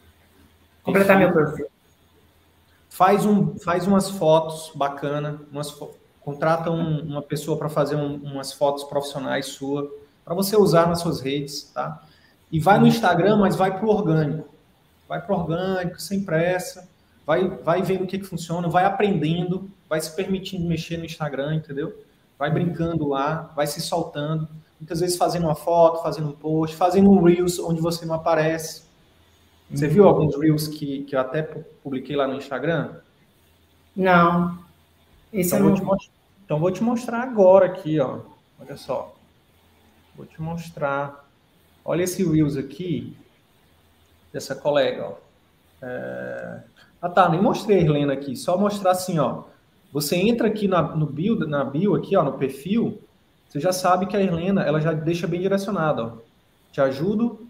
[0.84, 1.68] Completar meu perfil.
[2.90, 5.72] Faz, um, faz umas fotos bacana, umas
[6.20, 9.90] contrata um, uma pessoa para fazer um, umas fotos profissionais sua,
[10.26, 12.04] para você usar nas suas redes, tá?
[12.52, 14.50] E vai no Instagram, mas vai para o orgânico.
[15.08, 16.86] Vai para o orgânico, sem pressa.
[17.26, 21.56] Vai, vai vendo o que, que funciona, vai aprendendo, vai se permitindo mexer no Instagram,
[21.56, 22.04] entendeu?
[22.38, 24.48] Vai brincando lá, vai se soltando
[24.80, 28.84] muitas vezes fazendo uma foto, fazendo um post, fazendo um Reels onde você não aparece.
[29.70, 29.92] Você uhum.
[29.92, 32.96] viu alguns Reels que, que eu até publiquei lá no Instagram?
[33.96, 34.58] Não.
[35.34, 35.98] Esse então, eu não...
[36.46, 38.22] então vou te mostrar agora aqui, ó.
[38.60, 39.16] Olha só.
[40.16, 41.28] Vou te mostrar.
[41.84, 43.18] Olha esse Reels aqui
[44.32, 45.16] dessa colega, ó.
[45.82, 46.64] É...
[47.02, 49.44] Ah tá, nem mostrei a Helena aqui, só mostrar assim, ó.
[49.92, 53.00] Você entra aqui na, no bio, na bio aqui, ó, no perfil,
[53.48, 56.18] você já sabe que a Helena, ela já deixa bem direcionada, ó.
[56.72, 57.48] Te ajudo,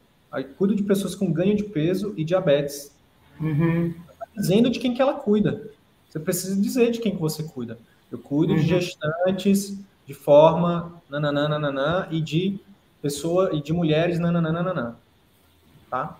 [0.57, 2.95] cuido de pessoas com ganho de peso e diabetes.
[3.39, 3.93] Uhum.
[4.35, 5.69] dizendo de quem que ela cuida.
[6.09, 7.77] Você precisa dizer de quem que você cuida.
[8.11, 8.59] Eu cuido uhum.
[8.59, 12.59] de gestantes de forma nananã, e de
[13.01, 14.95] pessoa e de mulheres nananã.
[15.89, 16.19] Tá?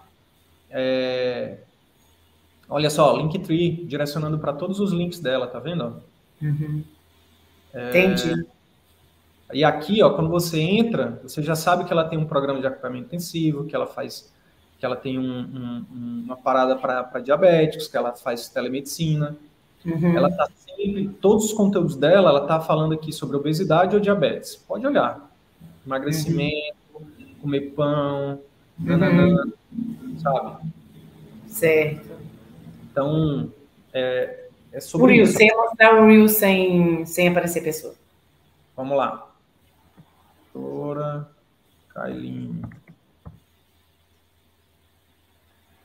[0.69, 1.59] É...
[2.69, 6.01] Olha só, Linktree, direcionando para todos os links dela, tá vendo?
[6.41, 6.83] Uhum.
[7.73, 7.89] É...
[7.89, 8.45] Entendi.
[9.53, 12.67] E aqui, ó, quando você entra, você já sabe que ela tem um programa de
[12.67, 14.33] acompanhamento intensivo, que ela faz,
[14.77, 19.37] que ela tem um, um, uma parada para diabéticos, que ela faz telemedicina.
[19.85, 20.17] Uhum.
[20.17, 24.57] Ela tá sempre, todos os conteúdos dela, ela tá falando aqui sobre obesidade ou diabetes.
[24.57, 25.31] Pode olhar.
[25.85, 27.35] Emagrecimento, uhum.
[27.41, 28.31] comer pão,
[28.77, 28.85] uhum.
[28.85, 29.45] nananã,
[30.21, 30.73] sabe?
[31.47, 32.16] Certo.
[32.97, 33.53] Então,
[33.93, 35.37] é, é sobre o Reel, isso.
[35.37, 37.93] sem mostrar o Reel sem, sem aparecer pessoa.
[38.75, 39.31] Vamos lá.
[40.51, 41.29] Doutora
[41.89, 42.63] Kailine.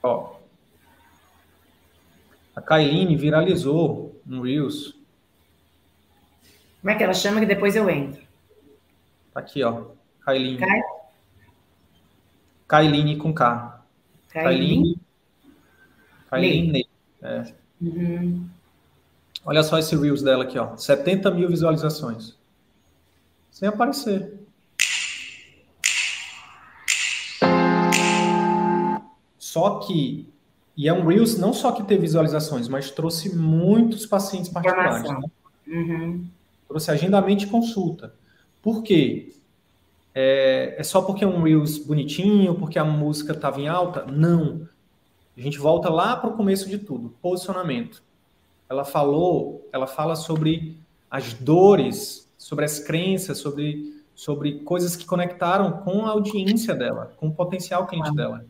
[0.02, 0.36] Ó.
[2.56, 4.98] A Kailine viralizou no Reels.
[6.80, 8.22] Como é que ela chama que depois eu entro?
[9.34, 9.84] Tá aqui, ó.
[10.22, 10.56] Kailine.
[10.56, 10.80] Kai?
[12.66, 13.84] Kailine com K.
[14.30, 14.98] Kailine.
[16.32, 16.81] Kailine.
[17.22, 17.54] É.
[17.80, 18.46] Uhum.
[19.44, 20.76] Olha só esse Reels dela aqui, ó.
[20.76, 22.36] 70 mil visualizações.
[23.50, 24.40] Sem aparecer.
[29.38, 30.28] Só que,
[30.76, 35.02] e é um Reels não só que teve visualizações, mas trouxe muitos pacientes particulares.
[35.10, 35.20] Né?
[35.66, 36.26] Uhum.
[36.68, 38.14] Trouxe agendamento e consulta.
[38.62, 39.34] Por quê?
[40.14, 44.06] É, é, só porque é um Reels bonitinho, porque a música estava em alta?
[44.06, 44.68] Não.
[45.36, 48.02] A gente volta lá para o começo de tudo, posicionamento.
[48.68, 50.78] Ela falou, ela fala sobre
[51.10, 57.28] as dores, sobre as crenças, sobre, sobre coisas que conectaram com a audiência dela, com
[57.28, 58.44] o potencial cliente dela.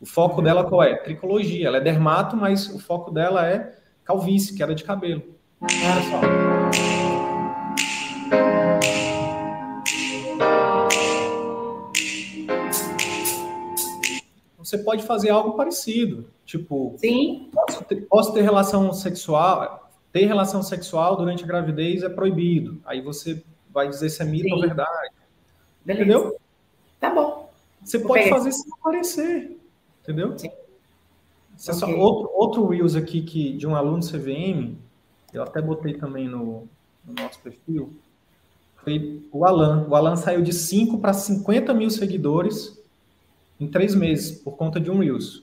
[0.00, 0.94] O foco dela qual é?
[0.96, 1.66] Tricologia.
[1.66, 5.22] Ela é dermato, mas o foco dela é calvície, queda de cabelo.
[5.60, 5.70] Olha
[6.10, 6.20] só.
[14.70, 16.30] Você pode fazer algo parecido.
[16.46, 17.50] Tipo, Sim.
[17.52, 19.90] Posso ter, posso ter relação sexual.
[20.12, 22.80] Ter relação sexual durante a gravidez é proibido.
[22.84, 23.42] Aí você
[23.74, 24.54] vai dizer se é mito Sim.
[24.54, 25.10] ou verdade.
[25.84, 26.04] Beleza.
[26.04, 26.36] Entendeu?
[27.00, 27.50] Tá bom.
[27.82, 28.36] Você Vou pode pegar.
[28.36, 29.58] fazer sem aparecer.
[30.02, 30.38] Entendeu?
[30.38, 30.46] Sim.
[30.46, 30.58] Okay.
[31.56, 34.76] Só, outro, outro Reels aqui que, de um aluno CVM,
[35.34, 36.68] eu até botei também no,
[37.04, 37.92] no nosso perfil,
[38.76, 39.84] foi o Alan.
[39.88, 42.79] O Alan saiu de 5 para 50 mil seguidores
[43.60, 45.42] em três meses, por conta de um Reels.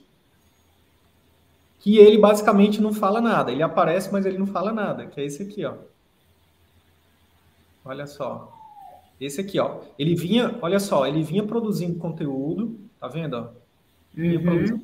[1.78, 3.52] Que ele basicamente não fala nada.
[3.52, 5.74] Ele aparece, mas ele não fala nada, que é esse aqui, ó.
[7.84, 8.52] Olha só.
[9.20, 9.80] Esse aqui, ó.
[9.98, 13.48] Ele vinha, olha só, ele vinha produzindo conteúdo, tá vendo, ó?
[14.16, 14.80] Uhum.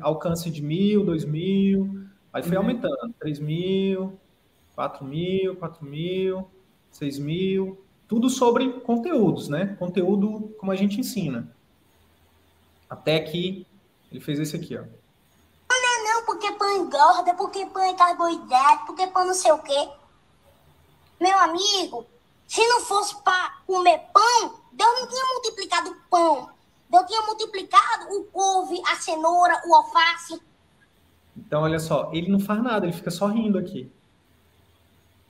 [0.00, 2.62] alcance de mil, dois mil, aí foi uhum.
[2.62, 4.12] aumentando, três mil,
[4.74, 6.46] quatro mil, quatro mil,
[6.90, 9.76] seis mil, tudo sobre conteúdos, né?
[9.78, 11.48] Conteúdo como a gente ensina.
[12.88, 13.66] Até que
[14.10, 14.84] ele fez esse aqui, ó.
[15.68, 19.88] Não, não, porque pão engorda, porque pão é carboidrato, porque pão não sei o quê.
[21.20, 22.06] Meu amigo,
[22.46, 26.50] se não fosse para comer pão, Deus não tinha multiplicado pão.
[26.92, 30.40] Eu tinha multiplicado o couve, a cenoura, o alface.
[31.36, 33.90] Então, olha só, ele não faz nada, ele fica só rindo aqui.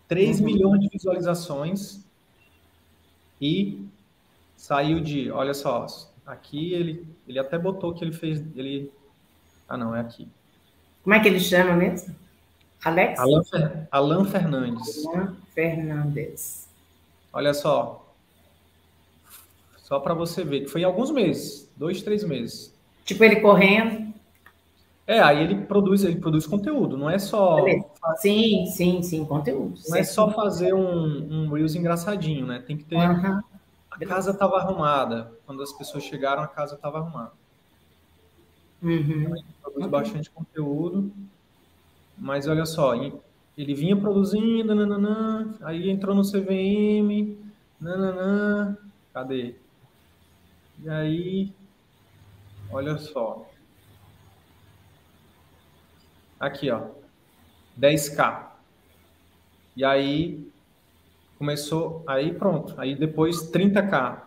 [0.07, 0.47] 3 uhum.
[0.47, 2.01] milhões de visualizações
[3.41, 3.85] e
[4.57, 5.87] saiu de, olha só,
[6.27, 8.93] aqui ele, ele até botou que ele fez, ele,
[9.69, 10.29] ah não, é aqui.
[11.03, 12.15] Como é que ele chama mesmo?
[12.85, 13.19] Alex?
[13.19, 13.43] Alan,
[13.91, 15.07] Alan Fernandes.
[15.07, 16.69] Alan Fernandes.
[17.33, 18.13] Olha só,
[19.79, 22.75] só para você ver, que foi em alguns meses, dois, três meses.
[23.05, 24.07] Tipo ele correndo.
[25.07, 27.65] É, aí ele produz, ele produz conteúdo, não é só.
[28.17, 29.79] Sim, sim, sim, conteúdo.
[29.89, 32.59] Não é só fazer um, um Reels engraçadinho, né?
[32.67, 32.97] Tem que ter.
[32.97, 33.41] Uhum.
[34.01, 35.33] A casa estava arrumada.
[35.47, 37.33] Quando as pessoas chegaram, a casa estava arrumada.
[38.83, 39.35] Uhum.
[39.37, 41.11] Ele produz bastante conteúdo.
[42.19, 47.39] Mas olha só, ele vinha produzindo, nananã, aí entrou no CVM,
[47.81, 48.77] nananã,
[49.13, 49.55] cadê?
[50.83, 51.53] E aí,
[52.71, 53.47] olha só.
[56.39, 56.89] Aqui, ó.
[57.79, 58.47] 10k.
[59.75, 60.51] E aí
[61.39, 62.75] começou, aí pronto.
[62.77, 64.23] Aí depois 30k.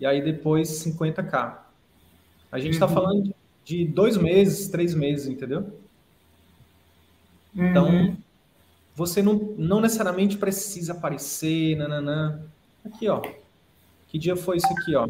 [0.00, 1.58] E aí depois 50k.
[2.50, 2.94] A gente está uhum.
[2.94, 3.34] falando
[3.64, 5.72] de dois meses, três meses, entendeu?
[7.54, 8.04] Então, uhum.
[8.04, 8.16] Então,
[8.94, 12.40] você não, não necessariamente precisa aparecer, nananã.
[12.84, 13.22] Aqui, ó.
[14.08, 15.08] Que dia foi isso aqui, ó?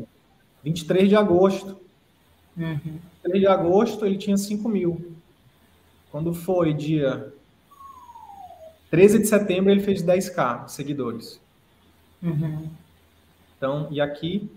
[0.62, 1.80] 23 de agosto.
[2.56, 2.98] Uhum.
[3.22, 5.12] 23 de agosto ele tinha 5 mil.
[6.10, 7.32] Quando foi dia
[8.90, 11.40] 13 de setembro, ele fez 10k seguidores.
[12.22, 12.70] Uhum.
[13.56, 14.50] Então, e aqui,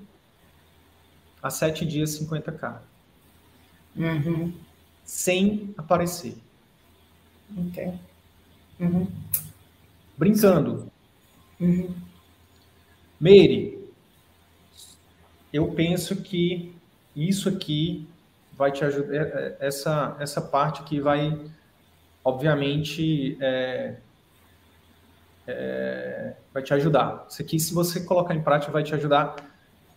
[1.42, 2.80] há sete dias, 50k.
[3.96, 4.54] Uhum.
[5.04, 6.38] Sem aparecer.
[7.58, 7.94] Ok.
[8.80, 9.08] Uhum.
[10.18, 10.92] Brincando.
[11.60, 11.94] Uhum.
[13.20, 13.88] Meire,
[15.52, 16.74] eu penso que
[17.16, 18.08] isso aqui
[18.54, 21.40] vai te ajudar, é, é, essa, essa parte que vai,
[22.24, 23.98] obviamente, é,
[25.52, 27.26] é, vai te ajudar.
[27.30, 29.36] Isso aqui, se você colocar em prática, vai te ajudar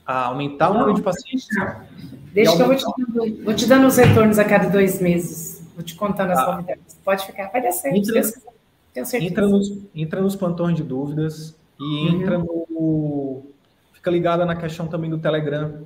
[0.07, 1.47] a aumentar o número de pacientes.
[2.33, 5.65] Deixa que eu vou te, dando, vou te dando os retornos a cada dois meses.
[5.75, 6.53] Vou te contando as ah.
[6.53, 6.97] novidades.
[7.05, 7.97] Pode ficar, vai dar certo.
[7.97, 8.23] Entra,
[8.93, 9.33] tenho certeza.
[9.33, 12.23] Entra nos, entra nos plantões de dúvidas e uhum.
[12.23, 13.43] entra no.
[13.93, 15.85] Fica ligada na questão também do Telegram,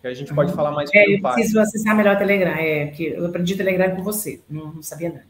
[0.00, 0.36] que a gente uhum.
[0.36, 3.56] pode falar mais é, Eu preciso acessar melhor o Telegram, é, que eu aprendi o
[3.56, 5.26] Telegram com você, não, não sabia nada.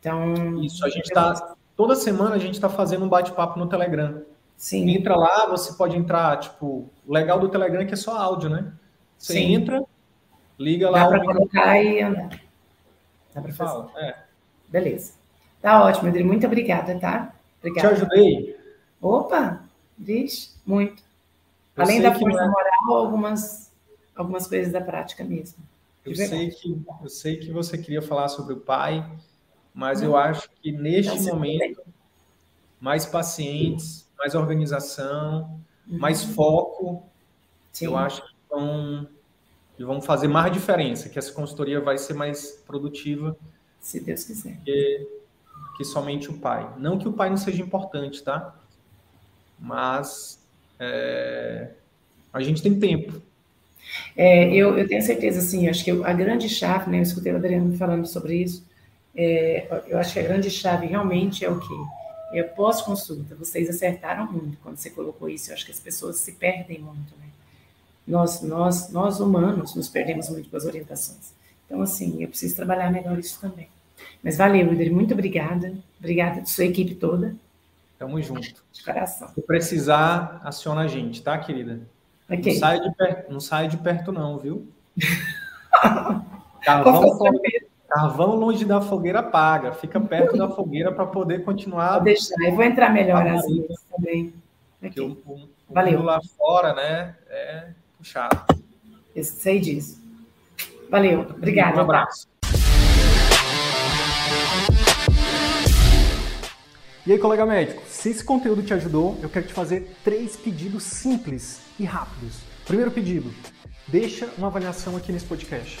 [0.00, 0.62] Então.
[0.62, 1.54] Isso, a gente está.
[1.76, 4.22] Toda semana a gente está fazendo um bate-papo no Telegram.
[4.56, 4.90] Sim.
[4.90, 8.48] Entra lá, você pode entrar, tipo, o legal do Telegram é que é só áudio,
[8.48, 8.72] né?
[9.18, 9.54] Você Sim.
[9.54, 9.84] entra,
[10.58, 11.04] liga lá.
[11.04, 12.40] Dá para colocar e andar.
[13.34, 13.88] Dá para fazer.
[13.96, 14.16] É.
[14.68, 15.14] Beleza.
[15.60, 16.24] Tá ótimo, Adri.
[16.24, 17.34] Muito obrigada, tá?
[17.60, 17.88] Obrigada.
[17.88, 18.56] Te ajudei.
[19.00, 19.62] Opa,
[19.96, 21.02] diz muito.
[21.76, 22.48] Eu Além da força é...
[22.48, 23.72] moral, algumas,
[24.14, 25.58] algumas coisas da prática mesmo.
[26.04, 29.08] Eu sei, que, eu sei que você queria falar sobre o pai,
[29.74, 31.82] mas eu acho que neste momento,
[32.80, 35.98] mais pacientes, mais organização, uhum.
[35.98, 37.04] mais foco,
[37.70, 37.86] Sim.
[37.86, 39.08] eu acho que vão,
[39.76, 43.36] que vão fazer mais diferença, que essa consultoria vai ser mais produtiva.
[43.80, 44.58] Se Deus quiser.
[44.64, 45.08] Que,
[45.76, 46.72] que somente o pai.
[46.78, 48.54] Não que o pai não seja importante, tá?
[49.58, 50.44] Mas
[50.78, 51.70] é,
[52.32, 53.22] a gente tem tempo.
[54.16, 57.36] É, eu, eu, tenho certeza, assim, acho que a grande chave, né, eu escutei o
[57.36, 58.64] Adriano falando sobre isso,
[59.14, 61.74] é, eu acho que a grande chave realmente é o quê?
[62.34, 63.34] É pós-consulta.
[63.34, 65.50] Vocês acertaram muito quando você colocou isso.
[65.50, 67.26] Eu acho que as pessoas se perdem muito, né?
[68.06, 71.32] Nós, nós, nós humanos nos perdemos muito com as orientações.
[71.66, 73.68] Então, assim, eu preciso trabalhar melhor isso também.
[74.22, 75.74] Mas valeu, Ider, muito obrigada.
[75.98, 77.36] Obrigada de sua equipe toda.
[77.98, 78.64] Tamo junto.
[78.72, 79.28] De coração.
[79.34, 81.80] Se precisar, aciona a gente, tá, querida?
[82.28, 82.54] Okay.
[82.54, 84.66] Não, sai de perto, não sai de perto, não, viu?
[86.62, 87.18] carvão,
[87.92, 89.72] carvão longe da fogueira paga.
[89.72, 91.94] Fica perto da fogueira para poder continuar.
[91.94, 94.32] Vou deixar, eu vou entrar melhor às vezes também.
[94.80, 95.34] Porque o, o,
[95.68, 96.02] o Valeu.
[96.02, 98.44] lá fora, né, é puxado.
[99.14, 100.02] Eu sei disso.
[100.90, 101.78] Valeu, obrigada.
[101.78, 102.26] Um abraço.
[107.04, 110.84] E aí, colega médico, se esse conteúdo te ajudou, eu quero te fazer três pedidos
[110.84, 112.40] simples e rápidos.
[112.64, 113.32] Primeiro pedido,
[113.88, 115.80] deixa uma avaliação aqui nesse podcast.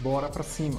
[0.00, 0.78] Bora pra cima!